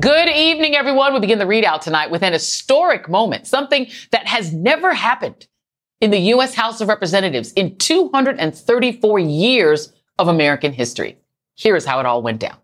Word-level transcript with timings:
Good 0.00 0.28
evening, 0.28 0.74
everyone. 0.74 1.14
We 1.14 1.20
begin 1.20 1.38
the 1.38 1.44
ReidOut 1.44 1.82
tonight 1.82 2.10
with 2.10 2.24
an 2.24 2.32
historic 2.32 3.08
moment, 3.08 3.46
something 3.46 3.88
that 4.10 4.26
has 4.26 4.52
never 4.52 4.92
happened 4.92 5.46
in 6.00 6.10
the 6.10 6.18
U.S. 6.18 6.52
House 6.52 6.80
of 6.80 6.88
Representatives 6.88 7.52
in 7.52 7.76
234 7.76 9.18
years 9.20 9.92
of 10.18 10.26
American 10.26 10.72
history. 10.72 11.16
Here's 11.54 11.84
how 11.84 12.00
it 12.00 12.06
all 12.06 12.22
went 12.22 12.40
down. 12.40 12.56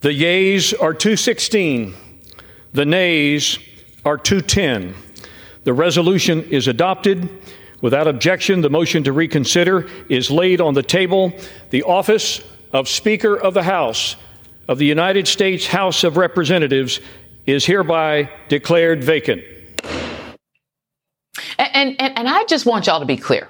The 0.00 0.14
yeas 0.14 0.72
are 0.72 0.94
216. 0.94 1.94
The 2.72 2.86
nays 2.86 3.58
are 4.06 4.16
210. 4.16 4.94
The 5.64 5.74
resolution 5.74 6.44
is 6.44 6.66
adopted. 6.66 7.28
Without 7.82 8.08
objection, 8.08 8.62
the 8.62 8.70
motion 8.70 9.04
to 9.04 9.12
reconsider 9.12 9.86
is 10.08 10.30
laid 10.30 10.62
on 10.62 10.72
the 10.72 10.82
table. 10.82 11.30
The 11.68 11.82
office 11.82 12.40
of 12.72 12.88
Speaker 12.88 13.36
of 13.36 13.52
the 13.52 13.64
House 13.64 14.16
of 14.70 14.78
the 14.78 14.86
United 14.86 15.26
States 15.26 15.66
House 15.66 16.04
of 16.04 16.16
Representatives 16.16 17.00
is 17.44 17.66
hereby 17.66 18.30
declared 18.48 19.02
vacant. 19.02 19.42
And, 21.58 22.00
and, 22.00 22.16
and 22.16 22.28
I 22.28 22.44
just 22.44 22.66
want 22.66 22.86
y'all 22.86 23.00
to 23.00 23.06
be 23.06 23.16
clear. 23.16 23.48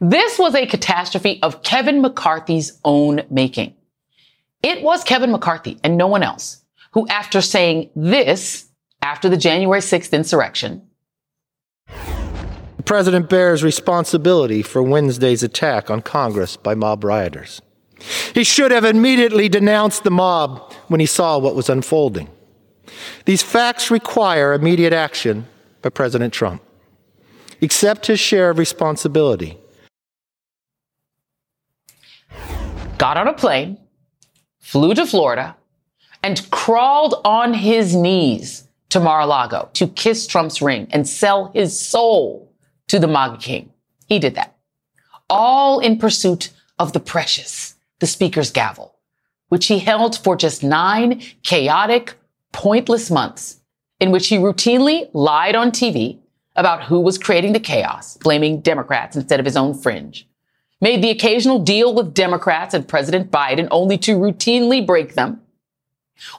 This 0.00 0.36
was 0.36 0.56
a 0.56 0.66
catastrophe 0.66 1.40
of 1.40 1.62
Kevin 1.62 2.02
McCarthy's 2.02 2.80
own 2.84 3.22
making. 3.30 3.74
It 4.60 4.82
was 4.82 5.04
Kevin 5.04 5.30
McCarthy 5.30 5.78
and 5.84 5.96
no 5.96 6.08
one 6.08 6.24
else 6.24 6.64
who, 6.90 7.06
after 7.06 7.40
saying 7.40 7.90
this 7.94 8.66
after 9.02 9.28
the 9.28 9.36
January 9.36 9.80
6th 9.80 10.12
insurrection, 10.12 10.82
the 11.86 12.82
president 12.84 13.30
bears 13.30 13.62
responsibility 13.62 14.62
for 14.62 14.82
Wednesday's 14.82 15.44
attack 15.44 15.90
on 15.90 16.02
Congress 16.02 16.56
by 16.56 16.74
mob 16.74 17.04
rioters. 17.04 17.62
He 18.34 18.44
should 18.44 18.70
have 18.70 18.84
immediately 18.84 19.48
denounced 19.48 20.04
the 20.04 20.10
mob 20.10 20.72
when 20.88 21.00
he 21.00 21.06
saw 21.06 21.38
what 21.38 21.54
was 21.54 21.68
unfolding. 21.68 22.28
These 23.24 23.42
facts 23.42 23.90
require 23.90 24.52
immediate 24.52 24.92
action 24.92 25.46
by 25.82 25.90
President 25.90 26.32
Trump. 26.34 26.62
Accept 27.62 28.06
his 28.06 28.20
share 28.20 28.50
of 28.50 28.58
responsibility. 28.58 29.58
Got 32.98 33.16
on 33.16 33.28
a 33.28 33.32
plane, 33.32 33.78
flew 34.60 34.94
to 34.94 35.06
Florida, 35.06 35.56
and 36.22 36.48
crawled 36.50 37.20
on 37.24 37.54
his 37.54 37.94
knees 37.94 38.68
to 38.90 39.00
Mar-a-Lago 39.00 39.70
to 39.74 39.88
kiss 39.88 40.26
Trump's 40.26 40.62
ring 40.62 40.86
and 40.90 41.08
sell 41.08 41.50
his 41.54 41.78
soul 41.78 42.52
to 42.88 42.98
the 42.98 43.06
MAGA 43.06 43.38
king. 43.38 43.72
He 44.06 44.18
did 44.18 44.34
that. 44.36 44.56
All 45.28 45.80
in 45.80 45.98
pursuit 45.98 46.50
of 46.78 46.92
the 46.92 47.00
precious 47.00 47.73
the 48.04 48.08
speaker's 48.08 48.50
gavel, 48.50 48.94
which 49.48 49.68
he 49.68 49.78
held 49.78 50.14
for 50.18 50.36
just 50.36 50.62
nine 50.62 51.22
chaotic, 51.42 52.14
pointless 52.52 53.10
months 53.10 53.62
in 53.98 54.10
which 54.10 54.28
he 54.28 54.36
routinely 54.36 55.08
lied 55.14 55.54
on 55.54 55.70
TV 55.70 56.18
about 56.54 56.84
who 56.84 57.00
was 57.00 57.16
creating 57.16 57.54
the 57.54 57.58
chaos, 57.58 58.18
blaming 58.18 58.60
Democrats 58.60 59.16
instead 59.16 59.40
of 59.40 59.46
his 59.46 59.56
own 59.56 59.72
fringe, 59.72 60.28
made 60.82 61.02
the 61.02 61.08
occasional 61.08 61.58
deal 61.58 61.94
with 61.94 62.12
Democrats 62.12 62.74
and 62.74 62.86
President 62.86 63.30
Biden 63.30 63.68
only 63.70 63.96
to 63.96 64.18
routinely 64.18 64.86
break 64.86 65.14
them, 65.14 65.40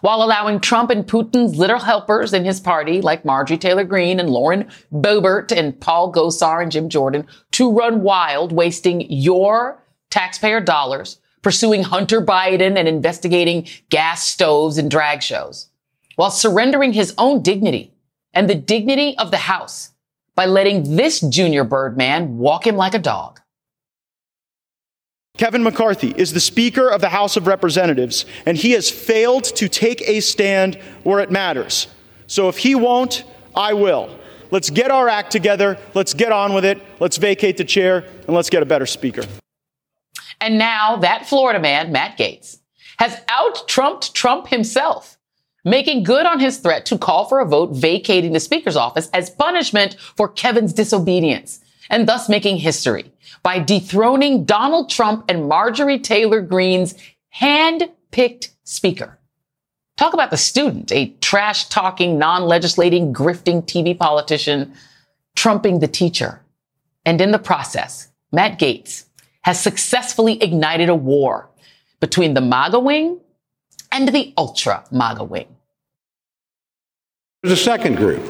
while 0.02 0.22
allowing 0.22 0.60
Trump 0.60 0.92
and 0.92 1.08
Putin's 1.08 1.56
little 1.58 1.80
helpers 1.80 2.32
in 2.32 2.46
his 2.46 2.60
party, 2.60 3.02
like 3.02 3.26
Marjorie 3.26 3.58
Taylor 3.58 3.84
Greene 3.84 4.20
and 4.20 4.30
Lauren 4.30 4.70
Boebert 4.94 5.52
and 5.52 5.80
Paul 5.80 6.14
Gosar 6.14 6.62
and 6.62 6.72
Jim 6.72 6.90
Jordan, 6.90 7.26
to 7.54 7.72
run 7.72 8.04
wild, 8.04 8.52
wasting 8.52 9.10
your 9.10 9.82
taxpayer 10.12 10.62
dollars 10.62 11.20
pursuing 11.46 11.84
Hunter 11.84 12.22
Biden 12.22 12.76
and 12.76 12.88
investigating 12.88 13.68
gas 13.92 14.26
stoves 14.26 14.80
and 14.80 14.90
drag 14.90 15.22
shows, 15.22 15.70
while 16.16 16.32
surrendering 16.32 16.92
his 16.92 17.14
own 17.20 17.44
dignity 17.44 17.94
and 18.34 18.50
the 18.50 18.56
dignity 18.56 19.16
of 19.20 19.30
the 19.30 19.38
House 19.38 19.92
by 20.34 20.48
letting 20.48 20.96
this 20.96 21.20
junior 21.22 21.64
Birdman 21.64 22.40
walk 22.40 22.66
him 22.66 22.76
like 22.76 22.96
a 22.96 23.00
dog. 23.00 23.42
Kevin 25.38 25.62
McCarthy 25.62 26.16
is 26.18 26.34
the 26.34 26.40
Speaker 26.40 26.90
of 26.90 27.00
the 27.00 27.10
House 27.10 27.38
of 27.38 27.46
Representatives, 27.46 28.26
and 28.48 28.58
he 28.58 28.72
has 28.72 28.90
failed 28.90 29.44
to 29.44 29.70
take 29.70 30.02
a 30.02 30.22
stand 30.22 30.80
where 31.04 31.20
it 31.20 31.30
matters. 31.30 31.86
So 32.26 32.50
if 32.50 32.58
he 32.58 32.74
won't, 32.74 33.24
I 33.54 33.74
will. 33.74 34.10
Let's 34.50 34.72
get 34.72 34.90
our 34.90 35.08
act 35.08 35.32
together. 35.32 35.78
Let's 35.94 36.16
get 36.16 36.32
on 36.32 36.56
with 36.56 36.66
it. 36.66 36.82
Let's 37.00 37.18
vacate 37.18 37.58
the 37.58 37.66
chair, 37.66 38.04
and 38.26 38.36
let's 38.36 38.50
get 38.50 38.64
a 38.64 38.66
better 38.66 38.88
Speaker. 38.88 39.26
And 40.42 40.58
now 40.58 40.98
that 40.98 41.28
Florida 41.28 41.60
man, 41.60 41.92
Matt 41.92 42.18
Gaetz, 42.18 42.60
has 42.98 43.22
out 43.28 43.68
trumped 43.68 44.14
Trump 44.14 44.48
himself, 44.48 45.18
making 45.64 46.04
good 46.04 46.26
on 46.26 46.40
his 46.40 46.58
threat 46.58 46.86
to 46.88 46.98
call 46.98 47.26
for 47.26 47.40
a 47.40 47.46
vote 47.46 47.72
vacating 47.72 48.34
the 48.34 48.40
speaker's 48.40 48.76
office 48.76 49.10
as 49.14 49.30
punishment 49.30 49.96
for 50.16 50.28
Kevin's 50.28 50.74
disobedience 50.74 51.60
and 51.90 52.08
thus 52.08 52.30
making 52.30 52.58
history 52.58 53.12
by 53.44 53.60
dethroning 53.60 54.46
Donald 54.46 54.90
Trump 54.90 55.26
and 55.30 55.48
Marjorie 55.48 56.00
Taylor 56.00 56.42
Greene's 56.42 56.96
hand-picked 57.30 58.52
speaker. 58.64 59.20
Talk 59.98 60.14
about 60.14 60.32
the 60.32 60.38
student, 60.38 60.92
a 60.92 61.14
trash 61.22 61.70
talking, 61.70 62.18
non 62.18 62.44
legislating, 62.44 63.14
grifting 63.14 63.64
TV 63.64 63.98
politician, 63.98 64.74
trumping 65.36 65.80
the 65.80 65.88
teacher. 65.88 66.42
And 67.06 67.22
in 67.22 67.32
the 67.32 67.40
process, 67.40 68.10
Matt 68.32 68.60
Gaetz 68.60 69.06
has 69.46 69.62
successfully 69.62 70.42
ignited 70.42 70.90
a 70.90 70.96
war 70.96 71.48
between 72.00 72.34
the 72.34 72.42
MAGA 72.42 72.80
wing 72.80 73.20
and 73.92 74.08
the 74.08 74.34
ultra 74.36 74.84
MAGA 74.90 75.24
wing. 75.24 75.46
There's 77.44 77.60
a 77.60 77.64
second 77.64 77.98
group, 77.98 78.24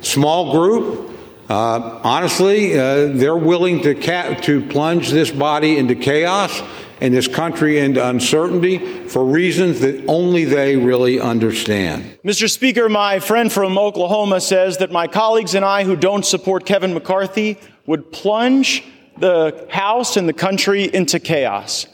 small 0.00 0.50
group. 0.50 1.12
Uh, 1.48 2.00
honestly, 2.02 2.76
uh, 2.76 3.12
they're 3.12 3.36
willing 3.36 3.80
to 3.82 3.94
ca- 3.94 4.34
to 4.40 4.60
plunge 4.66 5.10
this 5.10 5.30
body 5.30 5.78
into 5.78 5.94
chaos 5.94 6.60
and 7.00 7.14
this 7.14 7.28
country 7.28 7.78
into 7.78 8.04
uncertainty 8.04 8.78
for 9.06 9.24
reasons 9.24 9.78
that 9.82 10.04
only 10.08 10.44
they 10.44 10.74
really 10.76 11.20
understand. 11.20 12.18
Mr. 12.24 12.50
Speaker, 12.50 12.88
my 12.88 13.20
friend 13.20 13.52
from 13.52 13.78
Oklahoma 13.78 14.40
says 14.40 14.78
that 14.78 14.90
my 14.90 15.06
colleagues 15.06 15.54
and 15.54 15.64
I 15.64 15.84
who 15.84 15.94
don't 15.94 16.26
support 16.26 16.66
Kevin 16.66 16.92
McCarthy 16.92 17.56
would 17.86 18.10
plunge 18.10 18.82
the 19.18 19.66
House 19.70 20.16
and 20.16 20.28
the 20.28 20.32
country 20.32 20.84
into 20.84 21.18
chaos. 21.18 21.86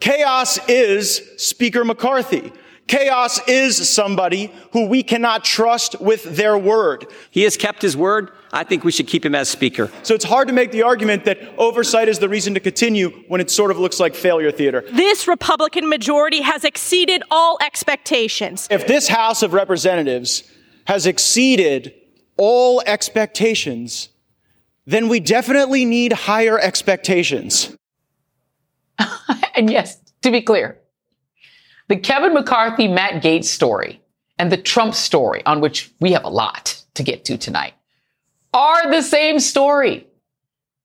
Chaos 0.00 0.58
is 0.68 1.22
Speaker 1.36 1.84
McCarthy. 1.84 2.52
Chaos 2.86 3.40
is 3.48 3.88
somebody 3.88 4.52
who 4.72 4.86
we 4.86 5.02
cannot 5.02 5.42
trust 5.42 5.98
with 6.02 6.36
their 6.36 6.58
word. 6.58 7.06
He 7.30 7.42
has 7.44 7.56
kept 7.56 7.80
his 7.80 7.96
word. 7.96 8.30
I 8.52 8.62
think 8.64 8.84
we 8.84 8.92
should 8.92 9.06
keep 9.06 9.24
him 9.24 9.34
as 9.34 9.48
Speaker. 9.48 9.90
So 10.02 10.14
it's 10.14 10.24
hard 10.24 10.48
to 10.48 10.54
make 10.54 10.70
the 10.70 10.82
argument 10.82 11.24
that 11.24 11.38
oversight 11.56 12.08
is 12.08 12.18
the 12.18 12.28
reason 12.28 12.52
to 12.54 12.60
continue 12.60 13.08
when 13.28 13.40
it 13.40 13.50
sort 13.50 13.70
of 13.70 13.78
looks 13.78 13.98
like 13.98 14.14
failure 14.14 14.52
theater. 14.52 14.84
This 14.92 15.26
Republican 15.26 15.88
majority 15.88 16.42
has 16.42 16.62
exceeded 16.62 17.22
all 17.30 17.56
expectations. 17.62 18.68
If 18.70 18.86
this 18.86 19.08
House 19.08 19.42
of 19.42 19.54
Representatives 19.54 20.42
has 20.86 21.06
exceeded 21.06 21.94
all 22.36 22.82
expectations, 22.86 24.10
then 24.86 25.08
we 25.08 25.20
definitely 25.20 25.84
need 25.84 26.12
higher 26.12 26.58
expectations. 26.58 27.76
and 29.54 29.70
yes, 29.70 29.98
to 30.22 30.30
be 30.30 30.42
clear, 30.42 30.78
the 31.88 31.96
Kevin 31.96 32.34
McCarthy, 32.34 32.88
Matt 32.88 33.22
Gaetz 33.22 33.44
story 33.44 34.00
and 34.38 34.50
the 34.50 34.56
Trump 34.56 34.94
story, 34.94 35.44
on 35.46 35.60
which 35.60 35.92
we 36.00 36.12
have 36.12 36.24
a 36.24 36.30
lot 36.30 36.82
to 36.94 37.02
get 37.02 37.24
to 37.26 37.38
tonight, 37.38 37.74
are 38.52 38.90
the 38.90 39.02
same 39.02 39.40
story. 39.40 40.06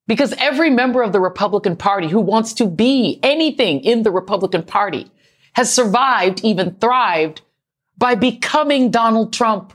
Because 0.07 0.33
every 0.39 0.71
member 0.71 1.03
of 1.03 1.13
the 1.13 1.19
Republican 1.19 1.75
Party 1.75 2.07
who 2.07 2.19
wants 2.19 2.53
to 2.53 2.65
be 2.65 3.19
anything 3.21 3.81
in 3.81 4.01
the 4.01 4.11
Republican 4.11 4.63
Party 4.63 5.11
has 5.53 5.71
survived, 5.71 6.43
even 6.43 6.75
thrived, 6.75 7.41
by 7.97 8.15
becoming 8.15 8.89
Donald 8.89 9.31
Trump. 9.33 9.73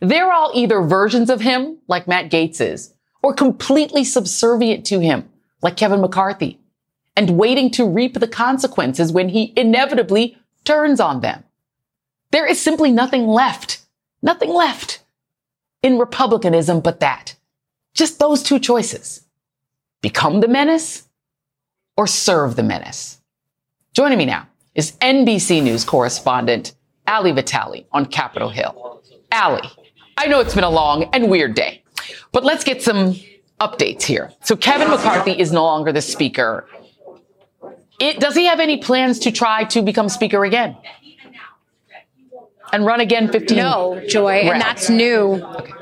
They're 0.00 0.32
all 0.32 0.52
either 0.54 0.82
versions 0.82 1.30
of 1.30 1.40
him, 1.40 1.78
like 1.88 2.06
Matt 2.06 2.30
Gaetz 2.30 2.60
is, 2.60 2.92
or 3.22 3.32
completely 3.32 4.04
subservient 4.04 4.86
to 4.86 5.00
him, 5.00 5.28
like 5.62 5.76
Kevin 5.76 6.00
McCarthy, 6.00 6.58
and 7.16 7.38
waiting 7.38 7.70
to 7.72 7.88
reap 7.88 8.14
the 8.14 8.28
consequences 8.28 9.12
when 9.12 9.28
he 9.28 9.52
inevitably 9.56 10.36
turns 10.64 11.00
on 11.00 11.20
them. 11.20 11.44
There 12.30 12.46
is 12.46 12.60
simply 12.60 12.92
nothing 12.92 13.26
left, 13.26 13.80
nothing 14.22 14.50
left 14.50 15.00
in 15.82 15.98
republicanism 15.98 16.80
but 16.80 17.00
that. 17.00 17.36
Just 17.94 18.18
those 18.18 18.42
two 18.42 18.58
choices. 18.58 19.24
Become 20.02 20.40
the 20.40 20.48
menace 20.48 21.08
or 21.96 22.06
serve 22.06 22.54
the 22.54 22.62
menace. 22.62 23.18
Joining 23.92 24.18
me 24.18 24.26
now 24.26 24.46
is 24.74 24.92
NBC 25.00 25.62
News 25.62 25.84
correspondent 25.84 26.74
Ali 27.08 27.32
Vitale 27.32 27.86
on 27.90 28.06
Capitol 28.06 28.50
Hill. 28.50 29.02
Ali, 29.32 29.68
I 30.16 30.26
know 30.26 30.40
it's 30.40 30.54
been 30.54 30.64
a 30.64 30.70
long 30.70 31.04
and 31.12 31.30
weird 31.30 31.54
day, 31.54 31.82
but 32.32 32.44
let's 32.44 32.64
get 32.64 32.82
some 32.82 33.16
updates 33.60 34.02
here. 34.02 34.32
So 34.42 34.56
Kevin 34.56 34.88
McCarthy 34.88 35.32
is 35.32 35.52
no 35.52 35.64
longer 35.64 35.92
the 35.92 36.02
speaker. 36.02 36.68
It, 38.00 38.20
does 38.20 38.36
he 38.36 38.46
have 38.46 38.60
any 38.60 38.76
plans 38.76 39.18
to 39.20 39.32
try 39.32 39.64
to 39.64 39.82
become 39.82 40.08
speaker 40.08 40.44
again? 40.44 40.76
And 42.72 42.84
run 42.84 43.00
again 43.00 43.32
15? 43.32 43.56
No, 43.56 44.02
Joy, 44.08 44.40
and 44.40 44.60
that's 44.60 44.90
new. 44.90 45.42
Okay. 45.42 45.72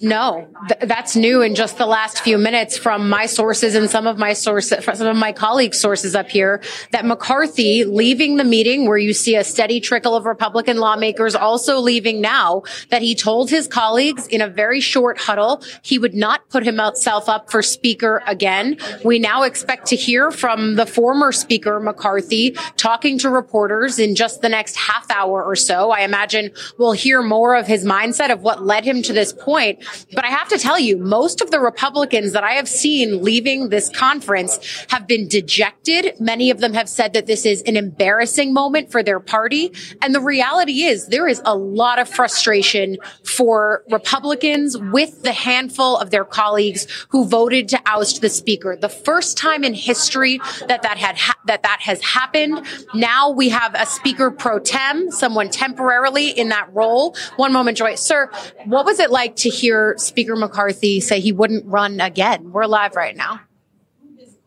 No, 0.00 0.48
th- 0.68 0.80
that's 0.88 1.14
new 1.14 1.42
in 1.42 1.54
just 1.54 1.76
the 1.76 1.86
last 1.86 2.20
few 2.20 2.38
minutes 2.38 2.78
from 2.78 3.08
my 3.08 3.26
sources 3.26 3.74
and 3.74 3.90
some 3.90 4.06
of 4.06 4.18
my 4.18 4.32
sources, 4.32 4.84
some 4.84 5.06
of 5.06 5.16
my 5.16 5.32
colleagues' 5.32 5.78
sources 5.78 6.14
up 6.14 6.30
here 6.30 6.62
that 6.92 7.04
McCarthy 7.04 7.84
leaving 7.84 8.36
the 8.36 8.44
meeting 8.44 8.88
where 8.88 8.96
you 8.96 9.12
see 9.12 9.36
a 9.36 9.44
steady 9.44 9.80
trickle 9.80 10.16
of 10.16 10.24
Republican 10.24 10.78
lawmakers 10.78 11.34
also 11.34 11.78
leaving 11.78 12.20
now 12.20 12.62
that 12.88 13.02
he 13.02 13.14
told 13.14 13.50
his 13.50 13.66
colleagues 13.66 14.26
in 14.28 14.40
a 14.40 14.48
very 14.48 14.80
short 14.80 15.18
huddle 15.18 15.62
he 15.82 15.98
would 15.98 16.14
not 16.14 16.48
put 16.48 16.64
himself 16.64 17.28
up 17.28 17.50
for 17.50 17.62
speaker 17.62 18.22
again. 18.26 18.78
We 19.04 19.18
now 19.18 19.42
expect 19.42 19.86
to 19.88 19.96
hear 19.96 20.30
from 20.30 20.76
the 20.76 20.86
former 20.86 21.32
speaker 21.32 21.78
McCarthy 21.78 22.56
talking 22.76 23.18
to 23.18 23.28
reporters 23.28 23.98
in 23.98 24.14
just 24.14 24.40
the 24.40 24.48
next 24.48 24.76
half 24.76 25.10
hour 25.10 25.44
or 25.44 25.56
so. 25.56 25.90
I 25.90 26.00
imagine 26.00 26.52
we'll 26.78 26.92
hear 26.92 27.22
more 27.22 27.54
of 27.54 27.66
his 27.66 27.84
mindset 27.84 28.30
of 28.30 28.42
what 28.42 28.62
led 28.64 28.84
him 28.84 29.02
to 29.02 29.12
this 29.20 29.32
point. 29.32 29.84
But 30.14 30.24
I 30.24 30.28
have 30.28 30.48
to 30.48 30.58
tell 30.58 30.78
you, 30.78 30.96
most 30.96 31.40
of 31.42 31.50
the 31.50 31.60
Republicans 31.60 32.32
that 32.32 32.42
I 32.42 32.52
have 32.52 32.68
seen 32.68 33.22
leaving 33.22 33.68
this 33.68 33.88
conference 33.90 34.58
have 34.88 35.06
been 35.06 35.28
dejected. 35.28 36.14
Many 36.18 36.50
of 36.50 36.60
them 36.60 36.72
have 36.72 36.88
said 36.88 37.12
that 37.12 37.26
this 37.26 37.44
is 37.44 37.60
an 37.62 37.76
embarrassing 37.76 38.54
moment 38.54 38.90
for 38.90 39.02
their 39.02 39.20
party. 39.20 39.72
And 40.00 40.14
the 40.14 40.20
reality 40.20 40.84
is 40.84 41.08
there 41.08 41.28
is 41.28 41.42
a 41.44 41.54
lot 41.54 41.98
of 41.98 42.08
frustration 42.08 42.96
for 43.24 43.84
Republicans 43.90 44.78
with 44.78 45.22
the 45.22 45.32
handful 45.32 45.98
of 45.98 46.10
their 46.10 46.24
colleagues 46.24 46.86
who 47.10 47.26
voted 47.26 47.68
to 47.68 47.80
oust 47.84 48.22
the 48.22 48.30
speaker. 48.30 48.76
The 48.80 48.88
first 48.88 49.36
time 49.36 49.64
in 49.64 49.74
history 49.74 50.40
that 50.68 50.82
that 50.82 50.96
had 50.96 51.18
ha- 51.18 51.38
that 51.46 51.62
that 51.62 51.80
has 51.82 52.02
happened. 52.02 52.66
Now 52.94 53.30
we 53.30 53.50
have 53.50 53.74
a 53.74 53.86
speaker 53.86 54.30
pro 54.30 54.58
tem, 54.58 55.10
someone 55.10 55.50
temporarily 55.50 56.30
in 56.30 56.48
that 56.48 56.72
role. 56.72 57.16
One 57.36 57.52
moment, 57.52 57.76
Joy. 57.76 57.96
Sir, 57.96 58.30
what 58.64 58.84
was 58.86 58.98
it 58.98 59.09
like 59.10 59.36
to 59.36 59.48
hear 59.48 59.94
Speaker 59.98 60.36
McCarthy 60.36 61.00
say 61.00 61.20
he 61.20 61.32
wouldn't 61.32 61.66
run 61.66 62.00
again. 62.00 62.52
We're 62.52 62.66
live 62.66 62.96
right 62.96 63.16
now. 63.16 63.40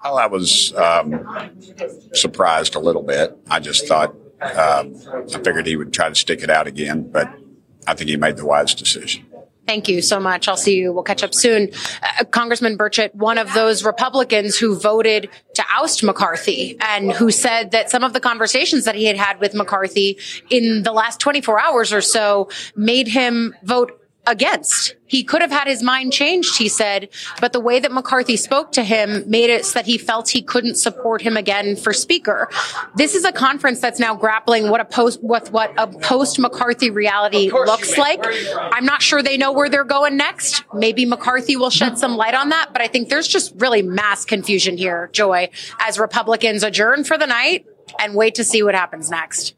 Well, 0.04 0.18
I 0.18 0.26
was 0.26 0.74
um, 0.76 1.26
surprised 2.14 2.76
a 2.76 2.80
little 2.80 3.04
bit. 3.04 3.38
I 3.50 3.60
just 3.60 3.88
thought, 3.88 4.16
um, 4.42 4.96
I 5.34 5.40
figured 5.44 5.66
he 5.66 5.78
would 5.78 5.94
try 5.94 6.10
to 6.10 6.16
stick 6.16 6.44
it 6.44 6.50
out 6.50 6.68
again, 6.68 7.10
but 7.10 7.34
I 7.88 7.94
think 7.94 8.10
he 8.10 8.18
made 8.18 8.36
the 8.36 8.46
wise 8.46 8.76
decision. 8.76 9.26
Thank 9.66 9.88
you 9.88 10.02
so 10.02 10.20
much. 10.20 10.50
I'll 10.50 10.58
see 10.58 10.76
you. 10.78 10.92
We'll 10.92 11.04
catch 11.04 11.24
up 11.24 11.34
soon. 11.34 11.70
Uh, 12.02 12.26
Congressman 12.26 12.78
Burchett, 12.78 13.16
one 13.16 13.38
of 13.38 13.54
those 13.54 13.86
Republicans 13.86 14.58
who 14.58 14.78
voted 14.78 15.30
to 15.54 15.64
oust 15.70 16.04
McCarthy 16.04 16.76
and 16.82 17.14
who 17.14 17.32
said 17.32 17.72
that 17.72 17.90
some 17.90 18.04
of 18.04 18.12
the 18.12 18.20
conversations 18.20 18.84
that 18.84 18.96
he 18.96 19.06
had 19.06 19.16
had 19.16 19.40
with 19.40 19.54
McCarthy 19.54 20.18
in 20.50 20.84
the 20.84 20.92
last 20.92 21.22
24 21.22 21.62
hours 21.62 21.94
or 21.94 22.02
so 22.02 22.50
made 22.76 23.08
him 23.08 23.56
vote 23.64 24.03
against. 24.26 24.96
He 25.06 25.24
could 25.24 25.42
have 25.42 25.52
had 25.52 25.68
his 25.68 25.84
mind 25.84 26.14
changed, 26.14 26.58
he 26.58 26.68
said, 26.68 27.10
but 27.40 27.54
the 27.54 27.60
way 27.60 27.80
that 27.80 27.92
McCarthy 27.92 28.38
spoke 28.38 28.72
to 28.72 28.84
him 28.84 29.30
made 29.30 29.50
it 29.50 29.66
so 29.66 29.74
that 29.74 29.86
he 29.86 29.98
felt 29.98 30.30
he 30.30 30.42
couldn't 30.42 30.76
support 30.76 31.22
him 31.22 31.38
again 31.38 31.76
for 31.76 31.94
speaker. 31.94 32.50
This 32.96 33.14
is 33.14 33.26
a 33.26 33.32
conference 33.32 33.80
that's 33.80 34.00
now 34.00 34.16
grappling 34.16 34.70
what 34.70 34.80
a 34.80 34.86
post 34.86 35.20
with 35.22 35.52
what 35.52 35.74
a 35.78 35.88
post 35.88 36.40
McCarthy 36.40 36.90
reality 36.90 37.52
looks 37.52 37.98
like. 37.98 38.26
I'm 38.56 38.86
not 38.86 39.02
sure 39.02 39.22
they 39.22 39.38
know 39.38 39.52
where 39.52 39.70
they're 39.70 39.84
going 39.84 40.18
next. 40.18 40.64
Maybe 40.74 41.06
McCarthy 41.06 41.56
will 41.56 41.70
shed 41.70 41.98
some 41.98 42.16
light 42.16 42.34
on 42.34 42.50
that, 42.50 42.70
but 42.74 42.82
I 42.82 42.88
think 42.88 43.10
there's 43.10 43.28
just 43.28 43.54
really 43.58 43.82
mass 43.82 44.26
confusion 44.26 44.78
here, 44.78 45.10
Joy, 45.14 45.50
as 45.80 46.00
Republicans 46.00 46.64
adjourn 46.64 47.04
for 47.04 47.18
the 47.18 47.28
night 47.28 47.66
and 48.00 48.16
wait 48.16 48.36
to 48.36 48.44
see 48.44 48.64
what 48.64 48.74
happens 48.74 49.10
next. 49.10 49.54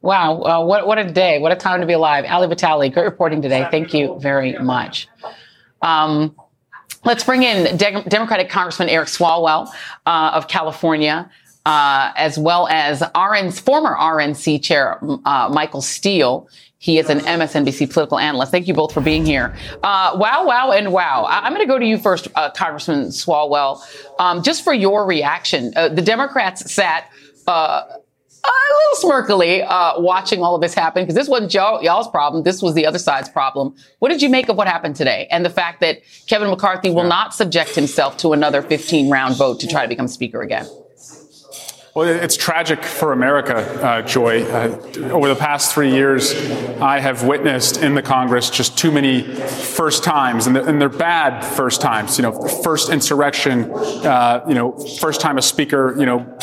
Wow, 0.00 0.42
uh, 0.42 0.64
what 0.64 0.86
what 0.86 0.98
a 0.98 1.10
day! 1.10 1.40
What 1.40 1.50
a 1.50 1.56
time 1.56 1.80
to 1.80 1.86
be 1.86 1.92
alive. 1.92 2.24
Ali 2.28 2.46
Vitale, 2.46 2.88
great 2.88 3.04
reporting 3.04 3.42
today. 3.42 3.66
Thank 3.70 3.92
you 3.92 4.16
very 4.20 4.56
much. 4.58 5.08
Um, 5.82 6.36
let's 7.04 7.24
bring 7.24 7.42
in 7.42 7.76
De- 7.76 8.04
Democratic 8.04 8.48
Congressman 8.48 8.88
Eric 8.88 9.08
Swalwell 9.08 9.68
uh, 10.06 10.30
of 10.34 10.46
California, 10.46 11.28
uh, 11.66 12.12
as 12.16 12.38
well 12.38 12.68
as 12.68 13.02
RN's 13.16 13.58
former 13.58 13.96
RNC 13.96 14.62
chair 14.62 15.00
uh, 15.24 15.48
Michael 15.52 15.82
Steele. 15.82 16.48
He 16.80 16.98
is 17.00 17.10
an 17.10 17.18
MSNBC 17.18 17.92
political 17.92 18.20
analyst. 18.20 18.52
Thank 18.52 18.68
you 18.68 18.74
both 18.74 18.94
for 18.94 19.00
being 19.00 19.26
here. 19.26 19.56
Uh, 19.82 20.12
wow, 20.14 20.46
wow, 20.46 20.70
and 20.70 20.92
wow. 20.92 21.24
I- 21.28 21.44
am 21.44 21.52
going 21.52 21.66
to 21.66 21.66
go 21.66 21.76
to 21.76 21.84
you 21.84 21.98
first, 21.98 22.28
uh, 22.36 22.52
Congressman 22.52 23.06
Swalwell, 23.08 23.80
um, 24.20 24.44
just 24.44 24.62
for 24.62 24.72
your 24.72 25.04
reaction. 25.04 25.72
the 25.72 26.02
Democrats 26.02 26.72
sat 26.72 27.10
a 28.50 29.00
little 29.00 29.10
smirkily 29.10 29.66
uh, 29.68 30.00
watching 30.00 30.42
all 30.42 30.54
of 30.54 30.60
this 30.60 30.74
happen 30.74 31.02
because 31.02 31.14
this 31.14 31.28
wasn't 31.28 31.52
y'all, 31.54 31.82
y'all's 31.82 32.08
problem. 32.08 32.42
This 32.42 32.62
was 32.62 32.74
the 32.74 32.86
other 32.86 32.98
side's 32.98 33.28
problem. 33.28 33.74
What 33.98 34.10
did 34.10 34.22
you 34.22 34.28
make 34.28 34.48
of 34.48 34.56
what 34.56 34.66
happened 34.68 34.96
today 34.96 35.26
and 35.30 35.44
the 35.44 35.50
fact 35.50 35.80
that 35.80 36.00
Kevin 36.26 36.50
McCarthy 36.50 36.90
will 36.90 37.04
not 37.04 37.34
subject 37.34 37.74
himself 37.74 38.16
to 38.18 38.32
another 38.32 38.62
15 38.62 39.10
round 39.10 39.36
vote 39.36 39.60
to 39.60 39.66
try 39.66 39.82
to 39.82 39.88
become 39.88 40.08
speaker 40.08 40.42
again? 40.42 40.66
Well, 41.98 42.06
it's 42.06 42.36
tragic 42.36 42.84
for 42.84 43.12
America, 43.12 43.56
uh, 43.56 44.02
Joy. 44.02 44.44
Uh, 44.44 44.78
over 45.10 45.26
the 45.26 45.34
past 45.34 45.74
three 45.74 45.90
years, 45.90 46.32
I 46.80 47.00
have 47.00 47.24
witnessed 47.24 47.82
in 47.82 47.96
the 47.96 48.02
Congress 48.02 48.50
just 48.50 48.78
too 48.78 48.92
many 48.92 49.22
first 49.22 50.04
times, 50.04 50.46
and 50.46 50.54
they're, 50.54 50.68
and 50.68 50.80
they're 50.80 50.88
bad 50.88 51.42
first 51.42 51.80
times. 51.80 52.16
You 52.16 52.22
know, 52.22 52.40
first 52.62 52.90
insurrection, 52.90 53.72
uh, 53.72 54.44
you 54.46 54.54
know, 54.54 54.72
first 55.00 55.20
time 55.20 55.38
a 55.38 55.42
speaker, 55.42 55.96
you 55.98 56.06
know, 56.06 56.38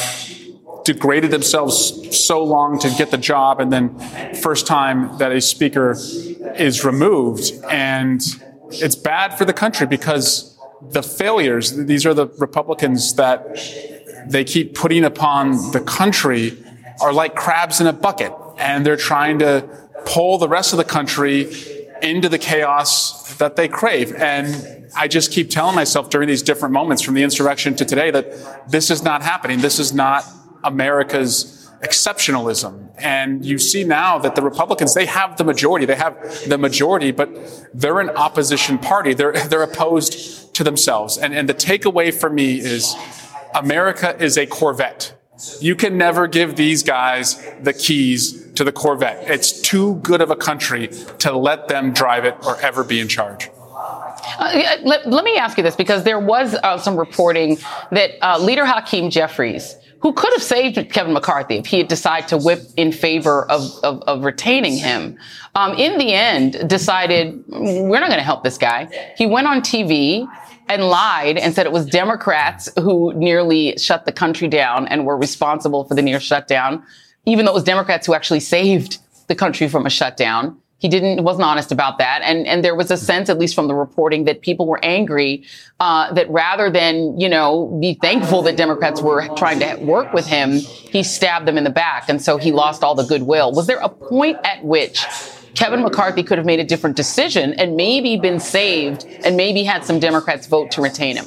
degraded 0.85 1.31
themselves 1.31 2.17
so 2.17 2.43
long 2.43 2.79
to 2.79 2.89
get 2.91 3.11
the 3.11 3.17
job, 3.17 3.59
and 3.59 3.73
then 3.73 3.99
first 4.35 4.65
time 4.65 5.17
that 5.17 5.31
a 5.31 5.41
speaker 5.41 5.91
is 5.91 6.85
removed. 6.85 7.51
And 7.69 8.21
it's 8.69 8.95
bad 8.95 9.37
for 9.37 9.43
the 9.43 9.53
country 9.53 9.87
because 9.87 10.57
the 10.91 11.03
failures, 11.03 11.75
these 11.75 12.05
are 12.05 12.13
the 12.13 12.27
Republicans 12.37 13.15
that 13.15 13.57
they 14.29 14.43
keep 14.43 14.75
putting 14.75 15.03
upon 15.03 15.71
the 15.71 15.81
country, 15.81 16.63
are 17.01 17.11
like 17.11 17.35
crabs 17.35 17.81
in 17.81 17.87
a 17.87 17.93
bucket. 17.93 18.31
And 18.57 18.85
they're 18.85 18.95
trying 18.95 19.39
to 19.39 19.67
pull 20.05 20.37
the 20.37 20.47
rest 20.47 20.71
of 20.71 20.77
the 20.77 20.85
country 20.85 21.51
into 22.01 22.29
the 22.29 22.37
chaos 22.37 23.35
that 23.37 23.55
they 23.55 23.67
crave. 23.67 24.13
And 24.13 24.85
I 24.95 25.07
just 25.07 25.31
keep 25.31 25.49
telling 25.49 25.75
myself 25.75 26.09
during 26.09 26.27
these 26.27 26.43
different 26.43 26.73
moments 26.73 27.01
from 27.01 27.15
the 27.15 27.23
insurrection 27.23 27.75
to 27.75 27.85
today 27.85 28.11
that 28.11 28.69
this 28.69 28.89
is 28.91 29.03
not 29.03 29.23
happening. 29.23 29.59
This 29.59 29.79
is 29.79 29.93
not 29.93 30.23
America's 30.65 31.55
exceptionalism. 31.81 32.89
And 32.97 33.45
you 33.45 33.57
see 33.57 33.83
now 33.83 34.17
that 34.19 34.35
the 34.35 34.41
Republicans, 34.41 34.93
they 34.93 35.05
have 35.05 35.37
the 35.37 35.43
majority. 35.43 35.85
They 35.85 35.95
have 35.95 36.47
the 36.47 36.57
majority, 36.57 37.11
but 37.11 37.29
they're 37.73 37.99
an 37.99 38.09
opposition 38.11 38.77
party. 38.77 39.13
They're, 39.13 39.33
they're 39.47 39.63
opposed 39.63 40.53
to 40.55 40.63
themselves. 40.63 41.17
And, 41.17 41.33
and 41.33 41.47
the 41.47 41.53
takeaway 41.53 42.13
for 42.13 42.29
me 42.29 42.59
is 42.59 42.95
America 43.53 44.15
is 44.21 44.37
a 44.37 44.45
Corvette. 44.45 45.13
You 45.59 45.75
can 45.75 45.97
never 45.97 46.27
give 46.27 46.55
these 46.55 46.81
guys 46.81 47.45
the 47.61 47.73
keys 47.73 48.53
to 48.53 48.63
the 48.63 48.71
Corvette. 48.71 49.29
It's 49.29 49.59
too 49.61 49.95
good 49.95 50.21
of 50.21 50.31
a 50.31 50.35
country 50.35 50.87
to 51.19 51.33
let 51.33 51.67
them 51.67 51.91
drive 51.91 52.23
it 52.23 52.37
or 52.45 52.59
ever 52.61 52.85
be 52.85 53.01
in 53.01 53.09
charge. 53.09 53.49
Uh, 54.39 54.77
let, 54.83 55.05
let, 55.07 55.23
me 55.25 55.37
ask 55.37 55.57
you 55.57 55.63
this 55.63 55.75
because 55.75 56.03
there 56.03 56.19
was 56.19 56.55
uh, 56.55 56.77
some 56.77 56.97
reporting 56.97 57.57
that 57.91 58.11
uh, 58.21 58.39
leader 58.39 58.65
Hakeem 58.65 59.09
Jeffries 59.09 59.75
who 60.05 60.13
could 60.13 60.31
have 60.33 60.43
saved 60.43 60.75
Kevin 60.91 61.13
McCarthy 61.13 61.55
if 61.55 61.65
he 61.65 61.79
had 61.79 61.87
decided 61.87 62.29
to 62.29 62.37
whip 62.37 62.59
in 62.77 62.91
favor 62.91 63.49
of, 63.49 63.63
of, 63.83 64.03
of 64.03 64.23
retaining 64.23 64.77
him. 64.77 65.17
Um, 65.55 65.73
in 65.73 65.97
the 65.97 66.13
end, 66.13 66.69
decided 66.69 67.43
we're 67.47 67.99
not 67.99 68.09
going 68.09 68.19
to 68.19 68.23
help 68.23 68.43
this 68.43 68.59
guy. 68.59 68.87
He 69.17 69.25
went 69.25 69.47
on 69.47 69.61
TV 69.61 70.27
and 70.69 70.83
lied 70.89 71.39
and 71.39 71.55
said 71.55 71.65
it 71.65 71.71
was 71.71 71.87
Democrats 71.87 72.69
who 72.77 73.13
nearly 73.15 73.75
shut 73.79 74.05
the 74.05 74.11
country 74.11 74.47
down 74.47 74.87
and 74.89 75.07
were 75.07 75.17
responsible 75.17 75.85
for 75.85 75.95
the 75.95 76.03
near 76.03 76.19
shutdown, 76.19 76.83
even 77.25 77.45
though 77.45 77.53
it 77.53 77.55
was 77.55 77.63
Democrats 77.63 78.05
who 78.05 78.13
actually 78.13 78.41
saved 78.41 78.99
the 79.25 79.33
country 79.33 79.67
from 79.67 79.87
a 79.87 79.89
shutdown. 79.89 80.55
He 80.77 80.89
didn't 80.89 81.23
wasn't 81.23 81.45
honest 81.45 81.71
about 81.71 81.99
that, 81.99 82.21
and 82.23 82.45
and 82.45 82.63
there 82.63 82.75
was 82.75 82.91
a 82.91 82.97
sense, 82.97 83.29
at 83.29 83.39
least 83.39 83.55
from 83.55 83.67
the 83.67 83.73
reporting, 83.73 84.25
that 84.25 84.41
people 84.41 84.67
were 84.67 84.79
angry 84.83 85.43
uh, 85.79 86.13
that 86.13 86.29
rather 86.29 86.69
than 86.69 87.17
you 87.17 87.29
know 87.29 87.77
be 87.81 87.93
thankful 87.93 88.41
that 88.41 88.57
Democrats 88.57 89.01
were 89.01 89.27
trying 89.35 89.59
to 89.59 89.75
work 89.77 90.11
with 90.13 90.27
him, 90.27 90.59
he 90.59 91.01
stabbed 91.01 91.47
them 91.47 91.57
in 91.57 91.63
the 91.63 91.69
back, 91.69 92.09
and 92.09 92.21
so 92.21 92.37
he 92.37 92.51
lost 92.51 92.83
all 92.83 92.93
the 92.93 93.05
goodwill. 93.05 93.53
Was 93.53 93.67
there 93.67 93.79
a 93.79 93.87
point 93.87 94.37
at 94.43 94.65
which 94.65 95.05
Kevin 95.55 95.81
McCarthy 95.81 96.23
could 96.23 96.37
have 96.37 96.45
made 96.45 96.59
a 96.59 96.65
different 96.65 96.97
decision 96.97 97.53
and 97.53 97.77
maybe 97.77 98.17
been 98.17 98.41
saved, 98.41 99.05
and 99.23 99.37
maybe 99.37 99.63
had 99.63 99.85
some 99.85 99.99
Democrats 99.99 100.45
vote 100.45 100.71
to 100.71 100.81
retain 100.81 101.15
him? 101.15 101.25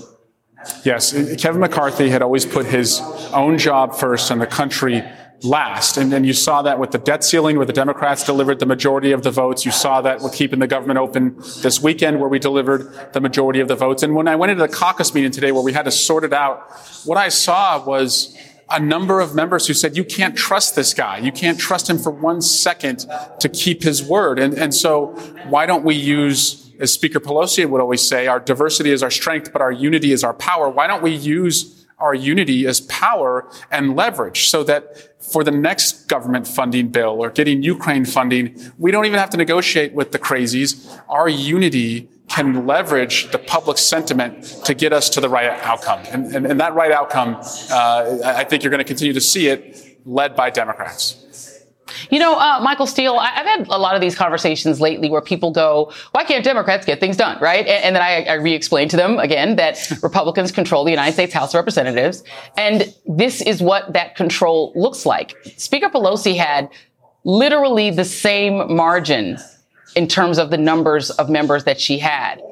Yes, 0.85 1.13
Kevin 1.41 1.61
McCarthy 1.61 2.11
had 2.11 2.21
always 2.21 2.45
put 2.45 2.67
his 2.67 3.01
own 3.33 3.57
job 3.57 3.95
first 3.95 4.31
and 4.31 4.41
the 4.41 4.47
country 4.47 5.03
last. 5.43 5.97
And, 5.97 6.13
and 6.13 6.27
you 6.27 6.33
saw 6.33 6.63
that 6.63 6.79
with 6.79 6.91
the 6.91 6.99
debt 6.99 7.23
ceiling, 7.23 7.57
where 7.57 7.67
the 7.67 7.73
Democrats 7.73 8.25
delivered 8.25 8.59
the 8.59 8.67
majority 8.67 9.13
of 9.13 9.23
the 9.23 9.31
votes. 9.31 9.65
You 9.65 9.71
saw 9.71 10.01
that 10.01 10.21
with 10.21 10.33
keeping 10.33 10.59
the 10.59 10.67
government 10.67 10.99
open 10.99 11.37
this 11.63 11.81
weekend, 11.81 12.19
where 12.19 12.29
we 12.29 12.39
delivered 12.39 13.13
the 13.13 13.21
majority 13.21 13.61
of 13.61 13.69
the 13.69 13.77
votes. 13.77 14.03
And 14.03 14.15
when 14.15 14.27
I 14.27 14.37
went 14.37 14.51
into 14.51 14.67
the 14.67 14.73
caucus 14.73 15.15
meeting 15.15 15.31
today, 15.31 15.53
where 15.53 15.63
we 15.63 15.73
had 15.73 15.85
to 15.85 15.91
sort 15.91 16.25
it 16.25 16.33
out, 16.33 16.73
what 17.05 17.19
I 17.19 17.29
saw 17.29 17.85
was 17.85 18.37
a 18.71 18.81
number 18.81 19.21
of 19.21 19.35
members 19.35 19.67
who 19.67 19.75
said, 19.75 19.97
you 19.97 20.05
can't 20.05 20.37
trust 20.37 20.77
this 20.77 20.93
guy. 20.93 21.19
You 21.19 21.33
can't 21.33 21.59
trust 21.59 21.89
him 21.89 21.99
for 21.99 22.11
one 22.11 22.43
second 22.43 23.07
to 23.41 23.49
keep 23.49 23.83
his 23.83 24.03
word. 24.03 24.39
And, 24.39 24.53
and 24.55 24.75
so 24.75 25.07
why 25.49 25.65
don't 25.65 25.85
we 25.85 25.95
use, 25.95 26.71
as 26.79 26.93
Speaker 26.93 27.19
Pelosi 27.19 27.65
would 27.65 27.81
always 27.81 28.07
say, 28.07 28.27
our 28.27 28.41
diversity 28.41 28.91
is 28.91 29.03
our 29.03 29.11
strength, 29.11 29.53
but 29.53 29.63
our 29.63 29.73
unity 29.73 30.13
is 30.13 30.23
our 30.23 30.35
power. 30.35 30.69
Why 30.69 30.87
don't 30.87 31.03
we 31.03 31.13
use 31.15 31.78
our 31.99 32.15
unity 32.15 32.67
as 32.67 32.81
power 32.83 33.51
and 33.71 33.97
leverage 33.97 34.49
so 34.49 34.63
that 34.65 35.23
for 35.23 35.43
the 35.45 35.51
next 35.51 36.09
government 36.09 36.47
funding 36.47 36.89
bill 36.89 37.23
or 37.23 37.31
getting 37.31 37.63
Ukraine 37.63 38.05
funding, 38.05 38.57
we 38.79 38.91
don't 38.91 39.05
even 39.05 39.19
have 39.19 39.31
to 39.31 39.37
negotiate 39.37 39.93
with 39.93 40.13
the 40.13 40.19
crazies. 40.19 41.01
Our 41.09 41.29
unity 41.29 42.09
can 42.29 42.67
leverage 42.67 43.31
the 43.33 43.39
public 43.39 43.79
sentiment 43.79 44.45
to 44.65 44.75
get 44.75 44.93
us 44.93 45.09
to 45.11 45.21
the 45.21 45.29
right 45.29 45.51
outcome. 45.63 46.01
And, 46.11 46.35
and, 46.35 46.47
and 46.47 46.61
that 46.61 46.75
right 46.75 46.93
outcome, 46.93 47.37
uh, 47.71 48.19
I 48.25 48.45
think 48.45 48.63
you're 48.63 48.71
going 48.71 48.79
to 48.79 48.85
continue 48.85 49.15
to 49.15 49.21
see 49.21 49.49
it 49.49 49.99
led 50.05 50.37
by 50.37 50.51
Democrats. 50.51 51.25
You 52.11 52.19
know, 52.19 52.39
uh, 52.39 52.61
Michael 52.63 52.87
Steele, 52.87 53.17
I, 53.17 53.29
have 53.29 53.47
had 53.47 53.69
a 53.69 53.79
lot 53.79 53.95
of 53.95 54.01
these 54.01 54.15
conversations 54.15 54.81
lately 54.81 55.11
where 55.11 55.21
people 55.21 55.51
go, 55.51 55.93
why 56.13 56.25
can't 56.25 56.45
Democrats 56.45 56.87
get 56.87 57.01
things 57.01 57.17
done, 57.17 57.39
right? 57.41 57.67
And, 57.67 57.85
and 57.85 57.97
then 57.97 58.03
I, 58.03 58.25
I 58.25 58.35
re-explain 58.35 58.89
to 58.91 58.97
them 58.97 59.19
again 59.19 59.57
that 59.57 59.91
Republicans 60.03 60.53
control 60.53 60.85
the 60.85 60.91
United 60.91 61.13
States 61.13 61.33
House 61.33 61.55
of 61.55 61.59
Representatives. 61.59 62.25
And 62.57 62.93
this 63.07 63.41
is 63.41 63.63
what 63.63 63.93
that 63.93 64.17
control 64.17 64.73
looks 64.75 65.07
like. 65.07 65.37
Speaker 65.57 65.89
Pelosi 65.89 66.37
had 66.37 66.69
literally 67.25 67.91
the 67.91 68.05
same 68.05 68.75
margin 68.75 69.39
in 69.97 70.09
terms 70.09 70.39
of 70.39 70.51
the 70.51 70.59
numbers 70.59 71.11
of 71.11 71.29
members 71.29 71.65
that 71.65 71.81
she 71.81 71.99
had. 71.99 72.43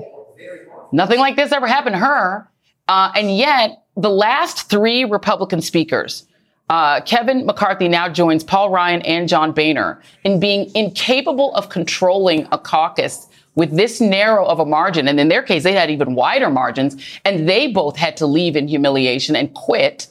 Nothing 0.92 1.18
like 1.18 1.36
this 1.36 1.52
ever 1.52 1.66
happened 1.66 1.94
to 1.94 2.00
her. 2.00 2.48
Uh, 2.88 3.12
and 3.16 3.36
yet, 3.36 3.84
the 3.96 4.10
last 4.10 4.70
three 4.70 5.04
Republican 5.04 5.60
speakers, 5.60 6.26
uh, 6.68 7.00
Kevin 7.02 7.46
McCarthy 7.46 7.88
now 7.88 8.08
joins 8.08 8.42
Paul 8.42 8.70
Ryan 8.70 9.02
and 9.02 9.28
John 9.28 9.52
Boehner 9.52 10.00
in 10.24 10.40
being 10.40 10.70
incapable 10.74 11.54
of 11.54 11.68
controlling 11.68 12.48
a 12.50 12.58
caucus 12.58 13.28
with 13.54 13.76
this 13.76 14.00
narrow 14.00 14.44
of 14.44 14.58
a 14.58 14.66
margin. 14.66 15.08
And 15.08 15.18
in 15.18 15.28
their 15.28 15.42
case, 15.42 15.62
they 15.62 15.72
had 15.72 15.90
even 15.90 16.14
wider 16.14 16.50
margins, 16.50 16.96
and 17.24 17.48
they 17.48 17.68
both 17.68 17.96
had 17.96 18.16
to 18.18 18.26
leave 18.26 18.56
in 18.56 18.68
humiliation 18.68 19.36
and 19.36 19.52
quit 19.54 20.08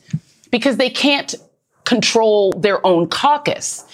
because 0.49 0.77
they 0.77 0.89
can't 0.89 1.35
control 1.83 2.51
their 2.53 2.85
own 2.85 3.07
caucus. 3.07 3.85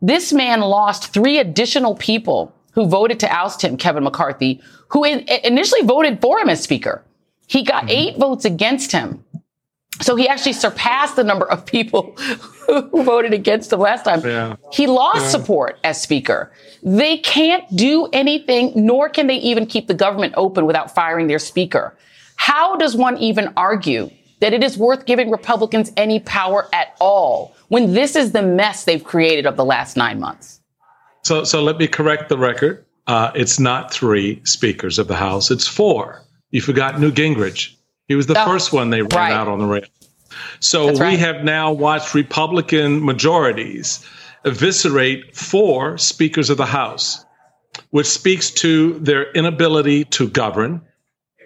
This 0.00 0.32
man 0.32 0.60
lost 0.60 1.12
three 1.12 1.38
additional 1.38 1.94
people 1.96 2.54
who 2.72 2.86
voted 2.86 3.20
to 3.20 3.32
oust 3.32 3.62
him, 3.62 3.76
Kevin 3.76 4.04
McCarthy, 4.04 4.60
who 4.88 5.04
initially 5.04 5.82
voted 5.82 6.20
for 6.20 6.38
him 6.38 6.48
as 6.48 6.62
speaker. 6.62 7.02
He 7.46 7.62
got 7.62 7.84
mm-hmm. 7.84 7.90
eight 7.90 8.16
votes 8.18 8.44
against 8.44 8.92
him. 8.92 9.23
So 10.00 10.16
he 10.16 10.28
actually 10.28 10.54
surpassed 10.54 11.16
the 11.16 11.24
number 11.24 11.48
of 11.48 11.64
people 11.64 12.16
who 12.66 13.02
voted 13.04 13.32
against 13.32 13.72
him 13.72 13.80
last 13.80 14.04
time. 14.04 14.20
Yeah. 14.22 14.56
He 14.72 14.86
lost 14.86 15.22
yeah. 15.22 15.28
support 15.28 15.78
as 15.84 16.00
speaker. 16.00 16.50
They 16.82 17.18
can't 17.18 17.64
do 17.76 18.08
anything, 18.12 18.72
nor 18.74 19.08
can 19.08 19.28
they 19.28 19.36
even 19.36 19.66
keep 19.66 19.86
the 19.86 19.94
government 19.94 20.34
open 20.36 20.66
without 20.66 20.94
firing 20.94 21.28
their 21.28 21.38
speaker. 21.38 21.96
How 22.36 22.76
does 22.76 22.96
one 22.96 23.16
even 23.18 23.52
argue 23.56 24.10
that 24.40 24.52
it 24.52 24.64
is 24.64 24.76
worth 24.76 25.06
giving 25.06 25.30
Republicans 25.30 25.92
any 25.96 26.20
power 26.20 26.68
at 26.72 26.96
all 27.00 27.54
when 27.68 27.94
this 27.94 28.16
is 28.16 28.32
the 28.32 28.42
mess 28.42 28.84
they've 28.84 29.04
created 29.04 29.46
of 29.46 29.56
the 29.56 29.64
last 29.64 29.96
nine 29.96 30.18
months? 30.18 30.60
So, 31.22 31.44
so 31.44 31.62
let 31.62 31.78
me 31.78 31.86
correct 31.86 32.28
the 32.28 32.36
record. 32.36 32.84
Uh, 33.06 33.30
it's 33.34 33.60
not 33.60 33.92
three 33.92 34.40
speakers 34.44 34.98
of 34.98 35.08
the 35.08 35.14
House; 35.14 35.50
it's 35.50 35.66
four. 35.66 36.22
You 36.50 36.60
forgot 36.60 37.00
Newt 37.00 37.14
Gingrich. 37.14 37.74
He 38.08 38.14
was 38.14 38.26
the 38.26 38.40
oh, 38.40 38.44
first 38.44 38.72
one 38.72 38.90
they 38.90 39.02
ran 39.02 39.10
right. 39.10 39.32
out 39.32 39.48
on 39.48 39.58
the 39.58 39.66
rail. 39.66 39.84
So 40.60 40.92
right. 40.92 41.12
we 41.12 41.16
have 41.18 41.44
now 41.44 41.72
watched 41.72 42.14
Republican 42.14 43.04
majorities 43.04 44.04
eviscerate 44.44 45.34
four 45.34 45.96
speakers 45.98 46.50
of 46.50 46.56
the 46.56 46.66
House, 46.66 47.24
which 47.90 48.06
speaks 48.06 48.50
to 48.50 48.98
their 48.98 49.30
inability 49.32 50.04
to 50.04 50.28
govern 50.28 50.82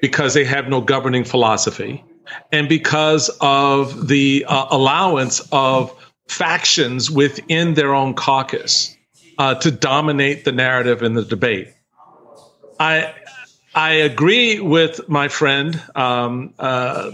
because 0.01 0.35
they 0.35 0.45
have 0.45 0.69
no 0.69 0.81
governing 0.81 1.25
philosophy 1.25 2.05
and 2.53 2.69
because 2.69 3.31
of 3.41 4.09
the 4.09 4.45
uh, 4.47 4.67
allowance 4.71 5.41
of 5.53 5.95
factions 6.29 7.11
within 7.11 7.75
their 7.75 7.95
own 7.95 8.15
caucus 8.15 8.97
uh, 9.39 9.55
to 9.55 9.71
dominate 9.71 10.45
the 10.45 10.53
narrative 10.53 11.03
and 11.03 11.17
the 11.17 11.25
debate. 11.25 11.69
I 12.79 13.15
I 13.75 13.93
agree 13.93 14.61
with 14.61 15.09
my 15.09 15.29
friend 15.29 15.81
um, 15.95 16.55
uh, 16.59 17.13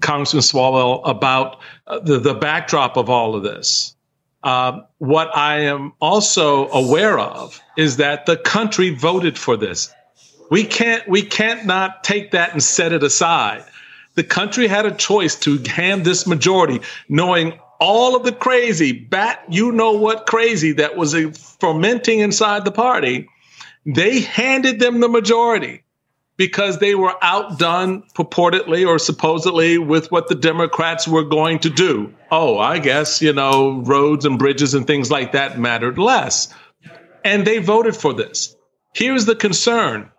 Congressman 0.00 0.42
Swalwell 0.42 1.00
about 1.04 1.60
uh, 1.86 2.00
the 2.00 2.18
the 2.18 2.34
backdrop 2.34 2.96
of 2.96 3.08
all 3.08 3.34
of 3.36 3.42
this. 3.42 3.94
Uh, 4.42 4.80
what 4.98 5.34
I 5.36 5.60
am 5.60 5.92
also 6.00 6.68
aware 6.70 7.18
of 7.18 7.60
is 7.76 7.98
that 7.98 8.26
the 8.26 8.36
country 8.36 8.90
voted 8.90 9.38
for 9.38 9.56
this. 9.56 9.94
We 10.50 10.64
can't 10.64 11.08
we 11.08 11.22
can't 11.22 11.66
not 11.66 12.02
take 12.02 12.32
that 12.32 12.52
and 12.52 12.62
set 12.62 12.92
it 12.92 13.04
aside. 13.04 13.64
The 14.14 14.24
country 14.24 14.66
had 14.66 14.84
a 14.84 14.90
choice 14.90 15.36
to 15.40 15.58
hand 15.58 16.04
this 16.04 16.26
majority, 16.26 16.80
knowing 17.08 17.58
all 17.80 18.14
of 18.14 18.24
the 18.24 18.32
crazy, 18.32 18.92
bat, 18.92 19.42
you 19.48 19.72
know 19.72 19.92
what 19.92 20.26
crazy 20.26 20.72
that 20.72 20.96
was 20.96 21.14
fermenting 21.58 22.20
inside 22.20 22.64
the 22.64 22.70
party, 22.70 23.28
they 23.86 24.20
handed 24.20 24.78
them 24.78 25.00
the 25.00 25.08
majority 25.08 25.81
because 26.42 26.78
they 26.78 26.96
were 26.96 27.14
outdone 27.22 28.02
purportedly 28.16 28.84
or 28.84 28.98
supposedly 28.98 29.78
with 29.78 30.10
what 30.10 30.26
the 30.26 30.34
Democrats 30.34 31.06
were 31.06 31.22
going 31.22 31.60
to 31.60 31.70
do. 31.70 32.12
Oh, 32.32 32.58
I 32.58 32.80
guess, 32.80 33.22
you 33.22 33.32
know, 33.32 33.80
roads 33.82 34.24
and 34.24 34.40
bridges 34.40 34.74
and 34.74 34.84
things 34.84 35.08
like 35.08 35.30
that 35.32 35.56
mattered 35.56 35.98
less. 35.98 36.52
And 37.22 37.46
they 37.46 37.58
voted 37.58 37.94
for 37.94 38.12
this. 38.12 38.56
Here's 38.92 39.24
the 39.24 39.36
concern. 39.36 40.10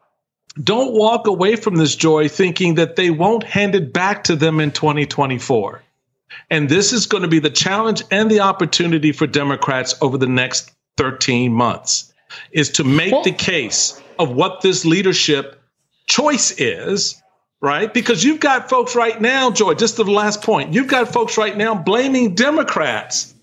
Don't 0.63 0.93
walk 0.93 1.27
away 1.27 1.57
from 1.57 1.75
this 1.75 1.93
Joy 1.93 2.29
thinking 2.29 2.75
that 2.75 2.95
they 2.95 3.09
won't 3.09 3.43
hand 3.43 3.75
it 3.75 3.91
back 3.91 4.23
to 4.23 4.37
them 4.37 4.61
in 4.61 4.71
2024. 4.71 5.83
And 6.49 6.69
this 6.69 6.93
is 6.93 7.05
going 7.05 7.23
to 7.23 7.27
be 7.27 7.39
the 7.39 7.49
challenge 7.49 8.01
and 8.11 8.31
the 8.31 8.39
opportunity 8.39 9.11
for 9.11 9.27
Democrats 9.27 9.93
over 10.01 10.17
the 10.17 10.27
next 10.27 10.71
13 10.95 11.51
months 11.51 12.13
is 12.53 12.69
to 12.69 12.85
make 12.85 13.25
the 13.25 13.33
case 13.33 14.01
of 14.17 14.31
what 14.31 14.61
this 14.61 14.85
leadership 14.85 15.59
choice 16.07 16.51
is, 16.59 17.21
right? 17.61 17.93
Because 17.93 18.23
you've 18.23 18.39
got 18.39 18.69
folks 18.69 18.95
right 18.95 19.19
now, 19.21 19.51
Joy, 19.51 19.73
just 19.73 19.97
the 19.97 20.03
last 20.03 20.41
point, 20.41 20.73
you've 20.73 20.87
got 20.87 21.11
folks 21.11 21.37
right 21.37 21.55
now 21.55 21.75
blaming 21.75 22.35
Democrats 22.35 23.33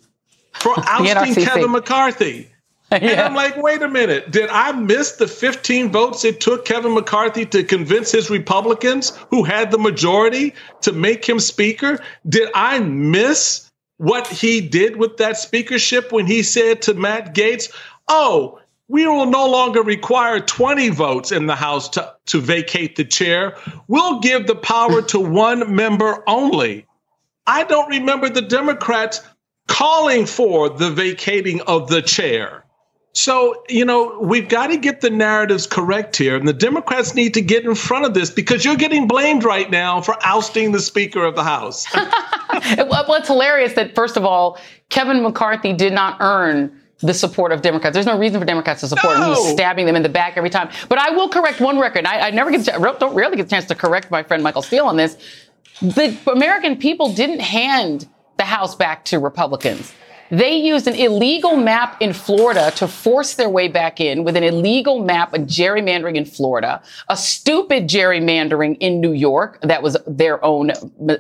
for 0.53 0.75
ousting 0.79 1.45
Kevin 1.45 1.73
McCarthy. 1.73 2.51
And. 2.93 3.21
I'm 3.21 3.37
like, 3.37 3.57
wait 3.57 3.83
a 3.83 3.89
minute. 3.89 4.33
Did 4.33 4.51
I 4.51 4.73
miss 4.73 5.13
the 5.13 5.29
15 5.29 5.93
votes 5.93 6.25
it 6.25 6.41
took 6.41 6.65
Kevin 6.65 6.93
McCarthy 6.93 7.47
to 7.47 7.63
convince 7.63 8.11
his 8.11 8.31
Republicans 8.31 9.17
who 9.31 9.45
had 9.45 9.71
the 9.71 9.79
majority 9.79 10.55
to 10.81 10.91
make 10.91 11.25
him 11.25 11.39
speaker? 11.39 12.01
Did 12.29 12.49
I 12.53 12.81
miss 12.81 13.71
what 13.99 14.27
he 14.27 14.61
did 14.61 14.97
with 14.97 15.19
that 15.19 15.37
speakership 15.37 16.11
when 16.11 16.27
he 16.27 16.43
said 16.43 16.83
to 16.83 16.95
Matt 16.95 17.33
Gaetz, 17.33 17.71
oh, 18.09 18.59
we 18.91 19.07
will 19.07 19.27
no 19.27 19.47
longer 19.47 19.83
require 19.83 20.41
20 20.41 20.89
votes 20.89 21.31
in 21.31 21.47
the 21.47 21.55
House 21.55 21.89
to, 21.91 22.13
to 22.27 22.41
vacate 22.41 22.97
the 22.97 23.05
chair. 23.05 23.57
We'll 23.87 24.19
give 24.19 24.49
the 24.49 24.57
power 24.57 25.01
to 25.03 25.21
one 25.21 25.77
member 25.77 26.25
only. 26.27 26.87
I 27.47 27.63
don't 27.63 27.89
remember 27.89 28.29
the 28.29 28.43
Democrats 28.43 29.21
calling 29.69 30.27
for 30.27 30.71
the 30.71 30.91
vacating 30.91 31.61
of 31.63 31.87
the 31.89 32.03
chair. 32.03 32.65
So, 33.13 33.63
you 33.69 33.85
know, 33.85 34.19
we've 34.21 34.49
got 34.49 34.69
to 34.69 34.77
get 34.77 35.03
the 35.03 35.11
narratives 35.11 35.69
correct 35.69 36.17
here. 36.17 36.35
And 36.35 36.49
the 36.49 36.53
Democrats 36.53 37.15
need 37.15 37.35
to 37.35 37.41
get 37.41 37.65
in 37.65 37.77
front 37.77 38.07
of 38.07 38.15
this 38.15 38.31
because 38.31 38.65
you're 38.65 38.75
getting 38.75 39.07
blamed 39.07 39.45
right 39.45 39.71
now 39.71 40.01
for 40.01 40.17
ousting 40.23 40.73
the 40.73 40.81
Speaker 40.81 41.25
of 41.25 41.37
the 41.37 41.45
House. 41.45 41.87
well, 41.95 43.15
it's 43.15 43.29
hilarious 43.29 43.75
that, 43.75 43.95
first 43.95 44.17
of 44.17 44.25
all, 44.25 44.59
Kevin 44.89 45.23
McCarthy 45.23 45.73
did 45.73 45.93
not 45.93 46.17
earn 46.19 46.80
the 47.03 47.15
support 47.15 47.53
of 47.53 47.63
Democrats. 47.63 47.95
There's 47.95 48.07
no 48.07 48.19
reason 48.19 48.41
for 48.41 48.47
Democrats 48.47 48.81
to 48.81 48.89
support 48.89 49.19
no. 49.19 49.33
him. 49.33 49.35
He's 49.35 49.53
stabbing 49.53 49.87
them 49.87 49.97
in 49.97 50.03
the 50.03 50.09
back 50.09 50.37
every 50.37 50.51
time. 50.51 50.69
But 50.89 50.99
I 50.99 51.11
will 51.11 51.29
correct 51.29 51.61
one 51.61 51.79
record. 51.79 52.07
I, 52.07 52.29
I 52.29 52.31
never 52.31 52.51
get 52.51 52.65
to, 52.67 52.97
don't 52.99 53.15
rarely 53.15 53.37
get 53.37 53.47
a 53.47 53.49
chance 53.49 53.67
to 53.67 53.75
correct 53.75 54.11
my 54.11 54.23
friend 54.23 54.43
Michael 54.43 54.63
Steele 54.63 54.87
on 54.87 54.97
this. 54.97 55.17
The 55.81 56.17
American 56.31 56.77
people 56.77 57.13
didn't 57.13 57.41
hand 57.41 58.09
the 58.37 58.45
House 58.45 58.75
back 58.75 59.05
to 59.07 59.19
Republicans. 59.19 59.93
They 60.31 60.55
used 60.55 60.87
an 60.87 60.95
illegal 60.95 61.57
map 61.57 62.01
in 62.01 62.13
Florida 62.13 62.71
to 62.77 62.87
force 62.87 63.35
their 63.35 63.49
way 63.49 63.67
back 63.67 64.01
in 64.01 64.23
with 64.23 64.37
an 64.37 64.45
illegal 64.45 65.03
map 65.05 65.35
of 65.35 65.43
gerrymandering 65.43 66.15
in 66.15 66.25
Florida, 66.25 66.81
a 67.09 67.17
stupid 67.17 67.89
gerrymandering 67.89 68.77
in 68.79 69.01
New 69.01 69.13
York 69.13 69.59
that 69.63 69.83
was 69.83 69.97
their 70.07 70.43
own, 70.45 70.71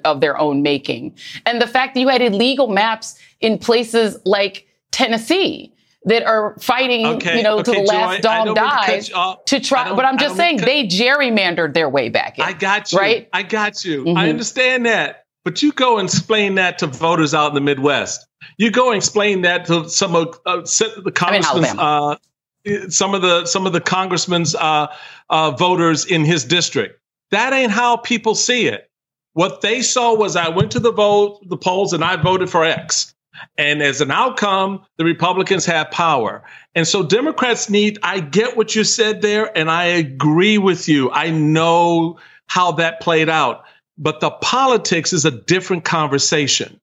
of 0.04 0.20
their 0.20 0.38
own 0.38 0.62
making. 0.62 1.16
And 1.44 1.60
the 1.60 1.66
fact 1.66 1.94
that 1.94 2.00
you 2.00 2.08
had 2.08 2.22
illegal 2.22 2.68
maps 2.68 3.18
in 3.40 3.58
places 3.58 4.16
like 4.24 4.68
Tennessee 5.00 5.72
that 6.04 6.24
are 6.24 6.56
fighting, 6.60 7.06
okay, 7.06 7.38
you 7.38 7.42
know, 7.42 7.58
okay, 7.58 7.72
to 7.72 7.80
the 7.80 7.86
last 7.86 8.22
dog 8.22 8.54
dies 8.54 9.08
to 9.46 9.60
try. 9.60 9.94
But 9.94 10.04
I'm 10.04 10.18
just 10.18 10.36
saying 10.36 10.58
they 10.58 10.86
gerrymandered 10.86 11.74
their 11.74 11.88
way 11.88 12.08
back 12.08 12.38
in. 12.38 12.44
I 12.44 12.52
got 12.52 12.92
you. 12.92 12.98
Right? 12.98 13.28
I 13.32 13.42
got 13.42 13.84
you. 13.84 14.04
Mm-hmm. 14.04 14.18
I 14.18 14.28
understand 14.28 14.86
that. 14.86 15.24
But 15.42 15.62
you 15.62 15.72
go 15.72 15.98
and 15.98 16.06
explain 16.06 16.56
that 16.56 16.78
to 16.80 16.86
voters 16.86 17.32
out 17.32 17.48
in 17.48 17.54
the 17.54 17.62
Midwest. 17.62 18.26
You 18.58 18.70
go 18.70 18.88
and 18.88 18.96
explain 18.96 19.40
that 19.42 19.64
to 19.66 19.88
some 19.88 20.14
of 20.14 20.38
uh, 20.44 20.60
the 20.60 21.12
congressmen, 21.14 21.78
uh, 21.78 22.16
some 22.90 23.14
of 23.14 23.22
the 23.22 23.46
some 23.46 23.66
of 23.66 23.72
the 23.72 23.80
congressmen's 23.80 24.54
uh, 24.54 24.88
uh, 25.30 25.50
voters 25.52 26.04
in 26.04 26.26
his 26.26 26.44
district. 26.44 27.00
That 27.30 27.54
ain't 27.54 27.72
how 27.72 27.96
people 27.96 28.34
see 28.34 28.66
it. 28.66 28.90
What 29.32 29.62
they 29.62 29.80
saw 29.80 30.14
was 30.14 30.36
I 30.36 30.48
went 30.48 30.72
to 30.72 30.80
the 30.80 30.92
vote, 30.92 31.48
the 31.48 31.56
polls, 31.56 31.94
and 31.94 32.04
I 32.04 32.16
voted 32.16 32.50
for 32.50 32.64
X. 32.64 33.14
And 33.56 33.82
as 33.82 34.00
an 34.00 34.10
outcome, 34.10 34.84
the 34.98 35.04
Republicans 35.04 35.64
have 35.66 35.90
power. 35.90 36.42
And 36.74 36.86
so 36.86 37.02
Democrats 37.02 37.70
need, 37.70 37.98
I 38.02 38.20
get 38.20 38.56
what 38.56 38.74
you 38.74 38.84
said 38.84 39.22
there, 39.22 39.56
and 39.56 39.70
I 39.70 39.84
agree 39.84 40.58
with 40.58 40.88
you. 40.88 41.10
I 41.10 41.30
know 41.30 42.18
how 42.46 42.72
that 42.72 43.00
played 43.00 43.28
out. 43.28 43.64
But 43.96 44.20
the 44.20 44.30
politics 44.30 45.12
is 45.12 45.24
a 45.24 45.30
different 45.30 45.84
conversation. 45.84 46.80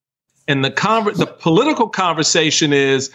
And 0.47 0.63
the, 0.63 0.71
conver- 0.71 1.15
the 1.15 1.27
political 1.27 1.89
conversation 1.89 2.71
is 2.73 3.11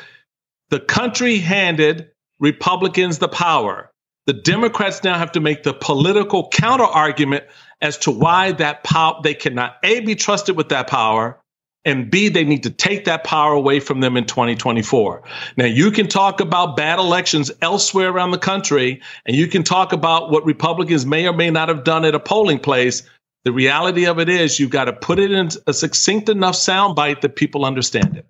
the 0.70 0.80
country 0.80 1.38
handed 1.38 2.10
Republicans 2.40 3.18
the 3.18 3.28
power. 3.28 3.90
The 4.26 4.32
Democrats 4.32 5.02
now 5.02 5.18
have 5.18 5.32
to 5.32 5.40
make 5.40 5.62
the 5.62 5.74
political 5.74 6.48
counter 6.48 6.84
argument 6.84 7.44
as 7.80 7.98
to 7.98 8.10
why 8.10 8.52
that 8.52 8.84
power 8.84 9.20
they 9.22 9.34
cannot 9.34 9.76
a 9.82 10.00
be 10.00 10.14
trusted 10.14 10.56
with 10.56 10.68
that 10.68 10.86
power 10.86 11.41
and 11.84 12.10
B, 12.10 12.28
they 12.28 12.44
need 12.44 12.62
to 12.62 12.70
take 12.70 13.04
that 13.06 13.24
power 13.24 13.52
away 13.52 13.80
from 13.80 14.00
them 14.00 14.16
in 14.16 14.24
2024. 14.24 15.22
Now, 15.56 15.64
you 15.64 15.90
can 15.90 16.06
talk 16.06 16.40
about 16.40 16.76
bad 16.76 16.98
elections 16.98 17.50
elsewhere 17.60 18.10
around 18.10 18.30
the 18.30 18.38
country, 18.38 19.00
and 19.26 19.36
you 19.36 19.48
can 19.48 19.64
talk 19.64 19.92
about 19.92 20.30
what 20.30 20.44
Republicans 20.44 21.04
may 21.04 21.26
or 21.26 21.32
may 21.32 21.50
not 21.50 21.68
have 21.68 21.82
done 21.82 22.04
at 22.04 22.14
a 22.14 22.20
polling 22.20 22.60
place. 22.60 23.02
The 23.44 23.52
reality 23.52 24.06
of 24.06 24.20
it 24.20 24.28
is, 24.28 24.60
you've 24.60 24.70
got 24.70 24.84
to 24.84 24.92
put 24.92 25.18
it 25.18 25.32
in 25.32 25.48
a 25.66 25.72
succinct 25.72 26.28
enough 26.28 26.54
soundbite 26.54 27.22
that 27.22 27.34
people 27.34 27.64
understand 27.64 28.16
it. 28.16 28.26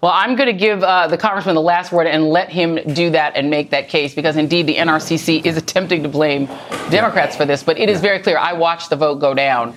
Well, 0.00 0.12
I'm 0.14 0.34
going 0.34 0.46
to 0.46 0.58
give 0.58 0.82
uh, 0.82 1.06
the 1.08 1.18
congressman 1.18 1.54
the 1.54 1.60
last 1.60 1.92
word 1.92 2.06
and 2.06 2.28
let 2.28 2.48
him 2.50 2.78
do 2.94 3.10
that 3.10 3.36
and 3.36 3.50
make 3.50 3.70
that 3.70 3.88
case 3.88 4.14
because 4.14 4.36
indeed 4.36 4.66
the 4.66 4.76
NRCC 4.76 5.44
is 5.44 5.56
attempting 5.56 6.02
to 6.02 6.08
blame 6.08 6.46
Democrats 6.90 7.36
for 7.36 7.44
this. 7.44 7.62
But 7.62 7.78
it 7.78 7.90
is 7.90 8.00
very 8.00 8.20
clear. 8.20 8.38
I 8.38 8.54
watched 8.54 8.90
the 8.90 8.96
vote 8.96 9.16
go 9.16 9.34
down. 9.34 9.74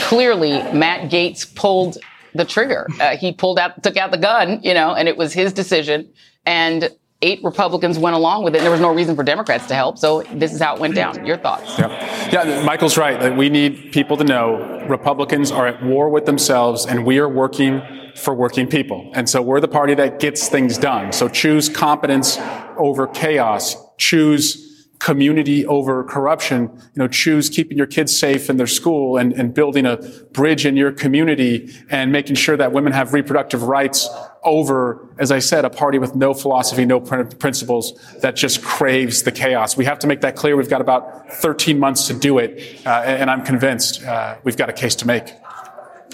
Clearly, 0.00 0.50
Matt 0.72 1.10
Gaetz 1.10 1.54
pulled 1.54 1.98
the 2.34 2.44
trigger. 2.44 2.86
Uh, 3.00 3.16
he 3.16 3.32
pulled 3.32 3.58
out, 3.58 3.82
took 3.82 3.96
out 3.96 4.10
the 4.10 4.18
gun, 4.18 4.60
you 4.62 4.74
know, 4.74 4.94
and 4.94 5.08
it 5.08 5.16
was 5.16 5.32
his 5.32 5.52
decision. 5.52 6.08
And 6.46 6.90
eight 7.20 7.42
Republicans 7.42 7.98
went 7.98 8.14
along 8.14 8.44
with 8.44 8.54
it. 8.54 8.58
And 8.58 8.64
there 8.64 8.70
was 8.70 8.80
no 8.80 8.94
reason 8.94 9.16
for 9.16 9.24
Democrats 9.24 9.66
to 9.66 9.74
help. 9.74 9.98
So 9.98 10.22
this 10.34 10.52
is 10.52 10.60
how 10.60 10.76
it 10.76 10.80
went 10.80 10.94
down. 10.94 11.26
Your 11.26 11.36
thoughts? 11.36 11.78
Yeah, 11.78 12.30
yeah 12.32 12.62
Michael's 12.64 12.96
right. 12.96 13.36
We 13.36 13.48
need 13.48 13.92
people 13.92 14.16
to 14.16 14.24
know 14.24 14.84
Republicans 14.88 15.50
are 15.50 15.66
at 15.66 15.82
war 15.82 16.08
with 16.08 16.26
themselves, 16.26 16.86
and 16.86 17.04
we 17.04 17.18
are 17.18 17.28
working 17.28 17.82
for 18.14 18.34
working 18.34 18.68
people. 18.68 19.10
And 19.14 19.28
so 19.28 19.42
we're 19.42 19.60
the 19.60 19.68
party 19.68 19.94
that 19.94 20.20
gets 20.20 20.48
things 20.48 20.78
done. 20.78 21.12
So 21.12 21.28
choose 21.28 21.68
competence 21.68 22.38
over 22.76 23.06
chaos. 23.06 23.76
Choose 23.96 24.67
community 24.98 25.64
over 25.66 26.02
corruption, 26.04 26.62
you 26.74 26.90
know, 26.96 27.08
choose 27.08 27.48
keeping 27.48 27.76
your 27.76 27.86
kids 27.86 28.16
safe 28.16 28.50
in 28.50 28.56
their 28.56 28.66
school 28.66 29.16
and, 29.16 29.32
and 29.32 29.54
building 29.54 29.86
a 29.86 29.96
bridge 30.32 30.66
in 30.66 30.76
your 30.76 30.90
community 30.90 31.72
and 31.90 32.10
making 32.10 32.34
sure 32.34 32.56
that 32.56 32.72
women 32.72 32.92
have 32.92 33.14
reproductive 33.14 33.62
rights 33.62 34.08
over, 34.42 35.08
as 35.18 35.30
I 35.30 35.38
said, 35.38 35.64
a 35.64 35.70
party 35.70 35.98
with 35.98 36.16
no 36.16 36.34
philosophy, 36.34 36.84
no 36.84 37.00
principles 37.00 37.94
that 38.20 38.34
just 38.34 38.62
craves 38.62 39.22
the 39.22 39.32
chaos. 39.32 39.76
We 39.76 39.84
have 39.84 39.98
to 40.00 40.06
make 40.06 40.20
that 40.22 40.34
clear. 40.34 40.56
We've 40.56 40.68
got 40.70 40.80
about 40.80 41.32
13 41.32 41.78
months 41.78 42.06
to 42.08 42.14
do 42.14 42.38
it. 42.38 42.80
Uh, 42.84 42.90
and 43.04 43.30
I'm 43.30 43.44
convinced 43.44 44.02
uh, 44.04 44.36
we've 44.42 44.56
got 44.56 44.68
a 44.68 44.72
case 44.72 44.96
to 44.96 45.06
make. 45.06 45.32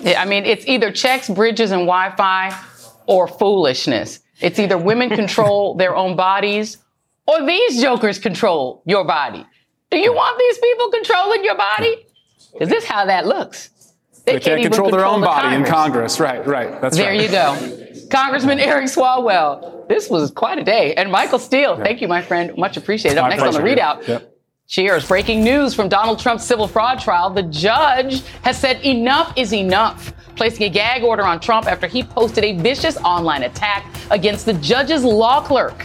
Yeah, 0.03 0.21
I 0.21 0.27
mean, 0.27 0.45
it's 0.45 0.67
either 0.67 0.91
checks, 0.91 1.31
bridges, 1.31 1.71
and 1.71 1.83
Wi 1.83 2.15
Fi 2.17 2.59
or 3.07 3.29
foolishness. 3.29 4.21
It's 4.41 4.59
either 4.59 4.77
women 4.77 5.11
control 5.11 5.75
their 5.75 5.95
own 5.95 6.17
bodies 6.17 6.79
or 7.27 7.47
these 7.47 7.81
jokers 7.81 8.19
control 8.19 8.83
your 8.87 9.05
body? 9.05 9.47
Do 9.91 9.99
you 9.99 10.13
want 10.13 10.39
these 10.39 10.59
people 10.59 10.91
controlling 10.91 11.45
your 11.45 11.57
body? 11.57 12.07
Is 12.61 12.69
this 12.69 12.85
how 12.85 13.07
that 13.07 13.27
looks? 13.27 13.71
They, 14.25 14.35
they 14.35 14.41
can't, 14.41 14.61
can't 14.61 14.73
control, 14.73 14.91
their 14.91 15.05
own 15.05 15.21
the 15.21 15.27
body 15.27 15.49
Congress. 15.49 15.69
in 15.69 15.75
Congress. 15.75 16.21
Right, 16.21 16.47
right. 16.47 16.81
That's 16.81 16.97
there 16.97 17.11
right. 17.11 17.31
There 17.31 17.85
you 17.85 18.01
go. 18.01 18.09
Congressman 18.11 18.59
Eric 18.59 18.87
Swalwell. 18.87 19.87
This 19.89 20.09
was 20.09 20.31
quite 20.31 20.59
a 20.59 20.65
day. 20.65 20.95
And 20.95 21.13
Michael 21.13 21.39
Steele, 21.39 21.77
yeah. 21.77 21.85
thank 21.85 22.01
you, 22.01 22.09
my 22.09 22.23
friend. 22.23 22.57
Much 22.57 22.77
appreciated. 22.77 23.19
Up 23.19 23.25
my 23.25 23.31
next 23.31 23.43
pleasure. 23.43 23.59
on 23.59 23.65
the 23.65 23.71
ReidOut. 23.71 24.09
Yep. 24.09 24.35
Cheers. 24.67 25.07
Breaking 25.07 25.45
news 25.45 25.75
from 25.75 25.89
Donald 25.89 26.19
Trump's 26.19 26.45
civil 26.45 26.67
fraud 26.67 26.99
trial. 26.99 27.29
The 27.29 27.43
judge 27.43 28.23
has 28.43 28.59
said 28.59 28.83
enough 28.83 29.33
is 29.37 29.53
enough, 29.53 30.15
placing 30.37 30.67
a 30.67 30.71
gag 30.71 31.03
order 31.03 31.25
on 31.25 31.39
Trump 31.39 31.67
after 31.67 31.87
he 31.87 32.03
posted 32.03 32.45
a 32.45 32.57
vicious 32.57 32.97
online 32.99 33.43
attack 33.43 33.85
against 34.11 34.47
the 34.47 34.55
judge's 34.55 35.05
law 35.05 35.43
clerk. 35.43 35.85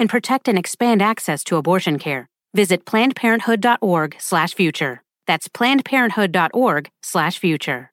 and 0.00 0.10
protect 0.10 0.48
and 0.48 0.58
expand 0.58 1.00
access 1.00 1.44
to 1.44 1.56
abortion 1.56 2.00
care. 2.00 2.28
Visit 2.54 2.84
plannedparenthood.org/future. 2.86 5.02
That's 5.28 5.46
plannedparenthood.org/future. 5.46 7.90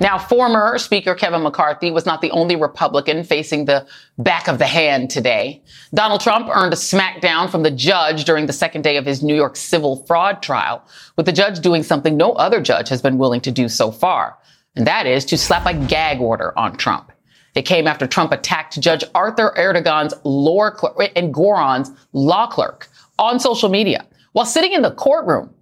Now, 0.00 0.18
former 0.18 0.78
Speaker 0.78 1.14
Kevin 1.14 1.42
McCarthy 1.44 1.92
was 1.92 2.04
not 2.04 2.20
the 2.22 2.32
only 2.32 2.56
Republican 2.56 3.22
facing 3.22 3.66
the 3.66 3.86
back 4.18 4.48
of 4.48 4.58
the 4.58 4.66
hand 4.66 5.10
today. 5.10 5.62
Donald 5.94 6.20
Trump 6.20 6.48
earned 6.52 6.72
a 6.72 6.76
smackdown 6.76 7.48
from 7.48 7.62
the 7.62 7.70
judge 7.70 8.24
during 8.24 8.46
the 8.46 8.52
second 8.52 8.82
day 8.82 8.96
of 8.96 9.06
his 9.06 9.22
New 9.22 9.36
York 9.36 9.54
civil 9.54 10.04
fraud 10.06 10.42
trial, 10.42 10.82
with 11.16 11.26
the 11.26 11.32
judge 11.32 11.60
doing 11.60 11.84
something 11.84 12.16
no 12.16 12.32
other 12.32 12.60
judge 12.60 12.88
has 12.88 13.00
been 13.00 13.16
willing 13.16 13.40
to 13.42 13.52
do 13.52 13.68
so 13.68 13.92
far, 13.92 14.36
and 14.74 14.88
that 14.88 15.06
is 15.06 15.24
to 15.26 15.38
slap 15.38 15.66
a 15.66 15.74
gag 15.86 16.20
order 16.20 16.52
on 16.58 16.76
Trump. 16.76 17.11
It 17.54 17.62
came 17.62 17.86
after 17.86 18.06
Trump 18.06 18.32
attacked 18.32 18.80
Judge 18.80 19.04
Arthur 19.14 19.52
Engoron's 19.56 20.14
law 20.24 20.70
clerk 20.70 20.96
Engoron's 21.14 21.90
law 22.12 22.46
clerk 22.46 22.88
on 23.18 23.38
social 23.38 23.68
media 23.68 24.06
while 24.32 24.46
sitting 24.46 24.72
in 24.72 24.82
the 24.82 24.90
courtroom. 24.90 25.52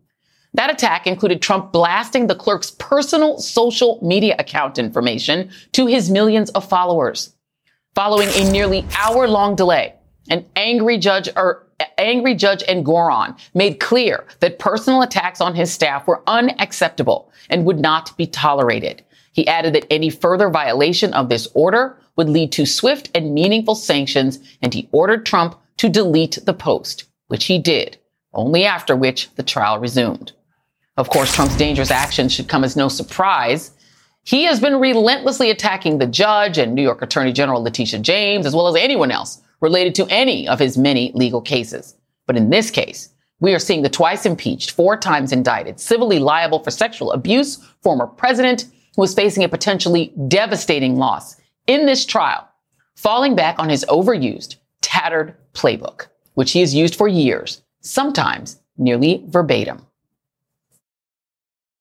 That 0.55 0.70
attack 0.70 1.07
included 1.07 1.42
Trump 1.42 1.72
blasting 1.72 2.26
the 2.26 2.35
clerk's 2.35 2.72
personal 2.72 3.38
social 3.38 3.98
media 4.03 4.37
account 4.38 4.79
information 4.79 5.50
to 5.72 5.87
his 5.87 6.11
millions 6.11 6.50
of 6.50 6.68
followers. 6.68 7.35
following 7.94 8.29
a 8.35 8.50
nearly 8.50 8.87
hour 8.96 9.26
long 9.26 9.57
delay. 9.57 9.94
An 10.29 10.46
angry 10.55 10.96
judge 10.96 11.29
or 11.37 11.66
angry 11.98 12.35
judge 12.35 12.62
Engoron 12.64 13.38
made 13.55 13.81
clear 13.81 14.24
that 14.40 14.59
personal 14.59 15.03
attacks 15.03 15.40
on 15.40 15.55
his 15.55 15.72
staff 15.72 16.07
were 16.07 16.22
unacceptable 16.26 17.33
and 17.48 17.64
would 17.64 17.81
not 17.81 18.16
be 18.16 18.26
tolerated. 18.26 19.03
He 19.33 19.47
added 19.47 19.75
that 19.75 19.87
any 19.90 20.11
further 20.11 20.49
violation 20.51 21.12
of 21.14 21.29
this 21.29 21.49
order 21.55 21.97
would 22.16 22.29
lead 22.29 22.53
to 22.53 22.66
swift 22.66 23.11
and 23.14 23.35
meaningful 23.35 23.75
sanctions, 23.75 24.38
and 24.61 24.75
he 24.75 24.88
ordered 24.93 25.25
Trump 25.25 25.57
to 25.79 25.88
delete 25.88 26.38
the 26.45 26.55
post, 26.55 27.05
which 27.29 27.47
he 27.47 27.59
did, 27.59 27.97
only 28.35 28.64
after 28.64 28.97
which 28.97 29.31
the 29.37 29.43
trial 29.43 29.79
resumed. 29.79 30.33
Of 30.97 31.09
course, 31.09 31.33
Trump's 31.35 31.57
dangerous 31.57 31.90
actions 31.90 32.33
should 32.33 32.49
come 32.49 32.64
as 32.64 32.77
no 32.77 32.88
surprise. 32.88 33.71
He 34.25 34.45
has 34.45 34.61
been 34.61 34.81
relentlessly 34.81 35.51
attacking 35.51 35.99
the 35.99 36.07
judge 36.07 36.59
and 36.59 36.75
New 36.75 36.83
York 36.83 37.01
Attorney 37.01 37.33
General 37.33 37.62
Letitia 37.62 38.01
James, 38.01 38.45
as 38.45 38.55
well 38.55 38.69
as 38.69 38.77
anyone 38.77 39.11
else 39.11 39.40
related 39.61 39.95
to 39.95 40.07
any 40.07 40.49
of 40.49 40.59
his 40.59 40.77
many 40.77 41.12
legal 41.14 41.40
cases. 41.40 41.97
But 42.27 42.37
in 42.37 42.51
this 42.51 42.71
case, 42.71 43.11
we 43.40 43.55
are 43.55 43.59
seeing 43.59 43.83
the 43.83 43.88
twice 43.88 44.27
impeached, 44.27 44.73
four 44.73 44.97
times 44.97 45.33
indicted, 45.33 45.81
civilly 45.81 46.19
liable 46.19 46.62
for 46.62 46.71
sexual 46.71 47.12
abuse 47.12 47.57
former 47.83 48.07
president 48.07 48.66
who 48.96 49.03
is 49.03 49.14
facing 49.14 49.44
a 49.44 49.48
potentially 49.48 50.12
devastating 50.29 50.96
loss 50.96 51.37
in 51.66 51.87
this 51.87 52.05
trial, 52.05 52.48
falling 52.96 53.35
back 53.35 53.59
on 53.59 53.68
his 53.68 53.85
overused, 53.88 54.57
tattered 54.81 55.35
playbook, 55.55 56.07
which 56.35 56.53
he 56.53 56.61
has 56.61 56.74
used 56.74 56.94
for 56.94 57.09
years, 57.09 57.62
sometimes 57.81 58.61
nearly 58.76 59.24
verbatim. 59.29 59.87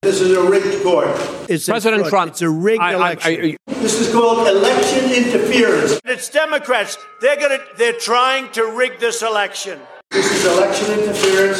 This 0.01 0.21
is 0.21 0.31
a 0.31 0.49
rigged 0.49 0.81
court. 0.81 1.07
It's 1.49 1.67
President 1.67 2.07
a, 2.07 2.09
Trump. 2.09 2.31
It's 2.31 2.41
a 2.41 2.49
rigged 2.49 2.81
I, 2.81 2.93
election. 2.93 3.31
I, 3.31 3.57
I, 3.67 3.73
this 3.81 3.99
is 3.99 4.13
called 4.13 4.47
election 4.47 5.11
interference. 5.11 5.99
It's 6.05 6.29
Democrats. 6.29 6.97
They're 7.19 7.35
gonna. 7.35 7.59
They're 7.77 7.99
trying 7.99 8.49
to 8.53 8.63
rig 8.63 8.99
this 8.99 9.21
election. 9.21 9.77
This 10.11 10.31
is 10.31 10.45
election 10.45 10.99
interference. 10.99 11.59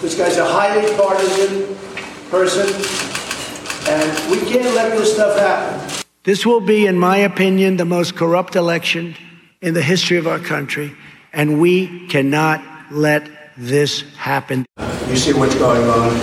This 0.00 0.18
guy's 0.18 0.38
a 0.38 0.44
highly 0.44 0.92
partisan 0.96 1.76
person, 2.30 2.66
and 3.88 4.30
we 4.30 4.38
can't 4.50 4.74
let 4.74 4.96
this 4.96 5.14
stuff 5.14 5.38
happen. 5.38 6.04
This 6.24 6.44
will 6.44 6.60
be, 6.60 6.86
in 6.86 6.98
my 6.98 7.18
opinion, 7.18 7.76
the 7.76 7.84
most 7.84 8.16
corrupt 8.16 8.56
election 8.56 9.14
in 9.62 9.74
the 9.74 9.82
history 9.82 10.16
of 10.16 10.26
our 10.26 10.40
country, 10.40 10.92
and 11.32 11.60
we 11.60 12.06
cannot 12.08 12.62
let 12.90 13.30
this 13.56 14.02
happen. 14.16 14.66
You 15.08 15.16
see 15.16 15.32
what's 15.32 15.54
going 15.54 15.88
on 15.88 16.16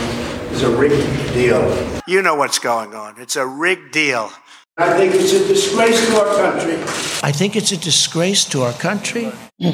It's 0.51 0.61
a 0.61 0.69
rigged 0.69 1.33
deal. 1.33 2.01
You 2.05 2.21
know 2.21 2.35
what's 2.35 2.59
going 2.59 2.93
on. 2.93 3.19
It's 3.19 3.35
a 3.37 3.45
rigged 3.47 3.91
deal. 3.91 4.29
I 4.77 4.97
think 4.97 5.15
it's 5.15 5.31
a 5.33 5.47
disgrace 5.47 6.05
to 6.07 6.19
our 6.19 6.35
country. 6.35 6.73
I 7.23 7.31
think 7.31 7.55
it's 7.55 7.71
a 7.71 7.77
disgrace 7.77 8.45
to 8.49 8.63
our 8.63 8.73
country. 8.73 9.31
Hmm. 9.61 9.69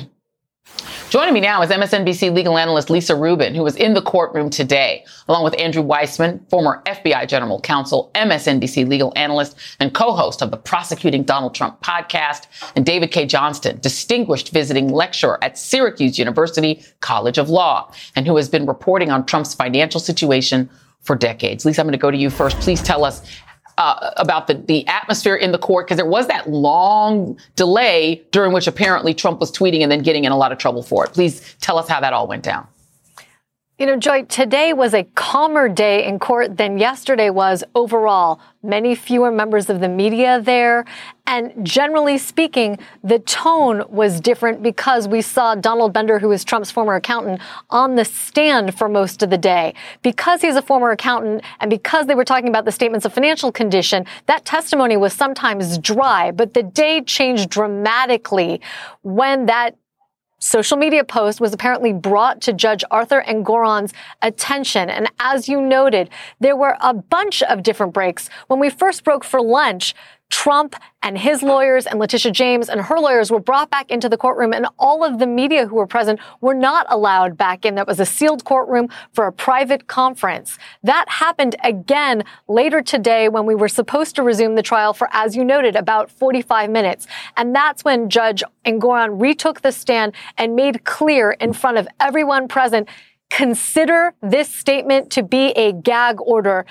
Joining 1.10 1.34
me 1.34 1.40
now 1.40 1.64
is 1.64 1.72
MSNBC 1.72 2.32
legal 2.36 2.56
analyst 2.56 2.92
Lisa 2.92 3.16
Rubin, 3.16 3.56
who 3.56 3.64
was 3.64 3.76
in 3.76 3.96
the 3.96 4.02
courtroom 4.02 4.52
today, 4.52 5.04
along 5.28 5.44
with 5.44 5.60
Andrew 5.60 5.82
Weissmann, 5.82 6.48
former 6.52 6.84
FBI 6.86 7.28
general 7.28 7.60
counsel, 7.60 8.12
MSNBC 8.14 8.88
legal 8.88 9.12
analyst, 9.16 9.58
and 9.80 9.92
co-host 9.96 10.44
of 10.44 10.52
the 10.52 10.58
Prosecuting 10.58 11.24
Donald 11.24 11.56
Trump 11.56 11.82
podcast, 11.82 12.46
and 12.76 12.86
David 12.86 13.10
Cay 13.10 13.26
Johnston, 13.26 13.80
distinguished 13.80 14.52
visiting 14.52 14.90
lecturer 14.90 15.44
at 15.44 15.58
Syracuse 15.58 16.20
University 16.20 16.84
College 17.00 17.40
of 17.40 17.50
Law, 17.50 17.92
and 18.16 18.28
who 18.28 18.36
has 18.36 18.48
been 18.48 18.68
reporting 18.68 19.10
on 19.10 19.26
Trump's 19.26 19.56
financial 19.56 20.00
situation 20.00 20.70
for 21.02 21.16
decades. 21.16 21.66
Lisa, 21.66 21.82
I'm 21.82 21.88
going 21.88 21.94
to 21.94 21.98
go 21.98 22.12
to 22.12 22.18
you 22.18 22.30
first. 22.30 22.60
Please 22.60 22.84
tell 22.84 23.04
us 23.04 23.28
uh, 23.80 24.12
about 24.18 24.48
the, 24.48 24.56
the 24.56 24.86
atmosphere 24.88 25.36
in 25.36 25.54
the 25.54 25.58
court 25.58 25.88
because 25.88 25.96
there 25.96 26.06
was 26.06 26.28
that 26.28 26.50
long 26.50 27.40
delay 27.56 28.22
during 28.32 28.52
which 28.52 28.68
apparently 28.68 29.14
Trump 29.14 29.40
was 29.40 29.52
tweeting 29.52 29.82
and 29.82 29.90
then 29.92 30.04
getting 30.04 30.26
in 30.26 30.34
a 30.34 30.38
lot 30.38 30.52
of 30.52 30.58
trouble 30.58 30.84
for 30.84 31.06
it. 31.06 31.14
Please 31.14 31.56
tell 31.62 31.78
us 31.80 31.88
how 31.88 32.00
that 32.02 32.12
all 32.12 32.28
went 32.28 32.44
down. 32.44 32.68
You 33.80 33.86
know, 33.86 33.96
Joy, 33.96 34.24
today 34.24 34.74
was 34.74 34.94
a 34.94 35.06
calmer 35.16 35.70
day 35.70 36.04
in 36.04 36.20
court 36.20 36.58
than 36.58 36.78
yesterday 36.78 37.30
was 37.30 37.64
overall. 37.74 38.42
Many 38.62 38.94
fewer 38.94 39.32
members 39.32 39.70
of 39.70 39.80
the 39.80 39.88
media 39.88 40.42
there. 40.42 40.84
And 41.26 41.66
generally 41.66 42.18
speaking, 42.18 42.78
the 43.06 43.20
tone 43.20 43.86
was 43.88 44.20
different 44.20 44.62
because 44.62 45.08
we 45.08 45.22
saw 45.22 45.56
Donald 45.56 45.94
Bender, 45.94 46.20
who 46.20 46.30
is 46.34 46.44
Trump's 46.44 46.70
former 46.70 46.96
accountant, 46.96 47.40
on 47.70 47.96
the 47.96 48.04
stand 48.04 48.78
for 48.78 48.90
most 48.90 49.24
of 49.24 49.30
the 49.30 49.38
day. 49.38 49.74
Because 50.02 50.42
he's 50.42 50.58
a 50.58 50.62
former 50.62 50.92
accountant 50.92 51.42
and 51.62 51.70
because 51.70 52.06
they 52.06 52.16
were 52.16 52.26
talking 52.26 52.50
about 52.50 52.66
the 52.66 52.74
statements 52.74 53.06
of 53.06 53.14
financial 53.14 53.50
condition, 53.50 54.06
that 54.26 54.44
testimony 54.44 54.98
was 54.98 55.14
sometimes 55.14 55.78
dry. 55.78 56.32
But 56.32 56.54
the 56.54 56.64
day 56.64 57.00
changed 57.00 57.50
dramatically 57.50 58.60
when 59.04 59.46
that 59.46 59.78
social 60.40 60.78
media 60.78 61.04
post 61.04 61.40
was 61.40 61.54
apparently 61.54 61.94
brought 61.94 62.42
to 62.42 62.54
Judge 62.54 62.84
Arthur 62.90 63.24
Engoron's 63.28 63.94
attention. 64.22 64.90
And 64.90 65.12
as 65.20 65.48
you 65.48 65.62
noted, 65.62 66.10
there 66.40 66.56
were 66.56 66.78
a 66.82 66.94
bunch 66.94 67.44
of 67.44 67.64
different 67.64 67.94
breaks. 67.94 68.30
When 68.48 68.60
we 68.60 68.70
first 68.70 69.04
broke 69.04 69.24
for 69.24 69.42
lunch, 69.42 69.94
Trump 70.30 70.76
and 71.02 71.18
his 71.18 71.42
lawyers 71.42 71.86
and 71.86 72.00
Letitia 72.00 72.32
James 72.32 72.70
and 72.70 72.82
her 72.82 72.98
lawyers 73.00 73.32
were 73.32 73.40
brought 73.40 73.70
back 73.70 73.90
into 73.90 74.08
the 74.08 74.18
courtroom 74.18 74.54
and 74.54 74.68
all 74.78 75.04
of 75.04 75.18
the 75.18 75.26
media 75.26 75.66
who 75.68 75.76
were 75.76 75.88
present 75.88 76.20
were 76.40 76.54
not 76.54 76.86
allowed 76.90 77.36
back 77.36 77.66
in. 77.66 77.76
That 77.76 77.88
was 77.88 78.00
a 78.00 78.06
sealed 78.06 78.44
courtroom 78.44 78.90
for 79.12 79.26
a 79.26 79.32
private 79.32 79.88
conference. 79.88 80.58
That 80.84 81.10
happened 81.10 81.56
again 81.64 82.24
later 82.48 82.82
today 82.82 83.28
when 83.28 83.46
we 83.46 83.56
were 83.56 83.70
supposed 83.70 84.16
to 84.18 84.24
resume 84.24 84.56
the 84.56 84.62
trial 84.62 84.94
for, 84.94 85.10
as 85.12 85.36
you 85.36 85.44
noted, 85.44 85.76
about 85.76 86.12
45 86.12 86.70
minutes. 86.70 87.08
And 87.36 87.56
that's 87.56 87.84
when 87.84 88.10
Judge 88.10 88.44
Engoron 88.66 89.20
retook 89.20 89.62
the 89.62 89.72
stand 89.72 90.14
and 90.38 90.56
made 90.56 90.86
clear 90.86 91.32
in 91.32 91.54
front 91.54 91.78
of 91.78 91.88
everyone 92.00 92.48
present 92.48 92.88
consider 93.30 94.14
this 94.22 94.54
statement 94.54 95.12
to 95.12 95.24
be 95.24 95.52
a 95.52 95.72
gag 95.72 96.20
order 96.20 96.66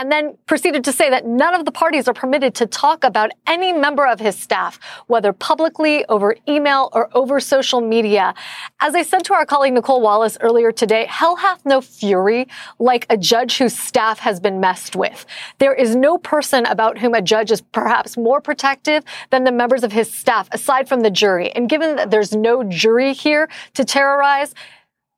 and 0.00 0.10
then 0.10 0.34
proceeded 0.46 0.82
to 0.82 0.92
say 0.92 1.10
that 1.10 1.26
none 1.26 1.54
of 1.54 1.66
the 1.66 1.70
parties 1.70 2.08
are 2.08 2.14
permitted 2.14 2.54
to 2.54 2.64
talk 2.64 3.04
about 3.04 3.32
any 3.46 3.70
member 3.70 4.06
of 4.06 4.18
his 4.18 4.34
staff, 4.34 4.80
whether 5.08 5.30
publicly, 5.30 6.06
over 6.06 6.34
email, 6.48 6.88
or 6.94 7.10
over 7.14 7.38
social 7.38 7.82
media. 7.82 8.32
As 8.80 8.94
I 8.94 9.02
said 9.02 9.24
to 9.24 9.34
our 9.34 9.44
colleague 9.44 9.74
Nicolle 9.74 10.00
Wallace 10.00 10.38
earlier 10.40 10.72
today, 10.72 11.04
hell 11.04 11.36
hath 11.36 11.66
no 11.66 11.82
fury 11.82 12.48
like 12.78 13.04
a 13.10 13.18
judge 13.18 13.58
whose 13.58 13.76
staff 13.76 14.20
has 14.20 14.40
been 14.40 14.58
messed 14.58 14.96
with. 14.96 15.26
There 15.58 15.74
is 15.74 15.94
no 15.94 16.16
person 16.16 16.64
about 16.64 16.96
whom 16.96 17.12
a 17.12 17.20
judge 17.20 17.50
is 17.50 17.60
perhaps 17.60 18.16
more 18.16 18.40
protective 18.40 19.04
than 19.28 19.44
the 19.44 19.52
members 19.52 19.84
of 19.84 19.92
his 19.92 20.10
staff, 20.10 20.48
aside 20.52 20.88
from 20.88 21.00
the 21.00 21.10
jury. 21.10 21.50
And 21.50 21.68
given 21.68 21.96
that 21.96 22.10
there's 22.10 22.34
no 22.34 22.64
jury 22.64 23.12
here 23.12 23.50
to 23.74 23.84
terrorize, 23.84 24.54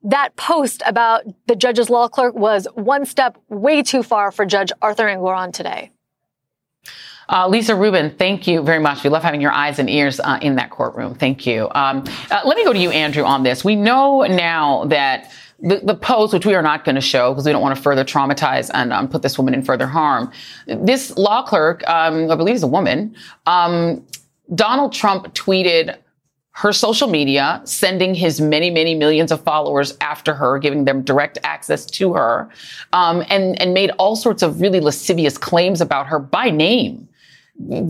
that 0.04 0.34
post 0.36 0.82
about 0.86 1.24
the 1.46 1.56
judge's 1.56 1.88
law 1.88 2.08
clerk 2.08 2.34
was 2.34 2.66
one 2.74 3.04
step 3.04 3.36
way 3.48 3.82
too 3.82 4.02
far 4.02 4.30
for 4.32 4.44
Judge 4.44 4.72
Arthur 4.80 5.04
Engoron 5.04 5.52
today. 5.52 5.90
Uh, 7.28 7.48
Lisa 7.48 7.74
Rubin, 7.74 8.14
thank 8.18 8.46
you 8.46 8.62
very 8.62 8.80
much. 8.80 9.04
We 9.04 9.10
love 9.10 9.22
having 9.22 9.40
your 9.40 9.52
eyes 9.52 9.78
and 9.78 9.88
ears 9.88 10.20
uh, 10.20 10.38
in 10.42 10.56
that 10.56 10.70
courtroom. 10.70 11.14
Thank 11.14 11.46
you. 11.46 11.68
Um, 11.74 12.04
uh, 12.30 12.42
let 12.44 12.56
me 12.56 12.64
go 12.64 12.72
to 12.72 12.78
you, 12.78 12.90
Andrew, 12.90 13.24
on 13.24 13.42
this. 13.42 13.64
We 13.64 13.76
know 13.76 14.22
now 14.22 14.84
that 14.86 15.32
the, 15.60 15.80
the 15.82 15.94
post, 15.94 16.34
which 16.34 16.44
we 16.44 16.54
are 16.54 16.62
not 16.62 16.84
going 16.84 16.96
to 16.96 17.00
show 17.00 17.32
because 17.32 17.46
we 17.46 17.52
don't 17.52 17.62
want 17.62 17.76
to 17.76 17.80
further 17.80 18.04
traumatize 18.04 18.70
and 18.74 18.92
um, 18.92 19.08
put 19.08 19.22
this 19.22 19.38
woman 19.38 19.54
in 19.54 19.62
further 19.62 19.86
harm. 19.86 20.30
This 20.66 21.16
law 21.16 21.42
clerk, 21.42 21.88
um, 21.88 22.30
I 22.30 22.34
believe 22.34 22.56
is 22.56 22.64
a 22.64 22.68
woman, 22.68 23.14
um, 23.46 24.04
Donald 24.54 24.92
Trump 24.92 25.32
tweeted 25.34 25.96
her 26.54 26.72
social 26.72 27.08
media, 27.08 27.60
sending 27.64 28.14
his 28.14 28.40
many, 28.40 28.70
many 28.70 28.94
millions 28.94 29.32
of 29.32 29.42
followers 29.42 29.96
after 30.00 30.34
her, 30.34 30.58
giving 30.58 30.84
them 30.84 31.02
direct 31.02 31.38
access 31.44 31.86
to 31.86 32.12
her, 32.12 32.48
um, 32.92 33.24
and 33.30 33.60
and 33.60 33.72
made 33.72 33.90
all 33.98 34.16
sorts 34.16 34.42
of 34.42 34.60
really 34.60 34.80
lascivious 34.80 35.38
claims 35.38 35.80
about 35.80 36.06
her 36.06 36.18
by 36.18 36.50
name 36.50 37.08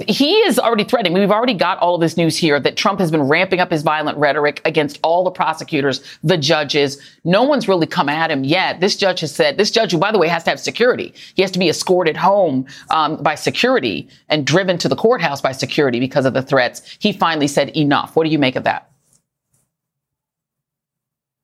he 0.09 0.35
is 0.39 0.59
already 0.59 0.85
threatening. 0.85 1.13
We've 1.13 1.31
already 1.31 1.55
got 1.55 1.79
all 1.79 1.97
this 1.97 2.17
news 2.17 2.37
here 2.37 2.59
that 2.59 2.77
Trump 2.77 2.99
has 2.99 3.11
been 3.11 3.23
ramping 3.23 3.61
up 3.61 3.71
his 3.71 3.83
violent 3.83 4.19
rhetoric 4.19 4.61
against 4.65 4.99
all 5.03 5.23
the 5.25 5.31
prosecutors, 5.31 6.03
the 6.23 6.37
judges. 6.37 7.01
No 7.25 7.45
one's 7.45 7.69
really 7.69 7.87
come 7.87 8.09
at 8.09 8.31
him 8.31 8.45
yet. 8.45 8.81
This 8.81 8.97
judge 8.97 9.21
has 9.21 9.35
said, 9.35 9.57
this 9.57 9.71
judge, 9.71 9.93
who, 9.93 9.99
by 9.99 10.11
the 10.11 10.19
way, 10.19 10.29
has 10.29 10.45
to 10.45 10.51
have 10.51 10.61
security. 10.61 11.15
He 11.35 11.43
has 11.43 11.51
to 11.53 11.59
be 11.59 11.69
escorted 11.69 12.17
home 12.17 12.67
um, 12.91 13.23
by 13.23 13.37
security 13.37 14.09
and 14.29 14.45
driven 14.45 14.79
to 14.79 14.89
the 14.89 14.97
courthouse 14.97 15.41
by 15.41 15.53
security 15.53 16.01
because 16.01 16.27
of 16.27 16.35
the 16.35 16.43
threats. 16.43 16.83
He 16.99 17.13
finally 17.13 17.49
said, 17.49 17.75
enough. 17.77 18.17
What 18.17 18.25
do 18.25 18.31
you 18.31 18.39
make 18.39 18.57
of 18.57 18.65
that? 18.65 18.91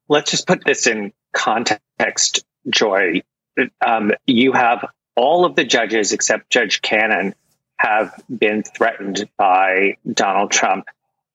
Let's 0.09 0.31
just 0.33 0.47
put 0.47 0.65
this 0.65 0.87
in 0.87 1.13
context, 1.35 2.45
Joy. 2.69 3.23
Um, 3.81 4.13
you 4.27 4.53
have 4.53 4.85
all 5.17 5.45
of 5.45 5.55
the 5.55 5.65
judges 5.65 6.13
except 6.13 6.51
Judge 6.51 6.83
Cannon 6.83 7.35
have 7.79 8.21
been 8.29 8.63
threatened 8.63 9.29
by 9.37 9.97
Donald 10.13 10.51
Trump 10.51 10.87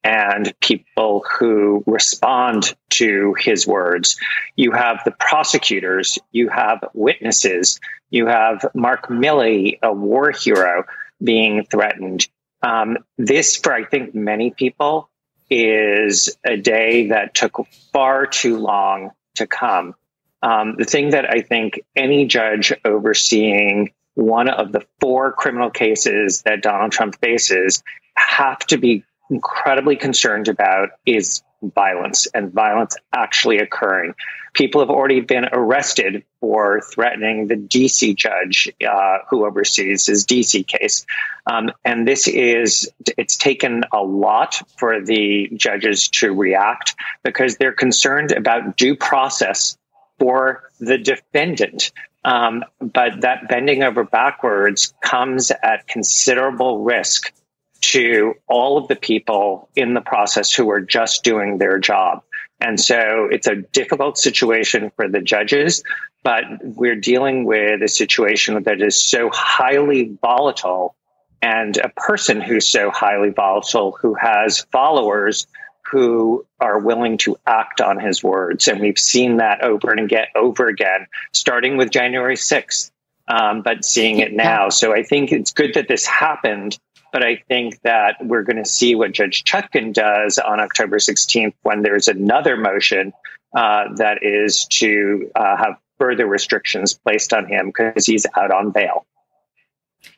and 0.03 0.53
people 0.59 1.23
who 1.39 1.83
respond 1.87 2.75
to 2.89 3.35
his 3.39 3.65
words. 3.65 4.17
You 4.55 4.71
have 4.71 4.99
the 5.05 5.11
prosecutors, 5.11 6.19
you 6.31 6.49
have 6.49 6.83
witnesses, 6.93 7.79
you 8.09 8.27
have 8.27 8.65
Mark 8.73 9.07
Milley, 9.07 9.79
a 9.81 9.93
war 9.93 10.31
hero, 10.31 10.83
being 11.23 11.65
threatened. 11.65 12.27
Um, 12.61 12.97
this, 13.17 13.55
for 13.55 13.73
I 13.73 13.85
think 13.85 14.13
many 14.13 14.51
people, 14.51 15.09
is 15.49 16.35
a 16.45 16.57
day 16.57 17.07
that 17.07 17.33
took 17.33 17.65
far 17.91 18.25
too 18.25 18.57
long 18.57 19.11
to 19.35 19.47
come. 19.47 19.95
Um, 20.41 20.75
the 20.77 20.85
thing 20.85 21.11
that 21.11 21.29
I 21.29 21.41
think 21.41 21.81
any 21.95 22.25
judge 22.25 22.73
overseeing 22.83 23.93
one 24.15 24.49
of 24.49 24.71
the 24.71 24.85
four 24.99 25.31
criminal 25.31 25.69
cases 25.69 26.41
that 26.43 26.61
Donald 26.61 26.91
Trump 26.91 27.19
faces 27.19 27.83
have 28.15 28.59
to 28.59 28.77
be 28.77 29.03
incredibly 29.29 29.95
concerned 29.95 30.47
about 30.47 30.89
is 31.05 31.41
violence 31.61 32.27
and 32.33 32.51
violence 32.51 32.95
actually 33.13 33.57
occurring. 33.57 34.13
People 34.53 34.81
have 34.81 34.89
already 34.89 35.21
been 35.21 35.45
arrested 35.51 36.23
for 36.39 36.81
threatening 36.81 37.47
the 37.47 37.55
DC 37.55 38.15
judge 38.15 38.69
uh, 38.87 39.19
who 39.29 39.45
oversees 39.45 40.05
his 40.05 40.25
DC 40.25 40.67
case. 40.67 41.05
Um, 41.47 41.71
and 41.83 42.07
this 42.07 42.27
is, 42.27 42.91
it's 43.17 43.37
taken 43.37 43.83
a 43.91 44.03
lot 44.03 44.61
for 44.77 45.01
the 45.01 45.49
judges 45.55 46.09
to 46.09 46.33
react 46.33 46.95
because 47.23 47.57
they're 47.57 47.71
concerned 47.71 48.31
about 48.31 48.77
due 48.77 48.95
process 48.95 49.77
for 50.19 50.69
the 50.79 50.97
defendant. 50.97 51.91
Um, 52.25 52.63
but 52.79 53.21
that 53.21 53.49
bending 53.49 53.83
over 53.83 54.03
backwards 54.03 54.93
comes 55.01 55.51
at 55.51 55.87
considerable 55.87 56.83
risk 56.83 57.33
to 57.81 58.35
all 58.47 58.77
of 58.77 58.87
the 58.87 58.95
people 58.95 59.69
in 59.75 59.93
the 59.93 60.01
process 60.01 60.53
who 60.53 60.69
are 60.71 60.79
just 60.79 61.23
doing 61.23 61.57
their 61.57 61.79
job. 61.79 62.23
And 62.61 62.79
so 62.79 63.27
it's 63.29 63.47
a 63.47 63.57
difficult 63.57 64.17
situation 64.17 64.89
for 64.95 65.09
the 65.09 65.19
judges, 65.19 65.83
but 66.23 66.45
we're 66.61 66.95
dealing 66.95 67.43
with 67.43 67.81
a 67.81 67.89
situation 67.89 68.63
that 68.63 68.81
is 68.81 69.03
so 69.03 69.29
highly 69.33 70.17
volatile 70.21 70.95
and 71.41 71.75
a 71.75 71.89
person 71.89 72.39
who's 72.39 72.65
so 72.65 72.89
highly 72.89 73.31
volatile 73.31 73.91
who 74.01 74.13
has 74.13 74.61
followers 74.71 75.45
who 75.93 76.43
are 76.59 76.79
willing 76.79 77.19
to 77.19 77.37
act 77.45 77.79
on 77.79 77.99
his 77.99 78.23
words. 78.23 78.67
And 78.67 78.81
we've 78.81 78.97
seen 78.97 79.37
that 79.37 79.61
over 79.61 79.91
and 79.91 79.99
again, 79.99 80.25
over 80.35 80.67
again, 80.67 81.05
starting 81.33 81.77
with 81.77 81.91
January 81.91 82.35
6th, 82.35 82.89
um, 83.27 83.61
but 83.61 83.85
seeing 83.85 84.17
it 84.17 84.33
now. 84.33 84.69
So 84.69 84.91
I 84.91 85.03
think 85.03 85.31
it's 85.31 85.51
good 85.51 85.75
that 85.75 85.87
this 85.87 86.07
happened. 86.07 86.79
But 87.11 87.23
I 87.23 87.43
think 87.47 87.79
that 87.83 88.15
we're 88.25 88.41
going 88.41 88.57
to 88.57 88.65
see 88.65 88.95
what 88.95 89.11
Judge 89.11 89.43
Chutkan 89.43 89.93
does 89.93 90.39
on 90.39 90.59
October 90.59 90.97
16th 90.97 91.53
when 91.61 91.83
there's 91.83 92.07
another 92.07 92.57
motion 92.57 93.13
uh, 93.55 93.93
that 93.97 94.23
is 94.23 94.65
to 94.71 95.29
uh, 95.35 95.55
have 95.57 95.77
further 95.99 96.25
restrictions 96.25 96.95
placed 96.95 97.33
on 97.33 97.45
him 97.45 97.67
because 97.67 98.07
he's 98.07 98.25
out 98.35 98.49
on 98.49 98.71
bail. 98.71 99.05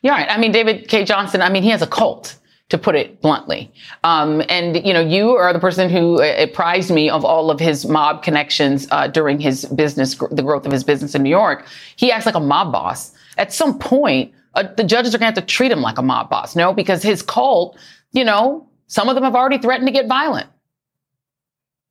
Right. 0.02 0.26
I 0.26 0.38
mean, 0.38 0.52
David 0.52 0.88
Cay 0.88 1.04
Johnston, 1.04 1.42
I 1.42 1.50
mean, 1.50 1.64
he 1.64 1.68
has 1.68 1.82
a 1.82 1.86
cult 1.86 2.38
to 2.68 2.78
put 2.78 2.96
it 2.96 3.20
bluntly. 3.20 3.72
Um, 4.02 4.42
and 4.48 4.84
you 4.84 4.92
know, 4.92 5.00
you 5.00 5.30
are 5.30 5.52
the 5.52 5.60
person 5.60 5.88
who 5.88 6.20
uh, 6.20 6.34
apprised 6.38 6.90
me 6.90 7.08
of 7.08 7.24
all 7.24 7.50
of 7.50 7.60
his 7.60 7.86
mob 7.86 8.22
connections 8.22 8.88
uh, 8.90 9.06
during 9.06 9.38
his 9.38 9.64
business, 9.66 10.16
the 10.30 10.42
growth 10.42 10.66
of 10.66 10.72
his 10.72 10.82
business 10.82 11.14
in 11.14 11.22
New 11.22 11.30
York. 11.30 11.66
He 11.96 12.10
acts 12.10 12.26
like 12.26 12.34
a 12.34 12.40
mob 12.40 12.72
boss. 12.72 13.14
At 13.38 13.52
some 13.52 13.78
point, 13.78 14.32
uh, 14.54 14.64
the 14.76 14.84
judges 14.84 15.14
are 15.14 15.18
going 15.18 15.32
to 15.32 15.40
have 15.40 15.46
to 15.46 15.54
treat 15.54 15.70
him 15.70 15.80
like 15.80 15.98
a 15.98 16.02
mob 16.02 16.28
boss, 16.28 16.56
no? 16.56 16.72
Because 16.72 17.02
his 17.02 17.22
cult, 17.22 17.78
you 18.12 18.24
know, 18.24 18.68
some 18.88 19.08
of 19.08 19.14
them 19.14 19.24
have 19.24 19.34
already 19.34 19.58
threatened 19.58 19.86
to 19.86 19.92
get 19.92 20.08
violent. 20.08 20.48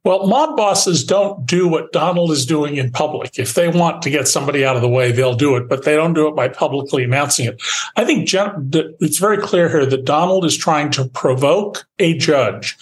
Well, 0.05 0.27
mob 0.27 0.55
bosses 0.55 1.03
don't 1.03 1.45
do 1.47 1.67
what 1.67 1.91
Donald 1.91 2.31
is 2.31 2.45
doing 2.45 2.77
in 2.77 2.91
public. 2.91 3.39
If 3.39 3.55
they 3.55 3.67
want 3.67 4.03
to 4.03 4.11
get 4.11 4.27
somebody 4.27 4.63
out 4.63 4.75
of 4.75 4.83
the 4.83 4.87
way, 4.87 5.11
they'll 5.11 5.33
do 5.33 5.55
it, 5.55 5.67
but 5.67 5.83
they 5.83 5.95
don't 5.95 6.13
do 6.13 6.27
it 6.27 6.35
by 6.35 6.47
publicly 6.47 7.03
announcing 7.03 7.47
it. 7.47 7.59
I 7.95 8.05
think 8.05 8.29
it's 8.31 9.17
very 9.17 9.39
clear 9.39 9.67
here 9.67 9.85
that 9.85 10.05
Donald 10.05 10.45
is 10.45 10.55
trying 10.55 10.91
to 10.91 11.05
provoke 11.05 11.87
a 11.97 12.15
judge 12.17 12.77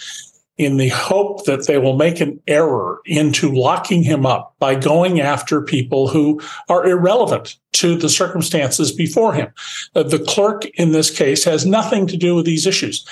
in 0.64 0.78
the 0.78 0.90
hope 0.90 1.46
that 1.46 1.68
they 1.68 1.78
will 1.78 1.96
make 1.96 2.20
an 2.20 2.40
error 2.48 3.00
into 3.06 3.52
locking 3.52 4.04
him 4.04 4.26
up 4.26 4.56
by 4.60 4.76
going 4.76 5.20
after 5.20 5.62
people 5.62 6.08
who 6.08 6.42
are 6.70 6.86
irrelevant 6.88 7.58
to 7.74 7.96
the 7.98 8.10
circumstances 8.10 8.92
before 8.92 9.34
him. 9.34 9.52
Uh, 9.96 10.04
the 10.04 10.20
clerk 10.20 10.66
in 10.76 10.92
this 10.92 11.10
case 11.10 11.44
has 11.44 11.66
nothing 11.66 12.08
to 12.08 12.18
do 12.18 12.36
with 12.36 12.46
these 12.46 12.66
issues. 12.66 13.06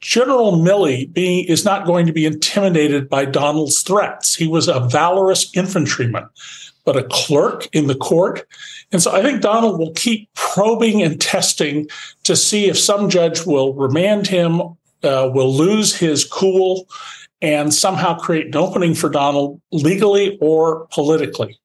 General 0.00 0.52
Milley 0.52 1.12
being, 1.12 1.44
is 1.44 1.64
not 1.64 1.86
going 1.86 2.06
to 2.06 2.12
be 2.12 2.26
intimidated 2.26 3.08
by 3.08 3.24
Donald's 3.24 3.82
threats. 3.82 4.34
He 4.34 4.48
was 4.48 4.66
a 4.66 4.80
valorous 4.80 5.54
infantryman, 5.54 6.28
but 6.84 6.96
a 6.96 7.04
clerk 7.04 7.68
in 7.72 7.86
the 7.86 7.94
court. 7.94 8.46
And 8.90 9.00
so 9.02 9.12
I 9.12 9.22
think 9.22 9.40
Donald 9.40 9.78
will 9.78 9.92
keep 9.92 10.32
probing 10.34 11.02
and 11.02 11.20
testing 11.20 11.88
to 12.24 12.34
see 12.34 12.68
if 12.68 12.78
some 12.78 13.08
judge 13.08 13.46
will 13.46 13.74
remand 13.74 14.26
him 14.26 14.76
uh, 15.02 15.30
will 15.32 15.52
lose 15.52 15.94
his 15.94 16.24
cool 16.24 16.88
and 17.40 17.74
somehow 17.74 18.16
create 18.16 18.46
an 18.46 18.56
opening 18.56 18.94
for 18.94 19.08
Donald 19.08 19.60
legally 19.72 20.38
or 20.40 20.86
politically. 20.92 21.58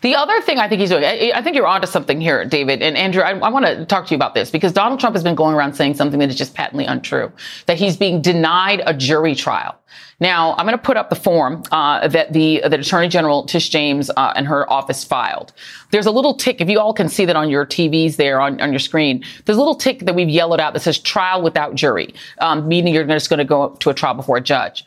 The 0.00 0.14
other 0.14 0.40
thing 0.40 0.58
I 0.58 0.68
think 0.68 0.80
he's 0.80 0.90
doing, 0.90 1.04
I, 1.04 1.32
I 1.34 1.42
think 1.42 1.56
you're 1.56 1.66
onto 1.66 1.86
something 1.86 2.20
here, 2.20 2.44
David. 2.44 2.82
And 2.82 2.96
Andrew, 2.96 3.22
I, 3.22 3.32
I 3.38 3.50
want 3.50 3.66
to 3.66 3.84
talk 3.86 4.06
to 4.06 4.10
you 4.10 4.16
about 4.16 4.34
this 4.34 4.50
because 4.50 4.72
Donald 4.72 4.98
Trump 4.98 5.14
has 5.14 5.22
been 5.22 5.34
going 5.34 5.54
around 5.54 5.74
saying 5.74 5.94
something 5.94 6.18
that 6.20 6.30
is 6.30 6.36
just 6.36 6.54
patently 6.54 6.84
untrue, 6.84 7.30
that 7.66 7.76
he's 7.76 7.96
being 7.96 8.22
denied 8.22 8.82
a 8.86 8.94
jury 8.94 9.34
trial. 9.34 9.78
Now, 10.20 10.54
I'm 10.56 10.66
going 10.66 10.78
to 10.78 10.82
put 10.82 10.96
up 10.96 11.10
the 11.10 11.16
form 11.16 11.62
uh, 11.70 12.08
that 12.08 12.32
the 12.32 12.62
that 12.62 12.78
Attorney 12.78 13.08
General 13.08 13.44
Tish 13.44 13.68
James 13.68 14.10
uh, 14.16 14.32
and 14.36 14.46
her 14.46 14.70
office 14.70 15.04
filed. 15.04 15.52
There's 15.90 16.06
a 16.06 16.10
little 16.10 16.34
tick, 16.34 16.60
if 16.60 16.68
you 16.68 16.78
all 16.78 16.94
can 16.94 17.08
see 17.08 17.24
that 17.24 17.36
on 17.36 17.50
your 17.50 17.66
TVs 17.66 18.16
there 18.16 18.40
on, 18.40 18.60
on 18.60 18.72
your 18.72 18.78
screen, 18.78 19.24
there's 19.44 19.56
a 19.56 19.60
little 19.60 19.74
tick 19.74 20.00
that 20.00 20.14
we've 20.14 20.28
yellowed 20.28 20.60
out 20.60 20.74
that 20.74 20.80
says 20.80 20.98
trial 20.98 21.42
without 21.42 21.74
jury, 21.74 22.14
um, 22.38 22.66
meaning 22.68 22.94
you're 22.94 23.04
just 23.04 23.28
going 23.28 23.38
to 23.38 23.44
go 23.44 23.70
to 23.70 23.90
a 23.90 23.94
trial 23.94 24.14
before 24.14 24.36
a 24.36 24.40
judge. 24.40 24.84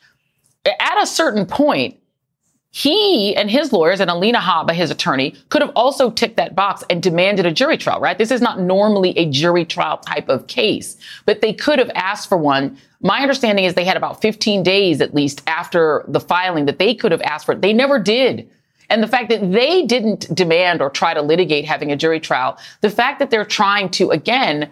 At 0.65 1.01
a 1.01 1.07
certain 1.07 1.45
point, 1.45 1.97
he 2.77 3.35
and 3.35 3.49
his 3.49 3.73
lawyers 3.73 3.99
and 3.99 4.11
Alina 4.11 4.37
Habba, 4.37 4.71
his 4.71 4.91
attorney, 4.91 5.33
could 5.49 5.63
have 5.63 5.71
also 5.75 6.11
ticked 6.11 6.37
that 6.37 6.53
box 6.53 6.83
and 6.91 7.01
demanded 7.01 7.47
a 7.47 7.51
jury 7.51 7.75
trial, 7.75 7.99
right? 7.99 8.19
This 8.19 8.29
is 8.29 8.39
not 8.39 8.59
normally 8.59 9.17
a 9.17 9.25
jury 9.25 9.65
trial 9.65 9.97
type 9.97 10.29
of 10.29 10.45
case, 10.45 10.95
but 11.25 11.41
they 11.41 11.53
could 11.53 11.79
have 11.79 11.89
asked 11.95 12.29
for 12.29 12.37
one. 12.37 12.77
My 13.01 13.21
understanding 13.21 13.65
is 13.65 13.73
they 13.73 13.83
had 13.83 13.97
about 13.97 14.21
15 14.21 14.61
days 14.61 15.01
at 15.01 15.15
least 15.15 15.41
after 15.47 16.05
the 16.07 16.19
filing 16.19 16.67
that 16.67 16.77
they 16.77 16.93
could 16.93 17.11
have 17.11 17.21
asked 17.23 17.47
for 17.47 17.53
it. 17.53 17.63
They 17.63 17.73
never 17.73 17.97
did. 17.97 18.47
And 18.91 19.01
the 19.01 19.07
fact 19.07 19.29
that 19.29 19.51
they 19.51 19.83
didn't 19.83 20.33
demand 20.35 20.79
or 20.79 20.91
try 20.91 21.15
to 21.15 21.21
litigate 21.23 21.65
having 21.65 21.91
a 21.91 21.95
jury 21.95 22.19
trial, 22.19 22.59
the 22.81 22.91
fact 22.91 23.17
that 23.17 23.31
they're 23.31 23.43
trying 23.43 23.89
to, 23.89 24.11
again, 24.11 24.69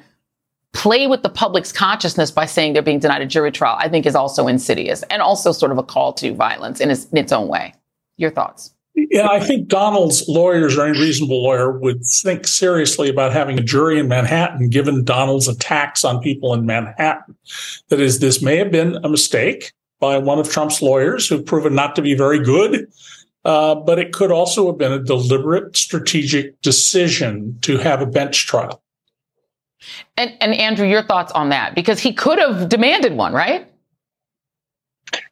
play 0.73 1.07
with 1.07 1.23
the 1.23 1.29
public's 1.29 1.71
consciousness 1.71 2.29
by 2.29 2.45
saying 2.45 2.73
they're 2.73 2.83
being 2.83 2.99
denied 2.99 3.23
a 3.23 3.25
jury 3.25 3.51
trial, 3.51 3.77
I 3.79 3.89
think 3.89 4.05
is 4.05 4.13
also 4.13 4.47
insidious 4.47 5.01
and 5.09 5.23
also 5.23 5.51
sort 5.51 5.71
of 5.71 5.79
a 5.79 5.83
call 5.83 6.13
to 6.13 6.35
violence 6.35 6.79
in 6.79 6.91
its, 6.91 7.05
in 7.05 7.17
its 7.17 7.31
own 7.31 7.47
way. 7.47 7.73
Your 8.17 8.31
thoughts? 8.31 8.73
Yeah, 8.95 9.27
I 9.27 9.41
think 9.41 9.67
Donald's 9.67 10.25
lawyers 10.29 10.77
or 10.77 10.85
any 10.85 10.97
reasonable 10.97 11.43
lawyer 11.43 11.77
would 11.77 12.05
think 12.05 12.47
seriously 12.47 13.09
about 13.09 13.33
having 13.33 13.59
a 13.59 13.63
jury 13.63 13.99
in 13.99 14.07
Manhattan, 14.07 14.69
given 14.69 15.03
Donald's 15.03 15.49
attacks 15.49 16.05
on 16.05 16.21
people 16.21 16.53
in 16.53 16.65
Manhattan. 16.65 17.35
That 17.89 17.99
is, 17.99 18.19
this 18.19 18.41
may 18.41 18.55
have 18.55 18.71
been 18.71 18.95
a 19.03 19.09
mistake 19.09 19.73
by 19.99 20.17
one 20.17 20.39
of 20.39 20.49
Trump's 20.49 20.81
lawyers 20.81 21.27
who've 21.27 21.45
proven 21.45 21.75
not 21.75 21.95
to 21.97 22.01
be 22.01 22.15
very 22.15 22.39
good, 22.39 22.87
uh, 23.43 23.75
but 23.75 23.99
it 23.99 24.13
could 24.13 24.31
also 24.31 24.67
have 24.67 24.77
been 24.77 24.93
a 24.93 25.03
deliberate 25.03 25.75
strategic 25.75 26.59
decision 26.61 27.57
to 27.63 27.77
have 27.77 28.01
a 28.01 28.05
bench 28.05 28.47
trial. 28.47 28.81
And, 30.15 30.31
and 30.39 30.53
Andrew, 30.53 30.87
your 30.87 31.03
thoughts 31.03 31.33
on 31.33 31.49
that? 31.49 31.75
Because 31.75 31.99
he 31.99 32.13
could 32.13 32.39
have 32.39 32.69
demanded 32.69 33.13
one, 33.13 33.33
right? 33.33 33.69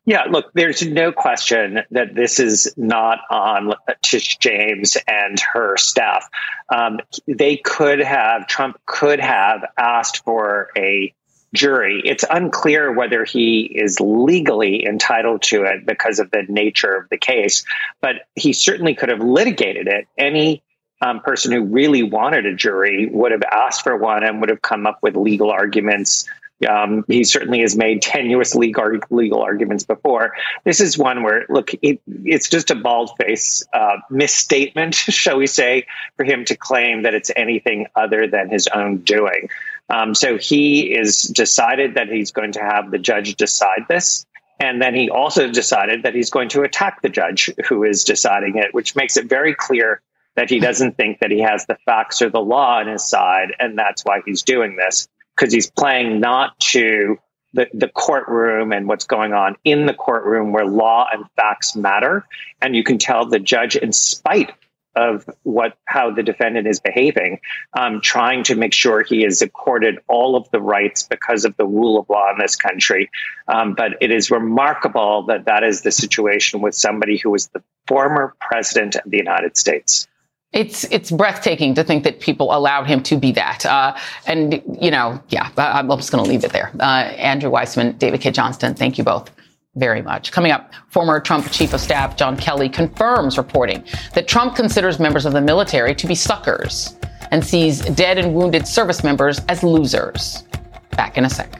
Yeah, 0.06 0.24
look, 0.30 0.52
there's 0.54 0.86
no 0.86 1.14
question 1.14 1.80
that 1.92 2.14
this 2.14 2.40
is 2.40 2.74
not 2.76 3.20
on 3.30 3.74
Tish 4.02 4.38
James 4.38 4.98
and 5.08 5.40
her 5.54 5.78
staff. 5.78 6.28
Um, 6.68 7.00
they 7.26 7.56
could 7.58 8.00
have, 8.00 8.48
Trump 8.48 8.78
could 8.86 9.22
have 9.22 9.64
asked 9.78 10.26
for 10.26 10.72
a 10.78 11.14
jury. 11.54 12.02
It's 12.04 12.26
unclear 12.30 12.92
whether 12.92 13.24
he 13.24 13.62
is 13.62 14.00
legally 14.02 14.86
entitled 14.86 15.44
to 15.44 15.64
it 15.64 15.86
because 15.86 16.20
of 16.20 16.32
the 16.32 16.44
nature 16.50 16.94
of 16.94 17.08
the 17.10 17.18
case, 17.18 17.64
but 18.02 18.28
he 18.36 18.52
certainly 18.52 18.96
could 18.96 19.10
have 19.10 19.22
litigated 19.22 19.88
it. 19.88 20.08
Any 20.18 20.64
um, 21.02 21.22
person 21.22 21.52
who 21.52 21.64
really 21.64 22.04
wanted 22.04 22.46
a 22.46 22.56
jury 22.56 23.08
would 23.08 23.32
have 23.32 23.44
asked 23.44 23.84
for 23.84 23.96
one 23.96 24.24
and 24.24 24.42
would 24.42 24.50
have 24.50 24.62
come 24.62 24.86
up 24.86 25.00
with 25.02 25.16
legal 25.16 25.52
arguments 25.52 26.28
um, 26.66 27.04
he 27.08 27.24
certainly 27.24 27.62
has 27.62 27.76
made 27.76 28.02
tenuous 28.02 28.56
legal, 28.56 29.00
legal 29.10 29.42
arguments 29.42 29.84
before. 29.84 30.34
This 30.64 30.80
is 30.80 30.98
one 30.98 31.24
where, 31.24 31.46
look, 31.50 31.72
it, 31.82 32.02
it's 32.08 32.50
just 32.50 32.72
a 32.72 32.76
bald 32.76 33.12
face 33.18 33.64
uh, 33.74 33.98
misstatement, 34.10 34.96
shall 34.96 35.38
we 35.38 35.48
say, 35.48 35.86
for 36.18 36.24
him 36.24 36.46
to 36.46 36.58
claim 36.58 37.04
that 37.04 37.14
it's 37.14 37.32
anything 37.36 37.88
other 37.96 38.28
than 38.28 38.50
his 38.50 38.68
own 38.68 38.98
doing. 39.00 39.50
Um, 39.90 40.16
so 40.16 40.38
he 40.38 40.94
is 40.94 41.24
decided 41.24 41.96
that 41.96 42.10
he's 42.10 42.32
going 42.32 42.54
to 42.54 42.62
have 42.62 42.92
the 42.92 43.00
judge 43.00 43.36
decide 43.36 43.86
this. 43.90 44.26
And 44.60 44.82
then 44.82 44.96
he 44.96 45.10
also 45.10 45.52
decided 45.52 46.04
that 46.04 46.16
he's 46.16 46.30
going 46.30 46.50
to 46.50 46.62
attack 46.62 47.02
the 47.02 47.10
judge 47.10 47.52
who 47.68 47.84
is 47.84 48.04
deciding 48.04 48.58
it, 48.58 48.74
which 48.74 48.96
makes 48.96 49.18
it 49.18 49.26
very 49.26 49.54
clear 49.54 50.02
that 50.36 50.50
he 50.50 50.60
doesn't 50.60 50.98
think 50.98 51.20
that 51.20 51.32
he 51.32 51.42
has 51.42 51.66
the 51.66 51.78
facts 51.86 52.22
or 52.22 52.30
the 52.30 52.40
law 52.40 52.78
on 52.78 52.88
his 52.88 53.08
side. 53.08 53.54
And 53.60 53.78
that's 53.78 54.04
why 54.04 54.22
he's 54.26 54.42
doing 54.42 54.76
this. 54.76 55.08
Because 55.36 55.54
he's 55.54 55.70
playing 55.70 56.20
not 56.20 56.60
to 56.60 57.18
the, 57.54 57.68
the 57.74 57.88
courtroom 57.88 58.72
and 58.72 58.88
what's 58.88 59.06
going 59.06 59.34
on 59.34 59.56
in 59.64 59.86
the 59.86 59.94
courtroom 59.94 60.52
where 60.52 60.66
law 60.66 61.08
and 61.12 61.26
facts 61.36 61.76
matter. 61.76 62.26
And 62.62 62.76
you 62.76 62.84
can 62.84 62.98
tell 62.98 63.26
the 63.28 63.40
judge, 63.40 63.76
in 63.76 63.94
spite 63.94 64.52
of 64.96 65.28
what 65.42 65.76
how 65.86 66.12
the 66.12 66.24
defendant 66.24 66.68
is 66.68 66.80
behaving, 66.80 67.40
um, 67.78 68.00
trying 68.02 68.44
to 68.44 68.56
make 68.56 68.74
sure 68.74 69.02
he 69.02 69.24
is 69.24 69.42
accorded 69.42 70.00
all 70.08 70.36
of 70.36 70.50
the 70.52 70.62
rights 70.62 71.04
because 71.04 71.46
of 71.46 71.58
the 71.58 71.66
rule 71.66 72.00
of 72.00 72.10
law 72.10 72.32
in 72.32 72.38
this 72.38 72.56
country. 72.56 73.10
Um, 73.48 73.74
but 73.74 73.98
it 74.02 74.12
is 74.12 74.30
remarkable 74.30 75.24
that 75.28 75.46
that 75.46 75.64
is 75.64 75.82
the 75.82 75.92
situation 75.92 76.62
with 76.62 76.76
somebody 76.76 77.18
who 77.18 77.32
was 77.32 77.48
the 77.48 77.64
former 77.88 78.36
president 78.40 78.96
of 78.96 79.10
the 79.10 79.18
United 79.18 79.58
States. 79.58 80.08
It's 80.54 80.84
it's 80.86 81.10
breathtaking 81.10 81.74
to 81.74 81.84
think 81.84 82.04
that 82.04 82.20
people 82.20 82.56
allowed 82.56 82.86
him 82.86 83.02
to 83.04 83.18
be 83.18 83.32
that. 83.32 83.66
Uh, 83.66 83.98
and 84.28 84.62
you 84.80 84.92
know, 84.92 85.22
yeah, 85.30 85.50
I'm 85.58 85.90
just 85.90 86.12
going 86.12 86.24
to 86.24 86.30
leave 86.30 86.44
it 86.44 86.52
there. 86.52 86.72
Uh, 86.80 87.10
Andrew 87.18 87.50
Weissmann, 87.50 87.98
David 87.98 88.22
Cay 88.22 88.32
Johnston, 88.32 88.76
thank 88.76 88.98
you 89.00 89.04
both 89.04 89.32
very 89.76 90.04
much. 90.04 90.32
Coming 90.32 90.52
up, 90.52 90.72
former 90.90 91.20
Trump 91.20 91.50
chief 91.52 91.74
of 91.74 91.82
staff 91.82 92.16
John 92.16 92.38
Kelly 92.38 92.70
confirms 92.70 93.38
reporting 93.38 93.84
that 94.14 94.28
Trump 94.28 94.56
considers 94.56 95.00
members 95.00 95.26
of 95.26 95.34
the 95.34 95.42
military 95.42 95.96
to 95.96 96.06
be 96.06 96.14
suckers 96.14 96.96
and 97.32 97.44
sees 97.44 97.82
dead 97.82 98.20
and 98.20 98.36
wounded 98.36 98.68
service 98.68 99.04
members 99.04 99.40
as 99.50 99.64
losers. 99.64 100.44
Back 100.92 101.18
in 101.18 101.26
a 101.26 101.30
sec. 101.30 101.60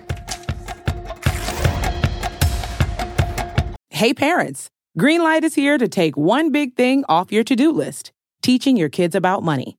Hey 3.90 4.14
parents, 4.14 4.70
Greenlight 5.00 5.44
is 5.44 5.56
here 5.56 5.80
to 5.80 5.88
take 5.88 6.16
one 6.16 6.52
big 6.52 6.76
thing 6.76 7.04
off 7.10 7.32
your 7.32 7.44
to-do 7.44 7.72
list 7.72 8.13
teaching 8.44 8.78
your 8.78 8.90
kids 8.90 9.16
about 9.16 9.42
money. 9.42 9.78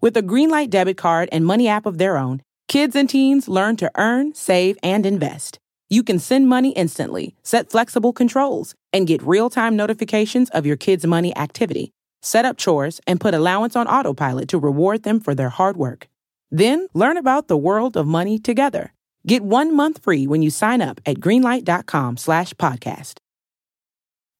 With 0.00 0.16
a 0.16 0.22
Greenlight 0.22 0.70
debit 0.70 0.96
card 0.96 1.28
and 1.30 1.44
money 1.44 1.68
app 1.68 1.86
of 1.86 1.98
their 1.98 2.16
own, 2.16 2.42
kids 2.66 2.96
and 2.96 3.08
teens 3.08 3.46
learn 3.46 3.76
to 3.76 3.90
earn, 3.96 4.34
save, 4.34 4.78
and 4.82 5.06
invest. 5.06 5.58
You 5.88 6.02
can 6.02 6.18
send 6.18 6.48
money 6.48 6.70
instantly, 6.70 7.36
set 7.44 7.70
flexible 7.70 8.12
controls, 8.12 8.74
and 8.92 9.06
get 9.06 9.22
real 9.22 9.50
time 9.50 9.76
notifications 9.76 10.50
of 10.50 10.66
your 10.66 10.76
kids' 10.76 11.06
money 11.06 11.36
activity. 11.36 11.92
Set 12.22 12.44
up 12.44 12.56
chores 12.56 13.00
and 13.06 13.20
put 13.20 13.34
allowance 13.34 13.76
on 13.76 13.86
autopilot 13.86 14.48
to 14.48 14.58
reward 14.58 15.04
them 15.04 15.20
for 15.20 15.34
their 15.34 15.50
hard 15.50 15.76
work. 15.76 16.08
Then 16.50 16.88
learn 16.94 17.16
about 17.16 17.46
the 17.46 17.56
world 17.56 17.96
of 17.96 18.06
money 18.06 18.38
together. 18.38 18.92
Get 19.26 19.42
one 19.42 19.76
month 19.76 20.02
free 20.02 20.26
when 20.26 20.42
you 20.42 20.50
sign 20.50 20.80
up 20.80 21.00
at 21.04 21.20
greenlight.com 21.20 22.16
slash 22.16 22.54
podcast. 22.54 23.18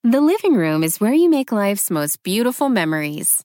The 0.02 0.20
living 0.20 0.54
room 0.54 0.82
is 0.82 1.00
where 1.00 1.12
you 1.12 1.28
make 1.28 1.50
life's 1.52 1.90
most 1.90 2.22
beautiful 2.22 2.68
memories. 2.68 3.44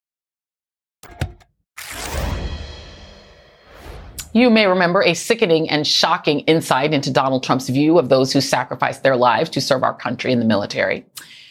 You 4.33 4.49
may 4.49 4.65
remember 4.65 5.03
a 5.03 5.13
sickening 5.13 5.69
and 5.69 5.85
shocking 5.85 6.39
insight 6.41 6.93
into 6.93 7.11
Donald 7.11 7.43
Trump's 7.43 7.67
view 7.67 7.99
of 7.99 8.07
those 8.07 8.31
who 8.31 8.39
sacrificed 8.39 9.03
their 9.03 9.17
lives 9.17 9.49
to 9.49 9.61
serve 9.61 9.83
our 9.83 9.93
country 9.93 10.31
in 10.31 10.39
the 10.39 10.45
military. 10.45 11.05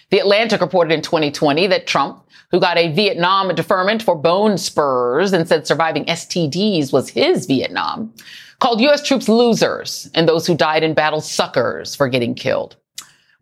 The 0.08 0.18
Atlantic 0.18 0.62
reported 0.62 0.94
in 0.94 1.02
2020 1.02 1.66
that 1.66 1.86
Trump, 1.86 2.24
who 2.50 2.58
got 2.58 2.78
a 2.78 2.90
Vietnam 2.92 3.54
deferment 3.54 4.02
for 4.02 4.16
bone 4.16 4.56
spurs 4.56 5.34
and 5.34 5.46
said 5.46 5.66
surviving 5.66 6.06
STDs 6.06 6.90
was 6.90 7.10
his 7.10 7.44
Vietnam, 7.44 8.14
called 8.60 8.80
U.S. 8.80 9.06
troops 9.06 9.28
losers 9.28 10.10
and 10.14 10.26
those 10.26 10.46
who 10.46 10.56
died 10.56 10.82
in 10.82 10.94
battle 10.94 11.20
suckers 11.20 11.94
for 11.94 12.08
getting 12.08 12.34
killed. 12.34 12.76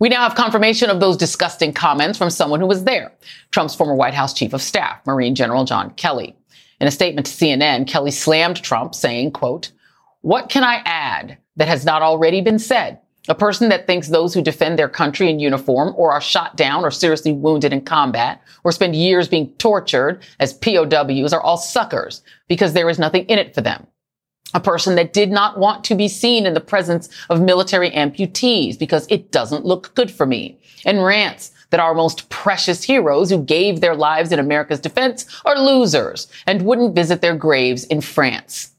We 0.00 0.08
now 0.08 0.22
have 0.22 0.34
confirmation 0.34 0.90
of 0.90 0.98
those 0.98 1.16
disgusting 1.16 1.72
comments 1.72 2.18
from 2.18 2.30
someone 2.30 2.58
who 2.58 2.66
was 2.66 2.84
there, 2.84 3.12
Trump's 3.52 3.76
former 3.76 3.94
White 3.94 4.14
House 4.14 4.34
chief 4.34 4.52
of 4.52 4.62
staff, 4.62 5.00
Marine 5.06 5.36
General 5.36 5.64
John 5.64 5.90
Kelly. 5.90 6.36
In 6.80 6.86
a 6.86 6.92
statement 6.92 7.26
to 7.26 7.32
CNN, 7.32 7.88
Kelly 7.88 8.10
slammed 8.10 8.62
Trump, 8.62 8.94
saying, 8.94 9.32
quote, 9.32 9.72
what 10.20 10.48
can 10.48 10.64
I 10.64 10.82
add 10.84 11.38
that 11.56 11.68
has 11.68 11.84
not 11.84 12.02
already 12.02 12.40
been 12.40 12.58
said? 12.58 13.00
A 13.28 13.34
person 13.34 13.68
that 13.68 13.86
thinks 13.86 14.08
those 14.08 14.32
who 14.32 14.40
defend 14.40 14.78
their 14.78 14.88
country 14.88 15.28
in 15.28 15.38
uniform 15.38 15.92
or 15.96 16.12
are 16.12 16.20
shot 16.20 16.56
down 16.56 16.84
or 16.84 16.90
seriously 16.90 17.32
wounded 17.32 17.72
in 17.72 17.82
combat 17.82 18.40
or 18.64 18.72
spend 18.72 18.96
years 18.96 19.28
being 19.28 19.52
tortured 19.54 20.22
as 20.40 20.54
POWs 20.54 21.32
are 21.32 21.40
all 21.42 21.58
suckers 21.58 22.22
because 22.48 22.72
there 22.72 22.88
is 22.88 22.98
nothing 22.98 23.26
in 23.26 23.38
it 23.38 23.54
for 23.54 23.60
them. 23.60 23.86
A 24.54 24.60
person 24.60 24.94
that 24.94 25.12
did 25.12 25.30
not 25.30 25.58
want 25.58 25.84
to 25.84 25.94
be 25.94 26.08
seen 26.08 26.46
in 26.46 26.54
the 26.54 26.60
presence 26.60 27.10
of 27.28 27.42
military 27.42 27.90
amputees 27.90 28.78
because 28.78 29.06
it 29.10 29.30
doesn't 29.30 29.66
look 29.66 29.94
good 29.94 30.10
for 30.10 30.24
me 30.24 30.58
and 30.86 31.04
rants 31.04 31.50
that 31.70 31.80
our 31.80 31.94
most 31.94 32.28
precious 32.28 32.82
heroes 32.82 33.30
who 33.30 33.42
gave 33.42 33.80
their 33.80 33.94
lives 33.94 34.32
in 34.32 34.38
America's 34.38 34.80
defense 34.80 35.26
are 35.44 35.58
losers 35.58 36.28
and 36.46 36.62
wouldn't 36.62 36.94
visit 36.94 37.20
their 37.20 37.36
graves 37.36 37.84
in 37.84 38.00
France. 38.00 38.72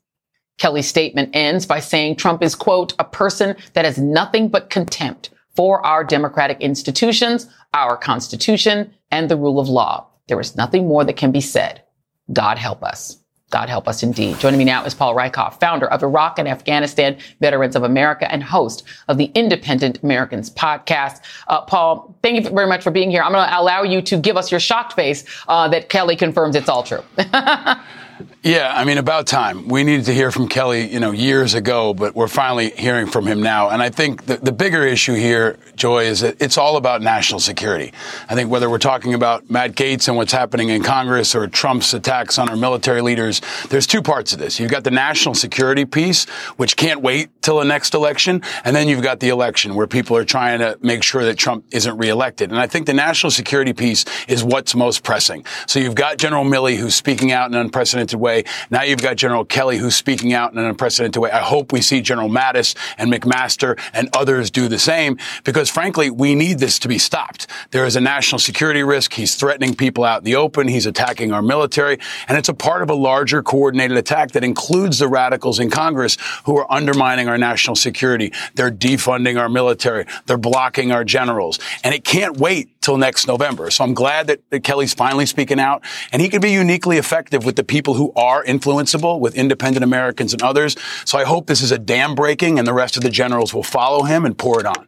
Kelly's 0.58 0.88
statement 0.88 1.30
ends 1.34 1.66
by 1.66 1.80
saying 1.80 2.16
Trump 2.16 2.44
is, 2.44 2.54
quote, 2.56 2.94
a 3.00 3.04
person 3.04 3.56
that 3.74 3.86
has 3.86 3.98
nothing 3.98 4.50
but 4.50 4.70
contempt 4.70 5.30
for 5.56 5.86
our 5.86 6.04
democratic 6.04 6.60
institutions, 6.60 7.48
our 7.74 7.98
constitution, 7.98 8.94
and 9.12 9.30
the 9.30 9.38
rule 9.38 9.60
of 9.60 9.70
law. 9.70 10.08
There 10.28 10.40
is 10.40 10.56
nothing 10.56 10.88
more 10.88 11.04
that 11.06 11.18
can 11.18 11.32
be 11.32 11.42
said. 11.42 11.84
God 12.32 12.58
help 12.58 12.84
us. 12.84 13.18
God 13.50 13.68
help 13.68 13.88
us 13.88 14.04
indeed. 14.04 14.40
Joining 14.40 14.60
me 14.60 14.66
now 14.66 14.86
is 14.86 14.94
Paul 14.94 15.16
Rieckhoff, 15.16 15.60
founder 15.60 15.88
of 15.88 16.04
Iraq 16.04 16.38
and 16.38 16.48
Afghanistan 16.48 17.18
Veterans 17.40 17.76
of 17.76 17.84
America 17.84 18.32
and 18.32 18.44
host 18.44 18.84
of 19.08 19.18
the 19.18 19.32
Independent 19.34 20.04
Americans 20.04 20.52
podcast. 20.52 21.22
Uh, 21.48 21.62
Paul, 21.62 22.16
thank 22.22 22.44
you 22.44 22.50
very 22.52 22.68
much 22.68 22.84
for 22.84 22.92
being 22.92 23.10
here. 23.10 23.24
I'm 23.24 23.32
going 23.32 23.48
to 23.48 23.60
allow 23.60 23.82
you 23.82 24.02
to 24.04 24.18
give 24.18 24.38
us 24.38 24.52
your 24.52 24.60
shocked 24.60 24.94
face 24.94 25.24
uh, 25.48 25.68
that 25.70 25.90
Kelly 25.90 26.16
confirms 26.16 26.56
it's 26.56 26.70
all 26.70 26.84
true. 26.84 27.04
Yeah, 28.42 28.72
I 28.74 28.86
mean, 28.86 28.98
about 28.98 29.28
time. 29.28 29.68
We 29.68 29.84
needed 29.84 30.06
to 30.06 30.14
hear 30.14 30.32
from 30.32 30.48
Kelly, 30.48 30.90
you 30.90 31.02
know, 31.02 31.12
years 31.12 31.56
ago, 31.56 31.94
but 31.94 32.16
we're 32.16 32.30
finally 32.30 32.70
hearing 32.70 33.08
from 33.08 33.28
him 33.28 33.44
now. 33.44 33.68
And 33.70 33.82
I 33.82 33.90
think 33.90 34.28
the, 34.28 34.38
the 34.38 34.54
bigger 34.54 34.86
issue 34.86 35.14
here, 35.14 35.58
Joy, 35.76 36.06
is 36.06 36.22
that 36.22 36.42
it's 36.42 36.58
all 36.58 36.78
about 36.78 37.02
national 37.02 37.42
security. 37.42 37.92
I 38.30 38.36
think 38.36 38.50
whether 38.50 38.70
we're 38.70 38.78
talking 38.78 39.14
about 39.14 39.50
Matt 39.50 39.74
Gaetz 39.74 40.08
and 40.08 40.16
what's 40.16 40.32
happening 40.32 40.70
in 40.70 40.84
Congress 40.84 41.36
or 41.36 41.48
Trump's 41.48 41.94
attacks 41.94 42.40
on 42.40 42.48
our 42.48 42.56
military 42.56 43.02
leaders, 43.02 43.42
there's 43.68 43.86
two 43.86 44.02
parts 44.02 44.32
of 44.32 44.40
this. 44.40 44.58
You've 44.58 44.72
got 44.72 44.86
the 44.86 44.92
national 44.92 45.36
security 45.36 45.84
piece, 45.84 46.24
which 46.56 46.78
can't 46.78 47.02
wait 47.02 47.42
till 47.42 47.60
the 47.60 47.66
next 47.66 47.94
election. 47.94 48.42
And 48.64 48.74
then 48.74 48.88
you've 48.88 49.04
got 49.04 49.20
the 49.20 49.30
election 49.30 49.76
where 49.76 49.86
people 49.86 50.16
are 50.16 50.24
trying 50.24 50.60
to 50.60 50.80
make 50.82 51.04
sure 51.04 51.26
that 51.26 51.38
Trump 51.38 51.66
isn't 51.72 51.98
reelected. 51.98 52.52
And 52.52 52.60
I 52.60 52.68
think 52.68 52.86
the 52.86 52.94
national 52.94 53.32
security 53.32 53.74
piece 53.74 54.06
is 54.30 54.46
what's 54.46 54.76
most 54.76 55.04
pressing. 55.04 55.44
So 55.68 55.82
you've 55.82 55.96
got 55.96 56.18
General 56.18 56.46
Milley 56.46 56.78
who's 56.78 56.96
speaking 56.96 57.34
out 57.34 57.50
in 57.50 57.56
an 57.56 57.60
unprecedented 57.60 58.18
way. 58.18 58.29
Now 58.70 58.84
you've 58.84 59.02
got 59.02 59.16
General 59.16 59.46
Kelly 59.46 59.78
who's 59.78 59.96
speaking 59.96 60.34
out 60.34 60.52
in 60.52 60.58
an 60.58 60.66
unprecedented 60.66 61.22
way. 61.22 61.32
I 61.32 61.40
hope 61.40 61.72
we 61.72 61.82
see 61.82 62.02
General 62.02 62.30
Mattis 62.30 62.76
and 62.98 63.12
McMaster 63.12 63.80
and 63.94 64.10
others 64.14 64.52
do 64.52 64.68
the 64.68 64.80
same 64.80 65.18
because 65.44 65.70
frankly, 65.70 66.10
we 66.10 66.36
need 66.36 66.60
this 66.60 66.80
to 66.80 66.88
be 66.88 66.98
stopped. 66.98 67.48
There 67.72 67.86
is 67.86 67.96
a 67.96 68.02
national 68.02 68.40
security 68.40 68.84
risk. 68.84 69.14
He's 69.14 69.36
threatening 69.36 69.76
people 69.76 70.04
out 70.04 70.20
in 70.20 70.24
the 70.26 70.36
open. 70.36 70.68
He's 70.68 70.86
attacking 70.86 71.32
our 71.32 71.42
military 71.42 71.98
and 72.28 72.38
it's 72.38 72.50
a 72.50 72.54
part 72.54 72.82
of 72.82 72.90
a 72.90 72.96
larger 72.96 73.42
coordinated 73.42 73.98
attack 73.98 74.32
that 74.32 74.44
includes 74.44 75.00
the 75.00 75.08
radicals 75.08 75.60
in 75.60 75.70
Congress 75.70 76.18
who 76.46 76.58
are 76.58 76.72
undermining 76.72 77.28
our 77.28 77.38
national 77.38 77.76
security. 77.76 78.32
They're 78.56 78.72
defunding 78.72 79.40
our 79.40 79.50
military. 79.50 80.06
They're 80.26 80.38
blocking 80.38 80.92
our 80.92 81.04
generals 81.04 81.60
and 81.84 81.94
it 81.94 82.04
can't 82.04 82.38
wait 82.38 82.70
till 82.82 82.98
next 82.98 83.28
November. 83.28 83.70
So 83.72 83.84
I'm 83.84 83.94
glad 83.94 84.28
that, 84.28 84.42
that 84.50 84.64
Kelly's 84.64 84.94
finally 84.94 85.26
speaking 85.26 85.60
out 85.60 85.84
and 86.12 86.22
he 86.22 86.30
can 86.30 86.42
be 86.42 86.52
uniquely 86.52 86.98
effective 86.98 87.46
with 87.46 87.56
the 87.56 87.64
people 87.64 87.94
who 87.94 88.12
are 88.20 88.44
influenceable 88.44 89.20
with 89.20 89.36
independent 89.36 89.84
Americans 89.84 90.34
and 90.34 90.44
others. 90.44 90.76
So 91.06 91.18
I 91.18 91.24
hope 91.24 91.48
this 91.48 91.62
is 91.62 91.72
a 91.72 91.80
dam 91.80 92.16
breaking 92.16 92.60
and 92.60 92.68
the 92.68 92.74
rest 92.74 92.98
of 92.98 93.04
the 93.04 93.10
generals 93.10 93.54
will 93.54 93.64
follow 93.64 94.04
him 94.04 94.26
and 94.26 94.38
pour 94.38 94.60
it 94.60 94.66
on. 94.66 94.88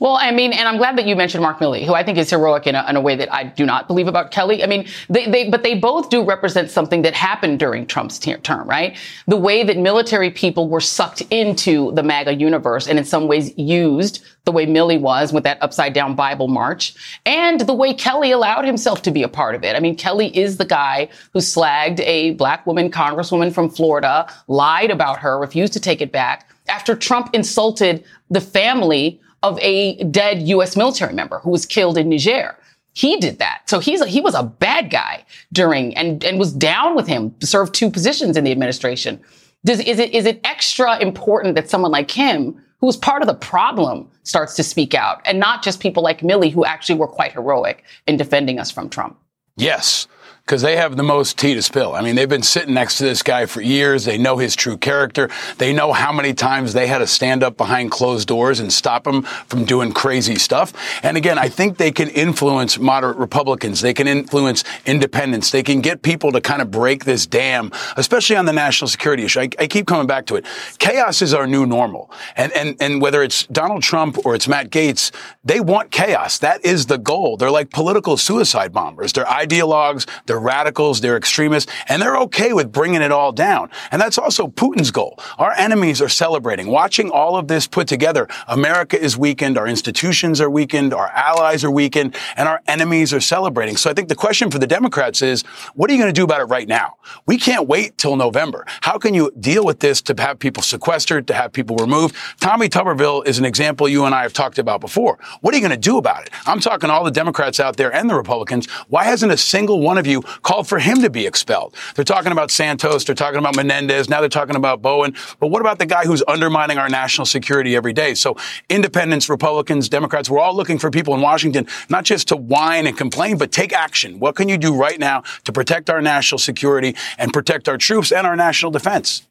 Well, 0.00 0.16
I 0.16 0.30
mean, 0.30 0.52
and 0.52 0.68
I'm 0.68 0.76
glad 0.76 0.96
that 0.98 1.06
you 1.06 1.16
mentioned 1.16 1.42
Mark 1.42 1.58
Milley, 1.58 1.84
who 1.84 1.94
I 1.94 2.04
think 2.04 2.18
is 2.18 2.30
heroic 2.30 2.66
in 2.66 2.74
a, 2.74 2.84
in 2.88 2.96
a 2.96 3.00
way 3.00 3.16
that 3.16 3.32
I 3.32 3.44
do 3.44 3.66
not 3.66 3.88
believe 3.88 4.06
about 4.06 4.30
Kelly. 4.30 4.62
I 4.62 4.66
mean, 4.66 4.86
they, 5.08 5.26
they, 5.26 5.48
but 5.48 5.62
they 5.62 5.74
both 5.74 6.10
do 6.10 6.24
represent 6.24 6.70
something 6.70 7.02
that 7.02 7.14
happened 7.14 7.58
during 7.58 7.86
Trump's 7.86 8.18
ter- 8.18 8.38
term, 8.38 8.68
right? 8.68 8.96
The 9.26 9.36
way 9.36 9.64
that 9.64 9.76
military 9.76 10.30
people 10.30 10.68
were 10.68 10.80
sucked 10.80 11.22
into 11.30 11.92
the 11.92 12.02
MAGA 12.02 12.34
universe 12.34 12.86
and 12.86 12.98
in 12.98 13.04
some 13.04 13.26
ways 13.26 13.56
used 13.56 14.24
the 14.44 14.52
way 14.52 14.66
Milley 14.66 15.00
was 15.00 15.32
with 15.32 15.44
that 15.44 15.62
upside 15.62 15.92
down 15.92 16.14
Bible 16.14 16.48
march 16.48 16.94
and 17.26 17.60
the 17.60 17.74
way 17.74 17.92
Kelly 17.92 18.30
allowed 18.30 18.64
himself 18.64 19.02
to 19.02 19.10
be 19.10 19.22
a 19.22 19.28
part 19.28 19.54
of 19.54 19.64
it. 19.64 19.76
I 19.76 19.80
mean, 19.80 19.96
Kelly 19.96 20.36
is 20.36 20.56
the 20.56 20.64
guy 20.64 21.08
who 21.32 21.40
slagged 21.40 22.00
a 22.00 22.32
black 22.32 22.66
woman 22.66 22.90
congresswoman 22.90 23.52
from 23.52 23.68
Florida, 23.68 24.32
lied 24.46 24.90
about 24.90 25.18
her, 25.18 25.38
refused 25.38 25.72
to 25.74 25.80
take 25.80 26.00
it 26.00 26.12
back 26.12 26.48
after 26.68 26.94
Trump 26.94 27.30
insulted 27.32 28.04
the 28.30 28.40
family 28.40 29.20
of 29.42 29.58
a 29.60 30.02
dead 30.04 30.42
U.S. 30.48 30.76
military 30.76 31.12
member 31.12 31.38
who 31.40 31.50
was 31.50 31.66
killed 31.66 31.98
in 31.98 32.08
Niger. 32.08 32.56
He 32.94 33.16
did 33.18 33.38
that. 33.38 33.62
So 33.66 33.78
he's 33.78 34.00
a, 34.00 34.06
he 34.06 34.20
was 34.20 34.34
a 34.34 34.42
bad 34.42 34.90
guy 34.90 35.24
during 35.52 35.96
and, 35.96 36.24
and 36.24 36.38
was 36.38 36.52
down 36.52 36.96
with 36.96 37.06
him, 37.06 37.34
served 37.40 37.74
two 37.74 37.90
positions 37.90 38.36
in 38.36 38.44
the 38.44 38.50
administration. 38.50 39.20
Does, 39.64 39.80
is 39.80 39.98
it, 39.98 40.12
is 40.12 40.26
it 40.26 40.40
extra 40.44 40.98
important 40.98 41.54
that 41.54 41.70
someone 41.70 41.92
like 41.92 42.10
him, 42.10 42.60
who 42.80 42.86
was 42.86 42.96
part 42.96 43.22
of 43.22 43.28
the 43.28 43.34
problem, 43.34 44.08
starts 44.22 44.54
to 44.56 44.62
speak 44.62 44.94
out 44.94 45.20
and 45.24 45.38
not 45.38 45.62
just 45.62 45.80
people 45.80 46.02
like 46.02 46.20
Milley 46.20 46.52
who 46.52 46.64
actually 46.64 46.98
were 46.98 47.08
quite 47.08 47.32
heroic 47.32 47.84
in 48.06 48.16
defending 48.16 48.58
us 48.58 48.70
from 48.70 48.88
Trump? 48.88 49.16
Yes 49.56 50.06
because 50.48 50.62
they 50.62 50.76
have 50.76 50.96
the 50.96 51.02
most 51.02 51.38
tea 51.38 51.52
to 51.52 51.60
spill. 51.60 51.94
I 51.94 52.00
mean, 52.00 52.16
they've 52.16 52.26
been 52.26 52.42
sitting 52.42 52.72
next 52.72 52.96
to 52.96 53.04
this 53.04 53.22
guy 53.22 53.44
for 53.44 53.60
years. 53.60 54.06
They 54.06 54.16
know 54.16 54.38
his 54.38 54.56
true 54.56 54.78
character. 54.78 55.28
They 55.58 55.74
know 55.74 55.92
how 55.92 56.10
many 56.10 56.32
times 56.32 56.72
they 56.72 56.86
had 56.86 56.98
to 56.98 57.06
stand 57.06 57.42
up 57.42 57.58
behind 57.58 57.90
closed 57.90 58.26
doors 58.28 58.58
and 58.58 58.72
stop 58.72 59.06
him 59.06 59.24
from 59.24 59.66
doing 59.66 59.92
crazy 59.92 60.36
stuff. 60.36 60.72
And 61.04 61.18
again, 61.18 61.36
I 61.36 61.50
think 61.50 61.76
they 61.76 61.92
can 61.92 62.08
influence 62.08 62.78
moderate 62.78 63.18
Republicans. 63.18 63.82
They 63.82 63.92
can 63.92 64.08
influence 64.08 64.64
independents. 64.86 65.50
They 65.50 65.62
can 65.62 65.82
get 65.82 66.00
people 66.00 66.32
to 66.32 66.40
kind 66.40 66.62
of 66.62 66.70
break 66.70 67.04
this 67.04 67.26
dam, 67.26 67.70
especially 67.98 68.36
on 68.36 68.46
the 68.46 68.54
national 68.54 68.88
security 68.88 69.24
issue. 69.24 69.40
I, 69.40 69.50
I 69.58 69.66
keep 69.66 69.86
coming 69.86 70.06
back 70.06 70.24
to 70.28 70.36
it. 70.36 70.46
Chaos 70.78 71.20
is 71.20 71.34
our 71.34 71.46
new 71.46 71.66
normal. 71.66 72.10
And, 72.36 72.52
and, 72.52 72.74
and 72.80 73.02
whether 73.02 73.22
it's 73.22 73.44
Donald 73.48 73.82
Trump 73.82 74.24
or 74.24 74.34
it's 74.34 74.48
Matt 74.48 74.70
Gaetz, 74.70 75.12
they 75.44 75.60
want 75.60 75.90
chaos. 75.90 76.38
That 76.38 76.64
is 76.64 76.86
the 76.86 76.96
goal. 76.96 77.36
They're 77.36 77.50
like 77.50 77.68
political 77.68 78.16
suicide 78.16 78.72
bombers. 78.72 79.12
They're 79.12 79.26
ideologues. 79.26 80.08
They're 80.24 80.37
they're 80.38 80.46
radicals, 80.46 81.00
they're 81.00 81.16
extremists, 81.16 81.70
and 81.88 82.00
they're 82.00 82.16
okay 82.16 82.52
with 82.52 82.70
bringing 82.70 83.02
it 83.02 83.10
all 83.10 83.32
down. 83.32 83.70
And 83.90 84.00
that's 84.00 84.18
also 84.18 84.46
Putin's 84.46 84.90
goal. 84.90 85.18
Our 85.38 85.52
enemies 85.52 86.00
are 86.00 86.08
celebrating. 86.08 86.68
Watching 86.68 87.10
all 87.10 87.36
of 87.36 87.48
this 87.48 87.66
put 87.66 87.88
together, 87.88 88.28
America 88.46 89.00
is 89.00 89.16
weakened, 89.16 89.58
our 89.58 89.66
institutions 89.66 90.40
are 90.40 90.50
weakened, 90.50 90.94
our 90.94 91.08
allies 91.08 91.64
are 91.64 91.70
weakened, 91.70 92.16
and 92.36 92.48
our 92.48 92.60
enemies 92.66 93.12
are 93.12 93.20
celebrating. 93.20 93.76
So 93.76 93.90
I 93.90 93.94
think 93.94 94.08
the 94.08 94.14
question 94.14 94.50
for 94.50 94.58
the 94.58 94.66
Democrats 94.66 95.22
is, 95.22 95.42
what 95.74 95.90
are 95.90 95.92
you 95.92 95.98
going 95.98 96.12
to 96.12 96.18
do 96.18 96.24
about 96.24 96.40
it 96.40 96.44
right 96.44 96.68
now? 96.68 96.96
We 97.26 97.36
can't 97.36 97.66
wait 97.66 97.98
till 97.98 98.16
November. 98.16 98.64
How 98.82 98.98
can 98.98 99.14
you 99.14 99.32
deal 99.40 99.64
with 99.64 99.80
this 99.80 100.00
to 100.02 100.14
have 100.18 100.38
people 100.38 100.62
sequestered, 100.62 101.26
to 101.26 101.34
have 101.34 101.52
people 101.52 101.76
removed? 101.76 102.14
Tommy 102.38 102.68
Tuberville 102.68 103.26
is 103.26 103.38
an 103.38 103.44
example 103.44 103.88
you 103.88 104.04
and 104.04 104.14
I 104.14 104.22
have 104.22 104.32
talked 104.32 104.58
about 104.58 104.80
before. 104.80 105.18
What 105.40 105.52
are 105.52 105.56
you 105.56 105.62
going 105.62 105.78
to 105.78 105.90
do 105.90 105.98
about 105.98 106.22
it? 106.22 106.30
I'm 106.46 106.60
talking 106.60 106.88
to 106.88 106.94
all 106.94 107.04
the 107.04 107.10
Democrats 107.10 107.58
out 107.58 107.76
there 107.76 107.92
and 107.92 108.08
the 108.08 108.14
Republicans. 108.14 108.68
Why 108.88 109.04
hasn't 109.04 109.32
a 109.32 109.36
single 109.36 109.80
one 109.80 109.98
of 109.98 110.06
you 110.06 110.22
called 110.42 110.68
for 110.68 110.78
him 110.78 111.02
to 111.02 111.10
be 111.10 111.26
expelled. 111.26 111.74
They're 111.94 112.04
talking 112.04 112.32
about 112.32 112.50
Santos. 112.50 113.04
They're 113.04 113.14
talking 113.14 113.38
about 113.38 113.56
Menendez. 113.56 114.08
Now 114.08 114.20
they're 114.20 114.28
talking 114.28 114.56
about 114.56 114.82
Bowman. 114.82 115.14
But 115.40 115.48
what 115.48 115.60
about 115.60 115.78
the 115.78 115.86
guy 115.86 116.04
who's 116.04 116.22
undermining 116.28 116.78
our 116.78 116.88
national 116.88 117.26
security 117.26 117.76
every 117.76 117.92
day? 117.92 118.14
So 118.14 118.36
independents, 118.68 119.28
Republicans, 119.28 119.88
Democrats, 119.88 120.30
we're 120.30 120.40
all 120.40 120.54
looking 120.54 120.78
for 120.78 120.90
people 120.90 121.14
in 121.14 121.20
Washington, 121.20 121.66
not 121.88 122.04
just 122.04 122.28
to 122.28 122.36
whine 122.36 122.86
and 122.86 122.96
complain, 122.96 123.38
but 123.38 123.52
take 123.52 123.72
action. 123.72 124.18
What 124.18 124.36
can 124.36 124.48
you 124.48 124.58
do 124.58 124.74
right 124.74 124.98
now 124.98 125.22
to 125.44 125.52
protect 125.52 125.90
our 125.90 126.00
national 126.00 126.38
security 126.38 126.96
and 127.18 127.32
protect 127.32 127.68
our 127.68 127.78
troops 127.78 128.12
and 128.12 128.26
our 128.26 128.36
national 128.36 128.70
defense? 128.72 129.26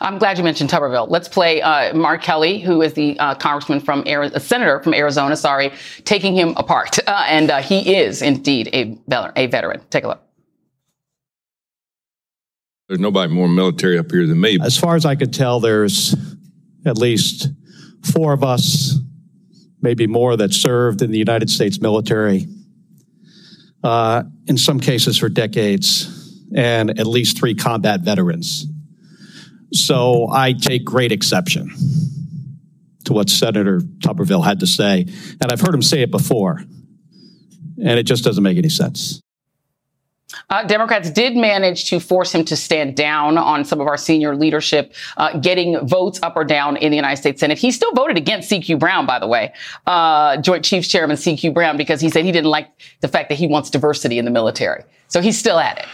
I'm 0.00 0.18
glad 0.18 0.38
you 0.38 0.44
mentioned 0.44 0.70
Tuberville. 0.70 1.08
Let's 1.08 1.28
play 1.28 1.62
uh, 1.62 1.94
Mark 1.94 2.22
Kelly, 2.22 2.58
who 2.58 2.82
is 2.82 2.94
the 2.94 3.18
uh, 3.18 3.34
congressman 3.34 3.80
from 3.80 4.02
Arizona, 4.06 4.40
senator 4.40 4.80
from 4.82 4.94
Arizona. 4.94 5.36
Sorry, 5.36 5.72
taking 6.04 6.34
him 6.34 6.54
apart, 6.56 6.98
uh, 7.06 7.24
and 7.28 7.50
uh, 7.50 7.62
he 7.62 7.96
is 7.96 8.22
indeed 8.22 8.68
a, 8.72 8.98
a 9.36 9.46
veteran. 9.46 9.80
Take 9.90 10.04
a 10.04 10.08
look. 10.08 10.22
There's 12.88 13.00
nobody 13.00 13.32
more 13.32 13.48
military 13.48 13.98
up 13.98 14.10
here 14.10 14.26
than 14.26 14.40
me. 14.40 14.58
As 14.60 14.76
far 14.76 14.96
as 14.96 15.06
I 15.06 15.14
could 15.14 15.32
tell, 15.32 15.60
there's 15.60 16.14
at 16.84 16.98
least 16.98 17.48
four 18.12 18.32
of 18.32 18.42
us, 18.42 18.96
maybe 19.80 20.06
more, 20.06 20.36
that 20.36 20.52
served 20.52 21.00
in 21.00 21.10
the 21.10 21.18
United 21.18 21.48
States 21.48 21.80
military. 21.80 22.48
Uh, 23.82 24.22
in 24.46 24.56
some 24.56 24.78
cases 24.78 25.18
for 25.18 25.28
decades, 25.28 26.40
and 26.54 26.90
at 27.00 27.06
least 27.06 27.36
three 27.36 27.54
combat 27.54 28.00
veterans. 28.00 28.66
So 29.72 30.28
I 30.30 30.52
take 30.52 30.84
great 30.84 31.12
exception 31.12 31.70
to 33.04 33.12
what 33.12 33.30
Senator 33.30 33.80
Tuberville 33.80 34.44
had 34.44 34.60
to 34.60 34.66
say. 34.66 35.06
And 35.40 35.50
I've 35.50 35.60
heard 35.60 35.74
him 35.74 35.82
say 35.82 36.02
it 36.02 36.10
before, 36.10 36.58
and 36.58 37.98
it 37.98 38.04
just 38.04 38.24
doesn't 38.24 38.42
make 38.42 38.58
any 38.58 38.68
sense. 38.68 39.20
Uh, 40.48 40.64
Democrats 40.64 41.10
did 41.10 41.36
manage 41.36 41.86
to 41.90 42.00
force 42.00 42.34
him 42.34 42.44
to 42.44 42.56
stand 42.56 42.96
down 42.96 43.36
on 43.36 43.64
some 43.64 43.80
of 43.80 43.86
our 43.86 43.96
senior 43.96 44.34
leadership, 44.34 44.94
uh, 45.16 45.38
getting 45.38 45.86
votes 45.86 46.20
up 46.22 46.36
or 46.36 46.44
down 46.44 46.76
in 46.76 46.90
the 46.90 46.96
United 46.96 47.16
States 47.16 47.40
Senate. 47.40 47.58
He 47.58 47.70
still 47.70 47.92
voted 47.92 48.16
against 48.16 48.50
CQ 48.50 48.78
Brown, 48.78 49.06
by 49.06 49.18
the 49.18 49.26
way, 49.26 49.52
uh, 49.86 50.38
Joint 50.38 50.64
Chiefs 50.64 50.88
Chairman 50.88 51.16
CQ 51.16 51.52
Brown, 51.52 51.76
because 51.76 52.00
he 52.00 52.08
said 52.08 52.24
he 52.24 52.32
didn't 52.32 52.50
like 52.50 52.68
the 53.00 53.08
fact 53.08 53.28
that 53.28 53.36
he 53.36 53.46
wants 53.46 53.70
diversity 53.70 54.18
in 54.18 54.24
the 54.24 54.30
military. 54.30 54.84
So 55.08 55.20
he's 55.20 55.38
still 55.38 55.58
at 55.58 55.78
it. 55.78 55.86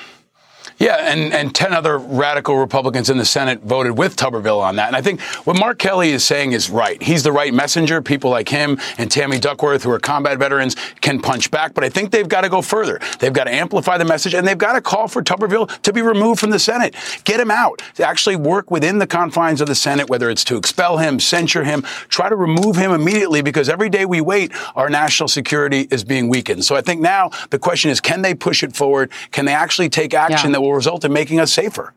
Yeah, 0.79 0.95
and, 1.13 1.33
and 1.33 1.53
10 1.53 1.73
other 1.73 1.99
radical 1.99 2.57
Republicans 2.57 3.11
in 3.11 3.19
the 3.19 3.25
Senate 3.25 3.63
voted 3.63 3.99
with 3.99 4.15
Tuberville 4.15 4.61
on 4.61 4.77
that. 4.77 4.87
And 4.87 4.97
I 4.97 5.03
think 5.03 5.21
what 5.45 5.59
Mark 5.59 5.79
Kelly 5.79 6.11
is 6.11 6.25
saying 6.25 6.53
is 6.53 6.71
right. 6.71 7.03
He's 7.03 7.25
the 7.25 7.33
right 7.33 7.53
messenger. 7.53 8.01
People 8.01 8.31
like 8.31 8.49
him 8.49 8.79
and 8.97 9.11
Tammy 9.11 9.41
Duckworth, 9.41 9.83
who 9.83 9.91
are 9.91 9.99
combat 9.99 10.39
veterans, 10.39 10.77
can 11.01 11.21
punch 11.21 11.51
back. 11.51 11.75
But 11.75 11.83
I 11.83 11.89
think 11.89 12.13
they've 12.13 12.29
got 12.29 12.43
to 12.43 12.49
go 12.49 12.63
further. 12.63 13.01
They've 13.19 13.33
got 13.33 13.45
to 13.45 13.53
amplify 13.53 13.99
the 13.99 14.05
message, 14.05 14.35
and 14.35 14.47
they've 14.47 14.57
got 14.57 14.75
to 14.75 14.81
call 14.81 15.09
for 15.09 15.21
Tuberville 15.21 15.83
to 15.83 15.93
be 15.93 16.01
removed 16.01 16.39
from 16.39 16.51
the 16.51 16.61
Senate. 16.61 16.95
Get 17.25 17.41
him 17.41 17.51
out. 17.51 17.83
To 17.97 18.07
actually 18.07 18.37
work 18.37 18.71
within 18.71 18.99
the 18.99 19.07
confines 19.07 19.61
of 19.61 19.67
the 19.67 19.75
Senate, 19.75 20.09
whether 20.09 20.31
it's 20.31 20.45
to 20.45 20.57
expel 20.57 20.99
him, 20.99 21.19
censure 21.19 21.65
him, 21.65 21.83
try 22.09 22.29
to 22.29 22.37
remove 22.37 22.77
him 22.77 22.93
immediately, 22.93 23.43
because 23.43 23.69
every 23.69 23.89
day 23.89 24.05
we 24.05 24.21
wait, 24.21 24.53
our 24.77 24.89
national 24.89 25.29
security 25.29 25.89
is 25.91 26.05
being 26.05 26.29
weakened. 26.29 26.65
So 26.65 26.77
I 26.77 26.83
think 26.83 27.01
now 27.01 27.31
the 27.51 27.59
question 27.59 27.91
is, 27.91 28.01
can 28.01 28.23
they 28.23 28.35
push 28.35 28.63
it 28.63 28.77
forward? 28.77 29.11
Can 29.33 29.45
they 29.45 29.55
actually 29.55 29.89
take 29.89 30.15
action 30.15 30.51
yeah. 30.51 30.53
that 30.53 30.61
will 30.61 30.68
will 30.69 30.75
result 30.75 31.05
in 31.05 31.13
making 31.13 31.41
us 31.41 31.53
safer? 31.53 31.95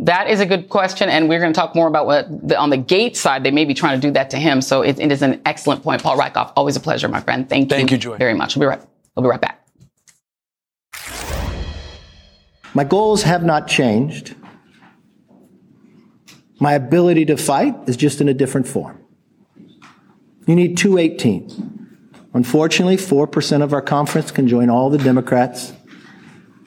That 0.00 0.28
is 0.28 0.40
a 0.40 0.46
good 0.46 0.68
question, 0.68 1.08
and 1.08 1.28
we're 1.28 1.40
going 1.40 1.52
to 1.52 1.58
talk 1.58 1.74
more 1.74 1.88
about 1.88 2.06
what 2.06 2.48
the, 2.48 2.56
on 2.56 2.70
the 2.70 2.76
gate 2.76 3.16
side 3.16 3.42
they 3.42 3.50
may 3.50 3.64
be 3.64 3.74
trying 3.74 4.00
to 4.00 4.06
do 4.06 4.12
that 4.12 4.30
to 4.30 4.36
him. 4.36 4.60
So 4.62 4.82
it, 4.82 4.98
it 5.00 5.10
is 5.10 5.22
an 5.22 5.42
excellent 5.44 5.82
point, 5.82 6.02
Paul 6.02 6.16
Rieckhoff. 6.16 6.52
Always 6.56 6.76
a 6.76 6.80
pleasure, 6.80 7.08
my 7.08 7.20
friend. 7.20 7.48
Thank, 7.48 7.68
Thank 7.68 7.90
you, 7.90 7.96
you 7.96 8.00
Joy. 8.00 8.16
very 8.16 8.34
much. 8.34 8.54
We'll 8.54 8.62
be 8.62 8.76
right. 8.76 8.88
We'll 9.16 9.24
be 9.24 9.28
right 9.28 9.40
back. 9.40 9.66
My 12.74 12.84
goals 12.84 13.24
have 13.24 13.42
not 13.42 13.66
changed. 13.66 14.36
My 16.60 16.74
ability 16.74 17.24
to 17.26 17.36
fight 17.36 17.74
is 17.88 17.96
just 17.96 18.20
in 18.20 18.28
a 18.28 18.34
different 18.34 18.68
form. 18.68 19.00
You 20.46 20.54
need 20.54 20.76
218. 20.76 21.88
Unfortunately, 22.34 22.96
4% 22.96 23.62
of 23.62 23.72
our 23.72 23.82
conference 23.82 24.30
can 24.30 24.46
join 24.46 24.70
all 24.70 24.90
the 24.90 24.98
Democrats 24.98 25.72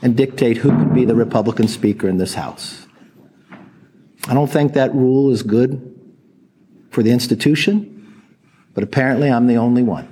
and 0.02 0.18
dictate 0.18 0.58
who 0.58 0.70
can 0.70 0.94
be 0.94 1.06
the 1.06 1.16
Republican 1.16 1.68
Speaker 1.68 2.08
in 2.08 2.18
this 2.18 2.34
House. 2.34 2.88
I 4.28 4.34
don't 4.34 4.52
think 4.52 4.74
that 4.74 4.94
rule 4.94 5.32
is 5.32 5.44
good 5.44 5.88
for 6.90 7.04
the 7.04 7.12
institution, 7.12 8.24
but 8.74 8.84
apparently 8.84 9.30
I'm 9.30 9.48
the 9.48 9.58
only 9.58 9.84
one. 9.84 10.08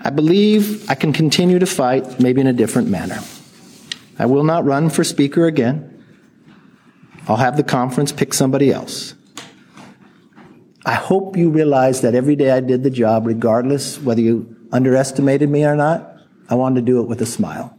I 0.00 0.10
believe 0.10 0.88
I 0.90 0.94
can 0.94 1.12
continue 1.12 1.58
to 1.58 1.66
fight, 1.66 2.20
maybe 2.20 2.40
in 2.40 2.46
a 2.46 2.52
different 2.52 2.88
manner. 2.88 3.20
I 4.18 4.26
will 4.26 4.44
not 4.44 4.64
run 4.64 4.90
for 4.90 5.02
Speaker 5.02 5.46
again. 5.46 5.90
I'll 7.26 7.36
have 7.36 7.56
the 7.56 7.62
conference 7.62 8.12
pick 8.12 8.34
somebody 8.34 8.70
else. 8.70 9.14
I 10.84 10.92
hope 10.92 11.36
you 11.38 11.48
realize 11.48 12.02
that 12.02 12.14
every 12.14 12.36
day 12.36 12.50
I 12.50 12.60
did 12.60 12.82
the 12.82 12.90
job, 12.90 13.26
regardless 13.26 13.98
whether 13.98 14.20
you 14.20 14.54
underestimated 14.70 15.48
me 15.48 15.64
or 15.64 15.74
not, 15.74 16.18
I 16.50 16.56
wanted 16.56 16.80
to 16.80 16.86
do 16.86 17.00
it 17.00 17.08
with 17.08 17.22
a 17.22 17.26
smile. 17.26 17.73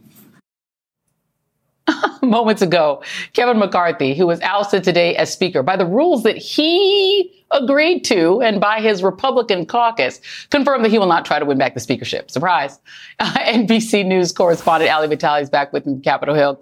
moments 2.22 2.62
ago, 2.62 3.02
Kevin 3.32 3.58
McCarthy, 3.58 4.14
who 4.14 4.26
was 4.26 4.40
ousted 4.40 4.84
today 4.84 5.16
as 5.16 5.32
Speaker 5.32 5.62
by 5.62 5.76
the 5.76 5.86
rules 5.86 6.22
that 6.24 6.36
he 6.36 7.32
agreed 7.52 8.00
to 8.04 8.42
and 8.42 8.60
by 8.60 8.80
his 8.80 9.02
Republican 9.02 9.66
caucus, 9.66 10.20
confirmed 10.50 10.84
that 10.84 10.90
he 10.90 10.98
will 10.98 11.06
not 11.06 11.24
try 11.24 11.38
to 11.38 11.44
win 11.44 11.58
back 11.58 11.74
the 11.74 11.80
speakership. 11.80 12.30
Surprise. 12.30 12.78
Uh, 13.18 13.32
NBC 13.46 14.04
News 14.04 14.30
correspondent 14.30 14.92
Ali 14.92 15.08
Vitale 15.08 15.40
is 15.40 15.48
back 15.48 15.72
with 15.72 15.86
me 15.86 15.98
Capitol 16.00 16.34
Hill. 16.34 16.60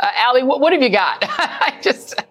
Uh, 0.00 0.08
Ali, 0.24 0.44
what, 0.44 0.60
what 0.60 0.72
have 0.72 0.80
you 0.80 0.88
got? 0.88 1.18
I 1.26 1.76
just. 1.82 2.22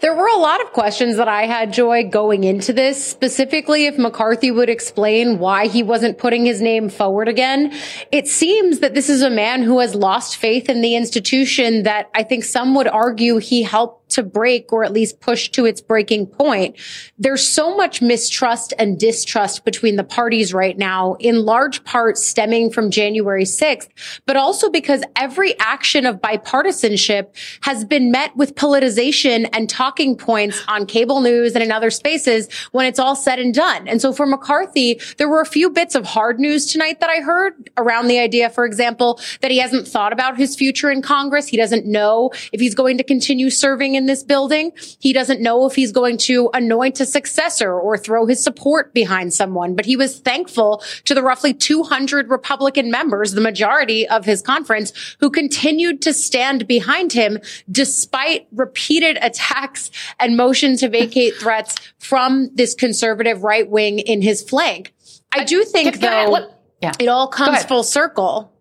There 0.00 0.14
were 0.14 0.28
a 0.28 0.38
lot 0.38 0.62
of 0.62 0.72
questions 0.72 1.18
that 1.18 1.28
I 1.28 1.42
had, 1.42 1.74
Joy, 1.74 2.08
going 2.08 2.44
into 2.44 2.72
this, 2.72 3.04
specifically 3.04 3.84
if 3.84 3.98
McCarthy 3.98 4.50
would 4.50 4.70
explain 4.70 5.38
why 5.38 5.66
he 5.66 5.82
wasn't 5.82 6.16
putting 6.16 6.46
his 6.46 6.62
name 6.62 6.88
forward 6.88 7.28
again. 7.28 7.74
It 8.10 8.26
seems 8.26 8.78
that 8.78 8.94
this 8.94 9.10
is 9.10 9.20
a 9.20 9.28
man 9.28 9.62
who 9.62 9.80
has 9.80 9.94
lost 9.94 10.36
faith 10.36 10.70
in 10.70 10.80
the 10.80 10.96
institution 10.96 11.82
that 11.82 12.08
I 12.14 12.22
think 12.22 12.44
some 12.44 12.74
would 12.76 12.88
argue 12.88 13.36
he 13.36 13.62
helped 13.62 13.99
to 14.10 14.22
break 14.22 14.72
or 14.72 14.84
at 14.84 14.92
least 14.92 15.20
push 15.20 15.48
to 15.50 15.64
its 15.64 15.80
breaking 15.80 16.26
point. 16.26 16.76
There's 17.18 17.46
so 17.46 17.76
much 17.76 18.02
mistrust 18.02 18.72
and 18.78 18.98
distrust 18.98 19.64
between 19.64 19.96
the 19.96 20.04
parties 20.04 20.52
right 20.52 20.76
now, 20.76 21.14
in 21.20 21.44
large 21.44 21.84
part 21.84 22.18
stemming 22.18 22.70
from 22.70 22.90
January 22.90 23.44
6th, 23.44 23.88
but 24.26 24.36
also 24.36 24.70
because 24.70 25.02
every 25.16 25.58
action 25.58 26.06
of 26.06 26.20
bipartisanship 26.20 27.34
has 27.62 27.84
been 27.84 28.10
met 28.10 28.36
with 28.36 28.54
politicization 28.54 29.48
and 29.52 29.68
talking 29.68 30.16
points 30.16 30.62
on 30.68 30.86
cable 30.86 31.20
news 31.20 31.54
and 31.54 31.62
in 31.62 31.72
other 31.72 31.90
spaces 31.90 32.48
when 32.72 32.86
it's 32.86 32.98
all 32.98 33.16
said 33.16 33.38
and 33.38 33.54
done. 33.54 33.88
And 33.88 34.00
so 34.00 34.12
for 34.12 34.26
McCarthy, 34.26 35.00
there 35.18 35.28
were 35.28 35.40
a 35.40 35.46
few 35.46 35.70
bits 35.70 35.94
of 35.94 36.04
hard 36.04 36.38
news 36.38 36.66
tonight 36.66 37.00
that 37.00 37.10
I 37.10 37.20
heard 37.20 37.70
around 37.76 38.08
the 38.08 38.18
idea, 38.18 38.50
for 38.50 38.64
example, 38.64 39.20
that 39.40 39.50
he 39.50 39.58
hasn't 39.58 39.86
thought 39.86 40.12
about 40.12 40.36
his 40.36 40.56
future 40.56 40.90
in 40.90 41.02
Congress. 41.02 41.46
He 41.46 41.56
doesn't 41.56 41.86
know 41.86 42.30
if 42.52 42.60
he's 42.60 42.74
going 42.74 42.98
to 42.98 43.04
continue 43.04 43.50
serving 43.50 43.94
in 43.94 43.99
this 44.06 44.22
building. 44.22 44.72
He 44.98 45.12
doesn't 45.12 45.40
know 45.40 45.66
if 45.66 45.74
he's 45.74 45.92
going 45.92 46.18
to 46.18 46.50
anoint 46.54 47.00
a 47.00 47.06
successor 47.06 47.72
or 47.72 47.96
throw 47.96 48.26
his 48.26 48.42
support 48.42 48.92
behind 48.94 49.32
someone. 49.32 49.74
But 49.74 49.86
he 49.86 49.96
was 49.96 50.20
thankful 50.20 50.82
to 51.04 51.14
the 51.14 51.22
roughly 51.22 51.54
200 51.54 52.30
Republican 52.30 52.90
members, 52.90 53.32
the 53.32 53.40
majority 53.40 54.08
of 54.08 54.24
his 54.24 54.42
conference, 54.42 54.92
who 55.20 55.30
continued 55.30 56.02
to 56.02 56.12
stand 56.12 56.66
behind 56.66 57.12
him 57.12 57.38
despite 57.70 58.46
repeated 58.52 59.18
attacks 59.22 59.90
and 60.18 60.36
motion 60.36 60.76
to 60.76 60.88
vacate 60.88 61.34
threats 61.40 61.76
from 61.98 62.50
this 62.54 62.74
conservative 62.74 63.42
right 63.42 63.68
wing 63.68 63.98
in 63.98 64.22
his 64.22 64.42
flank. 64.42 64.94
I 65.32 65.44
do 65.44 65.64
think, 65.64 66.00
though, 66.00 66.50
yeah. 66.82 66.92
it 66.98 67.08
all 67.08 67.28
comes 67.28 67.62
full 67.64 67.84
circle 67.84 68.52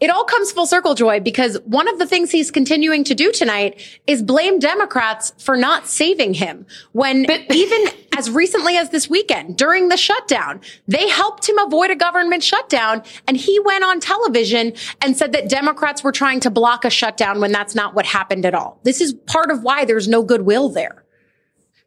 it 0.00 0.10
all 0.10 0.24
comes 0.24 0.50
full 0.50 0.66
circle, 0.66 0.94
Joy, 0.94 1.20
because 1.20 1.58
one 1.64 1.88
of 1.88 1.98
the 1.98 2.06
things 2.06 2.30
he's 2.30 2.50
continuing 2.50 3.04
to 3.04 3.14
do 3.14 3.30
tonight 3.30 3.80
is 4.06 4.22
blame 4.22 4.58
Democrats 4.58 5.32
for 5.38 5.56
not 5.56 5.86
saving 5.86 6.34
him. 6.34 6.66
When 6.92 7.26
even 7.50 7.86
as 8.16 8.30
recently 8.30 8.76
as 8.76 8.90
this 8.90 9.08
weekend, 9.08 9.56
during 9.56 9.88
the 9.88 9.96
shutdown, 9.96 10.60
they 10.88 11.08
helped 11.08 11.48
him 11.48 11.58
avoid 11.58 11.90
a 11.90 11.96
government 11.96 12.42
shutdown. 12.42 13.02
And 13.28 13.36
he 13.36 13.60
went 13.60 13.84
on 13.84 14.00
television 14.00 14.72
and 15.00 15.16
said 15.16 15.32
that 15.32 15.48
Democrats 15.48 16.02
were 16.02 16.12
trying 16.12 16.40
to 16.40 16.50
block 16.50 16.84
a 16.84 16.90
shutdown 16.90 17.40
when 17.40 17.52
that's 17.52 17.74
not 17.74 17.94
what 17.94 18.06
happened 18.06 18.46
at 18.46 18.54
all. 18.54 18.80
This 18.84 19.00
is 19.00 19.12
part 19.12 19.50
of 19.50 19.62
why 19.62 19.84
there's 19.84 20.08
no 20.08 20.22
goodwill 20.22 20.68
there. 20.70 21.03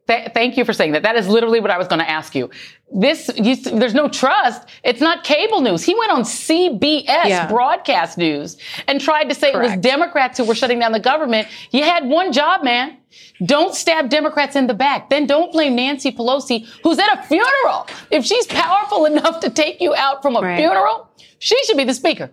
Th- 0.08 0.32
thank 0.34 0.56
you 0.58 0.64
for 0.64 0.72
saying 0.74 0.94
that. 0.94 1.04
That 1.04 1.16
is 1.18 1.28
literally 1.28 1.60
what 1.60 1.70
I 1.70 1.78
was 1.78 1.88
going 1.88 2.00
to 2.00 2.10
ask 2.10 2.34
you. 2.34 2.50
This, 2.94 3.30
you, 3.36 3.56
there's 3.58 3.94
no 3.94 4.08
trust. 4.08 4.68
It's 4.84 5.02
not 5.02 5.26
cable 5.26 5.60
news. 5.60 5.84
He 5.84 5.94
went 5.96 6.12
on 6.12 6.22
CBS 6.24 7.06
Yeah. 7.06 7.48
broadcast 7.48 8.18
news 8.18 8.58
and 8.88 9.02
tried 9.02 9.26
to 9.26 9.36
say 9.36 9.52
it 9.52 9.58
was 9.60 9.76
Democrats 9.78 10.38
who 10.38 10.46
were 10.46 10.56
shutting 10.56 10.80
down 10.80 10.94
the 10.94 11.00
government. 11.00 11.50
You 11.72 11.84
had 11.84 12.08
one 12.08 12.32
job, 12.32 12.64
man. 12.64 12.98
Don't 13.46 13.76
stab 13.76 14.10
Democrats 14.10 14.56
in 14.56 14.68
the 14.68 14.74
back. 14.74 15.10
Then 15.10 15.26
don't 15.26 15.52
blame 15.52 15.76
Nancy 15.76 16.12
Pelosi, 16.12 16.66
who's 16.84 16.98
at 17.00 17.20
a 17.20 17.24
funeral. 17.24 17.88
If 18.10 18.26
she's 18.26 18.48
powerful 18.48 19.06
enough 19.06 19.42
to 19.42 19.50
take 19.50 19.82
you 19.82 19.94
out 19.94 20.22
from 20.22 20.38
a 20.38 20.56
funeral, 20.56 21.10
she 21.40 21.62
should 21.66 21.78
be 21.78 21.84
the 21.84 21.94
speaker. 21.94 22.32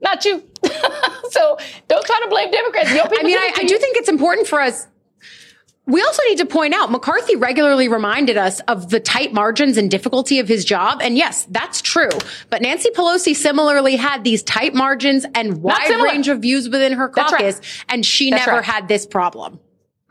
Not 0.00 0.24
you. 0.24 0.44
so 1.30 1.58
don't 1.88 2.06
try 2.06 2.20
to 2.22 2.28
blame 2.28 2.50
Democrats. 2.52 2.92
Your 2.94 3.02
people 3.04 3.18
I 3.20 3.22
mean, 3.24 3.36
I, 3.36 3.52
I 3.56 3.64
do 3.64 3.76
think 3.78 3.96
it's 3.96 4.08
important 4.08 4.46
for 4.46 4.60
us. 4.60 4.86
We 5.88 6.02
also 6.02 6.22
need 6.28 6.36
to 6.38 6.46
point 6.46 6.74
out 6.74 6.90
McCarthy 6.90 7.34
regularly 7.34 7.88
reminded 7.88 8.36
us 8.36 8.60
of 8.68 8.90
the 8.90 9.00
tight 9.00 9.32
margins 9.32 9.78
and 9.78 9.90
difficulty 9.90 10.38
of 10.38 10.46
his 10.46 10.66
job. 10.66 11.00
And 11.02 11.16
yes, 11.16 11.46
that's 11.50 11.80
true. 11.80 12.10
But 12.50 12.60
Nancy 12.60 12.90
Pelosi 12.90 13.34
similarly 13.34 13.96
had 13.96 14.22
these 14.22 14.42
tight 14.42 14.74
margins 14.74 15.24
and 15.34 15.62
wide 15.62 16.02
range 16.02 16.28
of 16.28 16.42
views 16.42 16.68
within 16.68 16.92
her 16.92 17.10
That's 17.16 17.32
right. 17.32 17.40
caucus. 17.40 17.84
And 17.88 18.04
she 18.04 18.30
That's 18.30 18.46
never 18.46 18.58
right. 18.58 18.64
had 18.66 18.86
this 18.86 19.06
problem. 19.06 19.60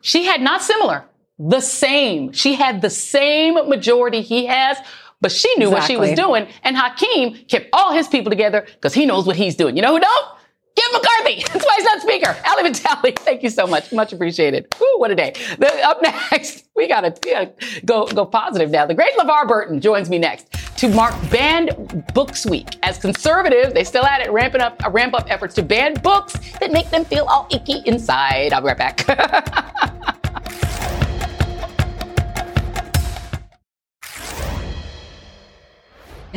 She 0.02 0.26
had 0.26 0.42
not 0.42 0.64
similar, 0.64 1.06
the 1.38 1.62
same. 1.62 2.32
She 2.32 2.56
had 2.56 2.82
the 2.82 2.90
same 2.90 3.54
majority 3.70 4.22
he 4.22 4.48
has, 4.48 4.80
but 5.22 5.32
she 5.32 5.54
knew 5.58 5.70
what 5.70 5.84
she 5.84 5.96
was 5.96 6.12
doing. 6.14 6.48
And 6.64 6.76
Hakeem 6.76 7.36
kept 7.48 7.70
all 7.72 7.94
his 7.94 8.08
people 8.08 8.32
together 8.32 8.66
because 8.66 8.96
he 8.96 9.06
knows 9.06 9.28
what 9.28 9.36
he's 9.36 9.56
doing. 9.56 9.76
You 9.76 9.84
know 9.84 9.94
who 9.94 10.00
don't? 10.00 10.37
Kevin 10.78 11.02
McCarthy. 11.02 11.44
That's 11.54 11.66
why 11.66 11.74
he's 11.78 11.86
not 11.86 12.02
speaker. 12.02 12.36
Ali 12.48 12.70
Vitale, 12.70 13.12
thank 13.18 13.44
you 13.44 13.50
so 13.50 13.66
much. 13.66 13.92
Much 13.92 14.14
appreciated. 14.14 14.68
Woo, 14.80 14.86
what 14.98 15.12
a 15.12 15.16
day. 15.16 15.34
The, 15.58 15.68
up 15.84 16.02
next, 16.32 16.66
we 16.76 16.88
gotta, 16.88 17.16
we 17.26 17.82
go, 17.86 18.06
go 18.08 18.26
positive 18.26 18.70
now. 18.70 18.86
The 18.86 18.94
great 18.94 19.14
LeVar 19.18 19.48
Burton 19.48 19.82
joins 19.82 20.10
me 20.10 20.20
next 20.20 20.52
to 20.78 20.90
mark 20.90 21.16
Banned 21.32 22.06
Books 22.14 22.46
Week. 22.46 22.68
As 22.84 22.98
conservative, 23.00 23.74
they 23.74 23.84
still 23.84 24.06
at 24.06 24.22
it, 24.22 24.32
ramping 24.32 24.62
up, 24.62 24.86
uh, 24.86 24.90
ramp 24.92 25.16
up 25.16 25.26
efforts 25.32 25.56
to 25.56 25.64
ban 25.64 25.96
books 25.96 26.34
that 26.60 26.72
make 26.72 26.90
them 26.92 27.04
feel 27.06 27.26
all 27.26 27.48
icky 27.52 27.82
inside. 27.86 28.54
I'll 28.54 28.62
be 28.62 28.68
right 28.68 28.78
back. 28.78 30.24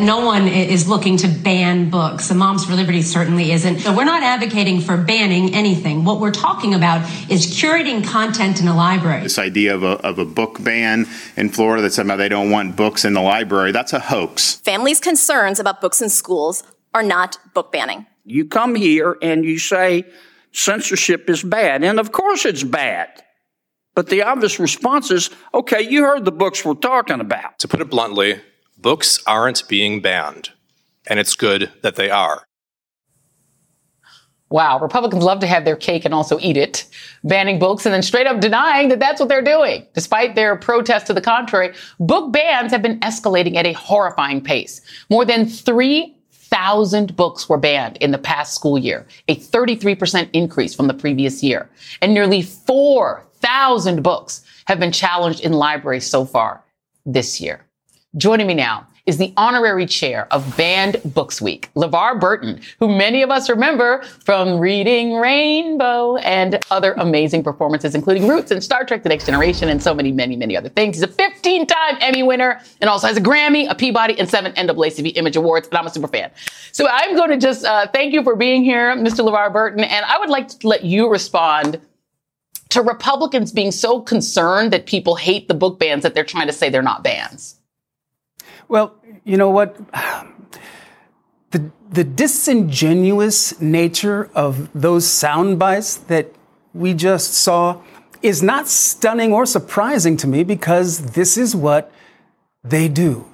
No 0.01 0.25
one 0.25 0.49
is 0.49 0.89
looking 0.89 1.17
to 1.19 1.29
ban 1.29 1.91
books. 1.91 2.29
The 2.29 2.35
Moms 2.35 2.65
for 2.65 2.75
Liberty 2.75 3.03
certainly 3.03 3.53
isn't. 3.53 3.81
So 3.81 3.95
we're 3.95 4.05
not 4.05 4.23
advocating 4.23 4.81
for 4.81 4.97
banning 4.97 5.55
anything. 5.55 6.05
What 6.05 6.21
we're 6.21 6.31
talking 6.31 6.75
about 6.75 7.03
is 7.31 7.47
curating 7.47 8.05
content 8.05 8.61
in 8.61 8.69
a 8.69 8.75
library. 8.75 9.23
This 9.23 9.39
idea 9.39 9.75
of 9.75 9.83
a, 9.83 9.99
of 10.07 10.19
a 10.19 10.25
book 10.25 10.63
ban 10.63 11.07
in 11.37 11.51
Florida 11.51 11.83
that 11.83 11.93
somehow 11.93 12.17
they 12.17 12.29
don't 12.29 12.51
want 12.51 12.77
books 12.77 13.05
in 13.05 13.13
the 13.13 13.21
library, 13.21 13.73
that's 13.73 13.93
a 13.93 14.01
hoax. 14.01 14.57
Families' 14.57 15.01
concerns 15.01 15.61
about 15.61 15.81
books 15.81 16.01
in 16.01 16.09
schools 16.09 16.63
are 16.95 17.03
not 17.03 17.39
book 17.55 17.71
banning. 17.71 18.07
You 18.25 18.47
come 18.47 18.75
here 18.75 19.17
and 19.23 19.45
you 19.45 19.59
say 19.59 20.05
censorship 20.53 21.29
is 21.29 21.43
bad, 21.43 21.85
and 21.85 22.01
of 22.01 22.13
course 22.13 22.45
it's 22.45 22.63
bad. 22.63 23.23
But 23.95 24.09
the 24.09 24.23
obvious 24.23 24.59
response 24.59 25.11
is, 25.11 25.31
okay, 25.53 25.83
you 25.83 26.05
heard 26.05 26.25
the 26.25 26.33
books 26.33 26.65
we're 26.65 26.75
talking 26.75 27.21
about. 27.21 27.59
To 27.59 27.69
put 27.69 27.81
it 27.81 27.91
bluntly, 27.91 28.41
books 28.81 29.19
aren't 29.27 29.69
being 29.69 30.01
banned, 30.01 30.51
and 31.07 31.19
it's 31.19 31.35
good 31.35 31.71
that 31.83 31.97
they 31.97 32.11
are. 32.11 32.45
Wow, 34.51 34.81
Republicans 34.81 35.23
love 35.23 35.39
to 35.41 35.47
have 35.47 35.65
their 35.65 35.77
cake 35.77 36.05
and 36.05 36.13
also 36.13 36.37
eat 36.41 36.57
it, 36.57 36.89
banning 37.23 37.61
books 37.61 37.87
and 37.87 37.95
then 37.95 38.03
straight 38.03 38.27
up 38.27 38.41
denying 38.41 38.89
that 38.89 38.99
that's 38.99 39.21
what 39.21 39.29
they're 39.29 39.43
doing. 39.43 39.87
Despite 39.95 40.35
their 40.35 40.57
protests 40.57 41.05
to 41.05 41.15
the 41.15 41.21
contrary, 41.21 41.73
book 42.01 42.33
bans 42.33 42.73
have 42.73 42.83
been 42.83 42.99
escalating 43.01 43.55
at 43.55 43.67
a 43.67 43.75
horrifying 43.75 44.43
pace. 44.43 44.81
More 45.09 45.25
than 45.25 45.47
3,000 45.47 47.15
books 47.15 47.49
were 47.49 47.59
banned 47.59 47.97
in 47.99 48.11
the 48.11 48.19
past 48.19 48.55
school 48.55 48.77
year, 48.77 49.07
a 49.29 49.37
33% 49.37 50.29
increase 50.33 50.75
from 50.75 50.89
the 50.89 50.95
previous 50.95 51.45
year. 51.45 51.71
And 52.03 52.13
nearly 52.13 52.43
4,000 52.43 54.03
books 54.03 54.43
have 54.65 54.81
been 54.81 54.91
challenged 54.91 55.43
in 55.43 55.53
libraries 55.53 56.11
so 56.11 56.25
far 56.25 56.65
this 57.07 57.41
year. 57.41 57.65
Joining 58.17 58.49
me 58.49 58.55
now 58.55 58.89
is 59.07 59.19
the 59.19 59.33
honorary 59.37 59.87
chair 59.87 60.27
of 60.33 60.57
Banned 60.57 61.01
Books 61.05 61.41
Week, 61.41 61.71
LeVar 61.77 62.19
Burton, 62.19 62.61
who 62.81 62.89
many 62.89 63.23
of 63.23 63.31
us 63.31 63.49
remember 63.49 64.03
from 64.03 64.59
Reading 64.59 65.15
Rainbow 65.15 66.17
and 66.17 66.59
other 66.73 66.95
amazing 66.95 67.45
performances, 67.45 67.95
including 67.95 68.27
Roots 68.27 68.51
and 68.51 68.65
Star 68.65 68.85
Trek 68.85 69.05
The 69.05 69.11
Next 69.11 69.27
Generation 69.27 69.69
and 69.69 69.81
so 69.81 69.95
many, 69.95 70.11
many, 70.11 70.35
many 70.35 70.57
other 70.57 70.69
things. 70.69 70.97
He's 70.97 71.05
a 71.05 71.07
15 71.07 71.69
time 71.69 71.99
Emmy 72.01 72.25
winner 72.25 72.61
and 72.81 72.91
also 72.91 73.07
has 73.07 73.17
a 73.17 73.21
Grammy, 73.21 73.71
a 73.71 73.77
Peabody, 73.77 74.19
and 74.19 74.29
seven 74.29 74.51
NAACP 74.55 75.17
Image 75.17 75.37
Awards, 75.37 75.69
and 75.69 75.79
I'm 75.79 75.87
a 75.87 75.91
super 75.91 76.09
fan. 76.09 76.33
So 76.73 76.89
I'm 76.91 77.15
going 77.15 77.31
to 77.31 77.39
just 77.39 77.65
uh, 77.65 77.87
thank 77.93 78.13
you 78.13 78.25
for 78.25 78.35
being 78.35 78.65
here, 78.65 78.93
Mr. 78.97 79.25
LeVar 79.25 79.53
Burton, 79.53 79.85
and 79.85 80.05
I 80.05 80.19
would 80.19 80.31
like 80.31 80.49
to 80.49 80.67
let 80.67 80.83
you 80.83 81.09
respond 81.09 81.81
to 82.71 82.83
Republicans 82.83 83.53
being 83.53 83.71
so 83.71 84.01
concerned 84.01 84.73
that 84.73 84.87
people 84.87 85.15
hate 85.15 85.47
the 85.47 85.55
book 85.55 85.79
bans 85.79 86.03
that 86.03 86.17
they're 86.17 86.25
trying 86.25 86.49
to 86.49 86.53
say 86.53 86.71
they're 86.71 86.83
not 86.83 87.05
bans. 87.05 87.60
Well, 88.71 88.95
you 89.25 89.37
know 89.37 89.51
what? 89.51 89.77
The, 91.51 91.73
the 91.91 92.05
disingenuous 92.05 93.61
nature 93.61 94.31
of 94.33 94.71
those 94.73 95.09
sound 95.09 95.59
bites 95.59 95.97
that 95.97 96.33
we 96.73 96.95
just 96.95 97.35
saw 97.35 97.83
is 98.23 98.45
not 98.45 98.69
stunning 98.69 99.33
or 99.33 99.45
surprising 99.45 100.17
to 100.19 100.29
me 100.29 100.45
because 100.45 100.99
this 101.15 101.37
is 101.37 101.57
what 101.57 101.91
they 102.63 102.87
do. 102.87 103.27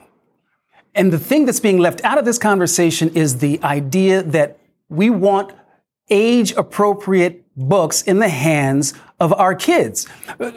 And 0.95 1.13
the 1.13 1.19
thing 1.19 1.45
that's 1.45 1.61
being 1.61 1.77
left 1.77 2.03
out 2.03 2.17
of 2.17 2.25
this 2.25 2.39
conversation 2.39 3.11
is 3.11 3.37
the 3.37 3.63
idea 3.63 4.23
that 4.23 4.59
we 4.89 5.11
want 5.11 5.53
age 6.09 6.53
appropriate 6.53 7.45
books 7.55 8.01
in 8.01 8.21
the 8.21 8.31
hands 8.31 8.95
of 9.21 9.35
our 9.35 9.55
kids. 9.55 10.09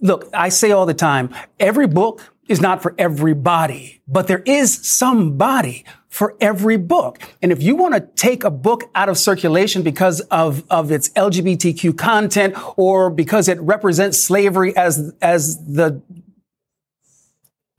Look, 0.00 0.30
I 0.32 0.48
say 0.48 0.70
all 0.70 0.86
the 0.86 0.94
time, 0.94 1.34
every 1.60 1.86
book 1.86 2.22
is 2.48 2.60
not 2.60 2.82
for 2.82 2.94
everybody, 2.98 4.00
but 4.08 4.26
there 4.26 4.42
is 4.46 4.74
somebody 4.86 5.84
for 6.08 6.34
every 6.40 6.76
book. 6.76 7.20
And 7.42 7.52
if 7.52 7.62
you 7.62 7.76
want 7.76 7.94
to 7.94 8.00
take 8.00 8.42
a 8.42 8.50
book 8.50 8.90
out 8.94 9.08
of 9.08 9.18
circulation 9.18 9.82
because 9.82 10.20
of, 10.22 10.64
of 10.70 10.90
its 10.90 11.10
LGBTQ 11.10 11.96
content 11.96 12.54
or 12.76 13.10
because 13.10 13.48
it 13.48 13.60
represents 13.60 14.18
slavery 14.18 14.74
as, 14.76 15.14
as 15.20 15.64
the 15.66 16.02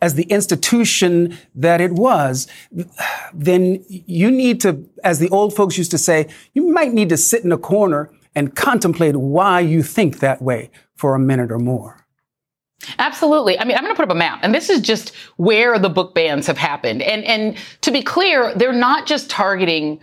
as 0.02 0.16
the 0.16 0.24
institution 0.24 1.38
that 1.54 1.82
it 1.82 1.92
was, 1.92 2.48
then 3.34 3.84
you 3.90 4.32
need 4.32 4.62
to, 4.62 4.88
as 5.04 5.20
the 5.20 5.30
old 5.30 5.54
folks 5.54 5.78
used 5.78 5.92
to 5.92 5.98
say, 5.98 6.28
you 6.54 6.72
might 6.72 6.94
need 6.94 7.10
to 7.10 7.18
sit 7.18 7.44
in 7.44 7.52
a 7.52 7.58
corner 7.58 8.10
and 8.34 8.56
contemplate 8.56 9.18
why 9.18 9.60
you 9.60 9.84
think 9.84 10.20
that 10.20 10.42
way 10.42 10.72
for 10.96 11.16
a 11.16 11.20
minute 11.20 11.52
or 11.52 11.60
more. 11.60 11.99
Absolutely. 12.98 13.60
I 13.60 13.66
mean, 13.66 13.76
I'm 13.76 13.84
going 13.84 13.94
to 13.94 13.98
put 13.98 14.10
up 14.10 14.16
a 14.16 14.18
map, 14.18 14.40
and 14.42 14.54
this 14.54 14.70
is 14.70 14.82
just 14.82 15.14
where 15.38 15.78
the 15.80 15.90
book 15.90 16.16
bans 16.16 16.48
have 16.48 16.58
happened. 16.58 17.02
And 17.02 17.24
and 17.26 17.58
to 17.82 17.92
be 17.92 18.02
clear, 18.02 18.54
they're 18.56 18.72
not 18.74 19.06
just 19.06 19.30
targeting 19.30 20.00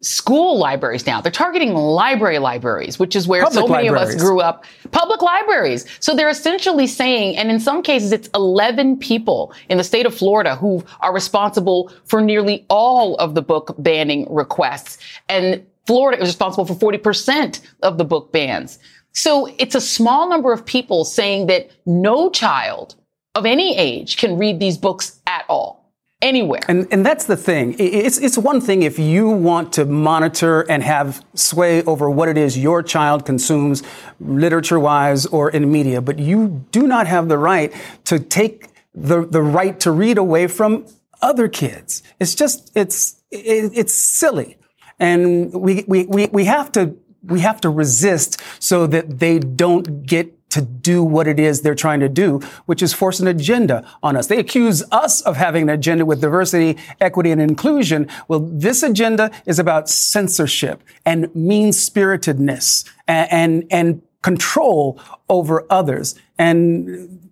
school 0.00 0.58
libraries 0.58 1.06
now. 1.06 1.20
They're 1.20 1.32
targeting 1.32 1.74
library 1.74 2.38
libraries, 2.38 2.98
which 2.98 3.16
is 3.16 3.26
where 3.26 3.42
Public 3.42 3.66
so 3.66 3.72
many 3.72 3.90
libraries. 3.90 4.14
of 4.14 4.20
us 4.20 4.22
grew 4.22 4.40
up. 4.40 4.64
Public 4.92 5.22
libraries. 5.22 5.86
So 6.00 6.14
they're 6.14 6.28
essentially 6.28 6.86
saying, 6.86 7.36
and 7.36 7.50
in 7.50 7.58
some 7.58 7.82
cases, 7.82 8.12
it's 8.12 8.28
11 8.34 8.98
people 8.98 9.52
in 9.68 9.76
the 9.76 9.84
state 9.84 10.06
of 10.06 10.14
Florida 10.14 10.54
who 10.54 10.84
are 11.00 11.12
responsible 11.12 11.92
for 12.04 12.20
nearly 12.20 12.64
all 12.68 13.16
of 13.16 13.34
the 13.34 13.42
book 13.42 13.74
banning 13.78 14.32
requests. 14.32 14.98
And 15.28 15.66
Florida 15.86 16.22
is 16.22 16.28
responsible 16.28 16.64
for 16.66 16.74
40% 16.74 17.60
of 17.82 17.98
the 17.98 18.04
book 18.04 18.30
bans. 18.30 18.78
So 19.12 19.48
it's 19.58 19.74
a 19.74 19.80
small 19.80 20.28
number 20.28 20.52
of 20.52 20.64
people 20.64 21.04
saying 21.04 21.46
that 21.46 21.70
no 21.86 22.30
child 22.30 22.94
of 23.34 23.46
any 23.46 23.76
age 23.76 24.16
can 24.16 24.38
read 24.38 24.60
these 24.60 24.78
books 24.78 25.20
at 25.26 25.44
all 25.48 25.78
anywhere. 26.20 26.62
And, 26.68 26.88
and 26.90 27.06
that's 27.06 27.26
the 27.26 27.36
thing. 27.36 27.76
It's, 27.78 28.18
it's 28.18 28.36
one 28.36 28.60
thing 28.60 28.82
if 28.82 28.98
you 28.98 29.28
want 29.28 29.72
to 29.74 29.84
monitor 29.84 30.62
and 30.62 30.82
have 30.82 31.24
sway 31.34 31.82
over 31.84 32.10
what 32.10 32.28
it 32.28 32.36
is 32.36 32.58
your 32.58 32.82
child 32.82 33.24
consumes 33.24 33.82
literature 34.18 34.80
wise 34.80 35.26
or 35.26 35.50
in 35.50 35.70
media, 35.70 36.00
but 36.00 36.18
you 36.18 36.66
do 36.72 36.86
not 36.86 37.06
have 37.06 37.28
the 37.28 37.38
right 37.38 37.72
to 38.04 38.18
take 38.18 38.68
the, 38.94 39.24
the 39.24 39.42
right 39.42 39.78
to 39.80 39.92
read 39.92 40.18
away 40.18 40.48
from 40.48 40.86
other 41.22 41.48
kids. 41.48 42.02
It's 42.18 42.34
just, 42.34 42.72
it's, 42.74 43.20
it, 43.30 43.72
it's 43.74 43.94
silly. 43.94 44.58
And 44.98 45.52
we, 45.52 45.84
we, 45.86 46.06
we, 46.06 46.26
we 46.26 46.44
have 46.46 46.72
to, 46.72 46.96
we 47.22 47.40
have 47.40 47.60
to 47.62 47.70
resist 47.70 48.40
so 48.58 48.86
that 48.86 49.18
they 49.18 49.38
don't 49.38 50.06
get 50.06 50.34
to 50.50 50.62
do 50.62 51.04
what 51.04 51.26
it 51.26 51.38
is 51.38 51.60
they're 51.60 51.74
trying 51.74 52.00
to 52.00 52.08
do, 52.08 52.40
which 52.66 52.82
is 52.82 52.92
force 52.92 53.20
an 53.20 53.28
agenda 53.28 53.86
on 54.02 54.16
us. 54.16 54.28
They 54.28 54.38
accuse 54.38 54.82
us 54.90 55.20
of 55.22 55.36
having 55.36 55.64
an 55.64 55.68
agenda 55.68 56.06
with 56.06 56.20
diversity, 56.20 56.78
equity, 57.00 57.30
and 57.30 57.40
inclusion. 57.40 58.08
Well, 58.28 58.40
this 58.40 58.82
agenda 58.82 59.30
is 59.46 59.58
about 59.58 59.88
censorship 59.88 60.82
and 61.04 61.34
mean 61.34 61.72
spiritedness 61.72 62.84
and, 63.06 63.30
and, 63.30 63.66
and 63.70 64.02
control 64.22 65.00
over 65.28 65.66
others. 65.68 66.14
And, 66.38 67.30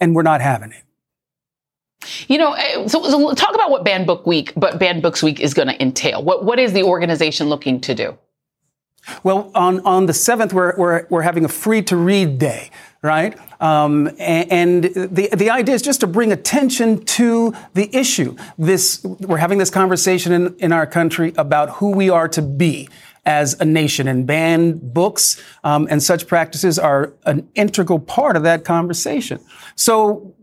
and 0.00 0.14
we're 0.14 0.22
not 0.22 0.40
having 0.40 0.72
it. 0.72 0.84
You 2.28 2.38
know, 2.38 2.52
eh, 2.52 2.86
so, 2.86 3.02
so 3.02 3.32
talk 3.34 3.54
about 3.54 3.70
what 3.70 3.84
Banned 3.84 4.06
Book 4.06 4.26
Week, 4.26 4.52
but 4.56 4.78
Banned 4.78 5.02
Books 5.02 5.22
Week 5.22 5.40
is 5.40 5.54
going 5.54 5.68
to 5.68 5.82
entail. 5.82 6.22
What 6.22 6.44
what 6.44 6.58
is 6.58 6.74
the 6.74 6.82
organization 6.82 7.48
looking 7.48 7.80
to 7.80 7.94
do? 7.94 8.18
Well, 9.22 9.50
on, 9.54 9.80
on 9.80 10.06
the 10.06 10.12
7th, 10.12 10.52
we're, 10.52 10.74
we're, 10.76 11.06
we're 11.10 11.22
having 11.22 11.44
a 11.44 11.48
free 11.48 11.82
to 11.82 11.96
read 11.96 12.38
day, 12.38 12.70
right? 13.02 13.38
Um, 13.60 14.08
and, 14.18 14.52
and 14.52 14.84
the, 14.84 15.28
the 15.34 15.50
idea 15.50 15.74
is 15.74 15.82
just 15.82 16.00
to 16.00 16.06
bring 16.06 16.32
attention 16.32 17.04
to 17.04 17.54
the 17.74 17.94
issue. 17.94 18.36
This, 18.58 19.04
we're 19.04 19.38
having 19.38 19.58
this 19.58 19.70
conversation 19.70 20.32
in, 20.32 20.56
in 20.58 20.72
our 20.72 20.86
country 20.86 21.32
about 21.36 21.70
who 21.70 21.90
we 21.90 22.10
are 22.10 22.28
to 22.28 22.42
be 22.42 22.88
as 23.26 23.58
a 23.60 23.64
nation 23.64 24.06
and 24.06 24.26
banned 24.26 24.92
books 24.92 25.42
um, 25.64 25.86
and 25.90 26.02
such 26.02 26.26
practices 26.26 26.78
are 26.78 27.14
an 27.24 27.48
integral 27.54 27.98
part 27.98 28.36
of 28.36 28.42
that 28.42 28.64
conversation. 28.64 29.40
So 29.76 30.34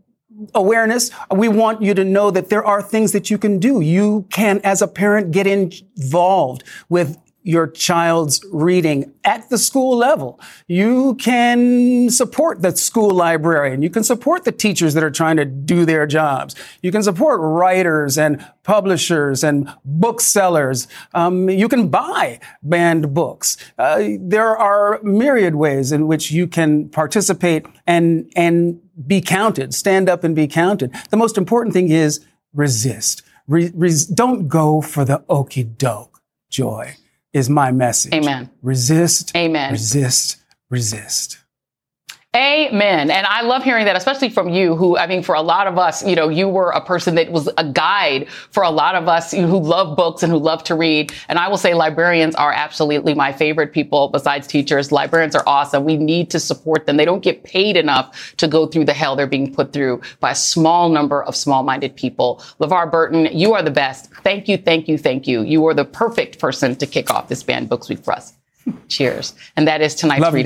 awareness. 0.53 1.11
We 1.29 1.47
want 1.47 1.81
you 1.81 1.93
to 1.93 2.03
know 2.03 2.31
that 2.31 2.49
there 2.49 2.65
are 2.65 2.81
things 2.81 3.11
that 3.11 3.29
you 3.29 3.37
can 3.37 3.59
do. 3.59 3.81
You 3.81 4.25
can, 4.29 4.59
as 4.63 4.81
a 4.81 4.87
parent, 4.87 5.31
get 5.31 5.47
involved 5.47 6.63
with 6.89 7.17
your 7.43 7.67
child's 7.67 8.43
reading 8.51 9.13
at 9.23 9.49
the 9.49 9.57
school 9.57 9.97
level. 9.97 10.39
You 10.67 11.15
can 11.15 12.09
support 12.09 12.61
the 12.61 12.75
school 12.75 13.11
librarian. 13.11 13.81
You 13.81 13.89
can 13.89 14.03
support 14.03 14.43
the 14.43 14.51
teachers 14.51 14.93
that 14.93 15.03
are 15.03 15.11
trying 15.11 15.37
to 15.37 15.45
do 15.45 15.85
their 15.85 16.05
jobs. 16.05 16.55
You 16.81 16.91
can 16.91 17.01
support 17.01 17.39
writers 17.41 18.17
and 18.17 18.45
publishers 18.63 19.43
and 19.43 19.73
booksellers. 19.83 20.87
Um, 21.13 21.49
you 21.49 21.67
can 21.67 21.89
buy 21.89 22.39
banned 22.61 23.13
books. 23.13 23.57
Uh, 23.77 24.09
there 24.19 24.55
are 24.55 24.99
myriad 25.01 25.55
ways 25.55 25.91
in 25.91 26.07
which 26.07 26.31
you 26.31 26.47
can 26.47 26.89
participate 26.89 27.65
and 27.87 28.31
and 28.35 28.79
be 29.07 29.19
counted. 29.19 29.73
Stand 29.73 30.09
up 30.09 30.23
and 30.23 30.35
be 30.35 30.47
counted. 30.47 30.93
The 31.09 31.17
most 31.17 31.37
important 31.37 31.73
thing 31.73 31.89
is 31.89 32.23
resist. 32.53 33.23
Re- 33.47 33.71
res- 33.73 34.05
don't 34.05 34.47
go 34.47 34.81
for 34.81 35.03
the 35.05 35.23
okey 35.27 35.63
doke 35.63 36.21
joy 36.49 36.95
is 37.33 37.49
my 37.49 37.71
message. 37.71 38.13
Amen. 38.13 38.49
Resist. 38.61 39.35
Amen. 39.35 39.71
Resist. 39.71 40.37
Resist. 40.69 41.37
Amen. 42.33 43.11
And 43.11 43.27
I 43.27 43.41
love 43.41 43.61
hearing 43.61 43.83
that, 43.83 43.97
especially 43.97 44.29
from 44.29 44.47
you, 44.47 44.77
who, 44.77 44.97
I 44.97 45.05
mean, 45.05 45.21
for 45.21 45.35
a 45.35 45.41
lot 45.41 45.67
of 45.67 45.77
us, 45.77 46.05
you 46.05 46.15
know, 46.15 46.29
you 46.29 46.47
were 46.47 46.69
a 46.69 46.79
person 46.79 47.15
that 47.15 47.29
was 47.29 47.49
a 47.57 47.69
guide 47.69 48.29
for 48.51 48.63
a 48.63 48.69
lot 48.69 48.95
of 48.95 49.09
us 49.09 49.31
who 49.33 49.59
love 49.59 49.97
books 49.97 50.23
and 50.23 50.31
who 50.31 50.39
love 50.39 50.63
to 50.63 50.75
read. 50.75 51.11
And 51.27 51.37
I 51.37 51.49
will 51.49 51.57
say 51.57 51.73
librarians 51.73 52.33
are 52.35 52.53
absolutely 52.53 53.13
my 53.13 53.33
favorite 53.33 53.73
people 53.73 54.07
besides 54.07 54.47
teachers. 54.47 54.93
Librarians 54.93 55.35
are 55.35 55.43
awesome. 55.45 55.83
We 55.83 55.97
need 55.97 56.29
to 56.29 56.39
support 56.39 56.85
them. 56.85 56.95
They 56.95 57.03
don't 57.03 57.21
get 57.21 57.43
paid 57.43 57.75
enough 57.75 58.33
to 58.37 58.47
go 58.47 58.65
through 58.65 58.85
the 58.85 58.93
hell 58.93 59.17
they're 59.17 59.27
being 59.27 59.53
put 59.53 59.73
through 59.73 59.99
by 60.21 60.31
a 60.31 60.35
small 60.35 60.87
number 60.87 61.21
of 61.23 61.35
small 61.35 61.63
minded 61.63 61.97
people. 61.97 62.41
LeVar 62.61 62.89
Burton, 62.89 63.27
you 63.37 63.53
are 63.55 63.61
the 63.61 63.71
best. 63.71 64.09
Thank 64.23 64.47
you. 64.47 64.55
Thank 64.55 64.87
you. 64.87 64.97
Thank 64.97 65.27
you. 65.27 65.41
You 65.41 65.65
are 65.67 65.73
the 65.73 65.83
perfect 65.83 66.39
person 66.39 66.77
to 66.77 66.87
kick 66.87 67.11
off 67.11 67.27
this 67.27 67.43
banned 67.43 67.67
books 67.67 67.89
week 67.89 68.05
for 68.05 68.13
us. 68.13 68.31
Cheers. 68.87 69.33
And 69.57 69.67
that 69.67 69.81
is 69.81 69.95
tonight's 69.95 70.21
Love 70.21 70.37
you. 70.37 70.45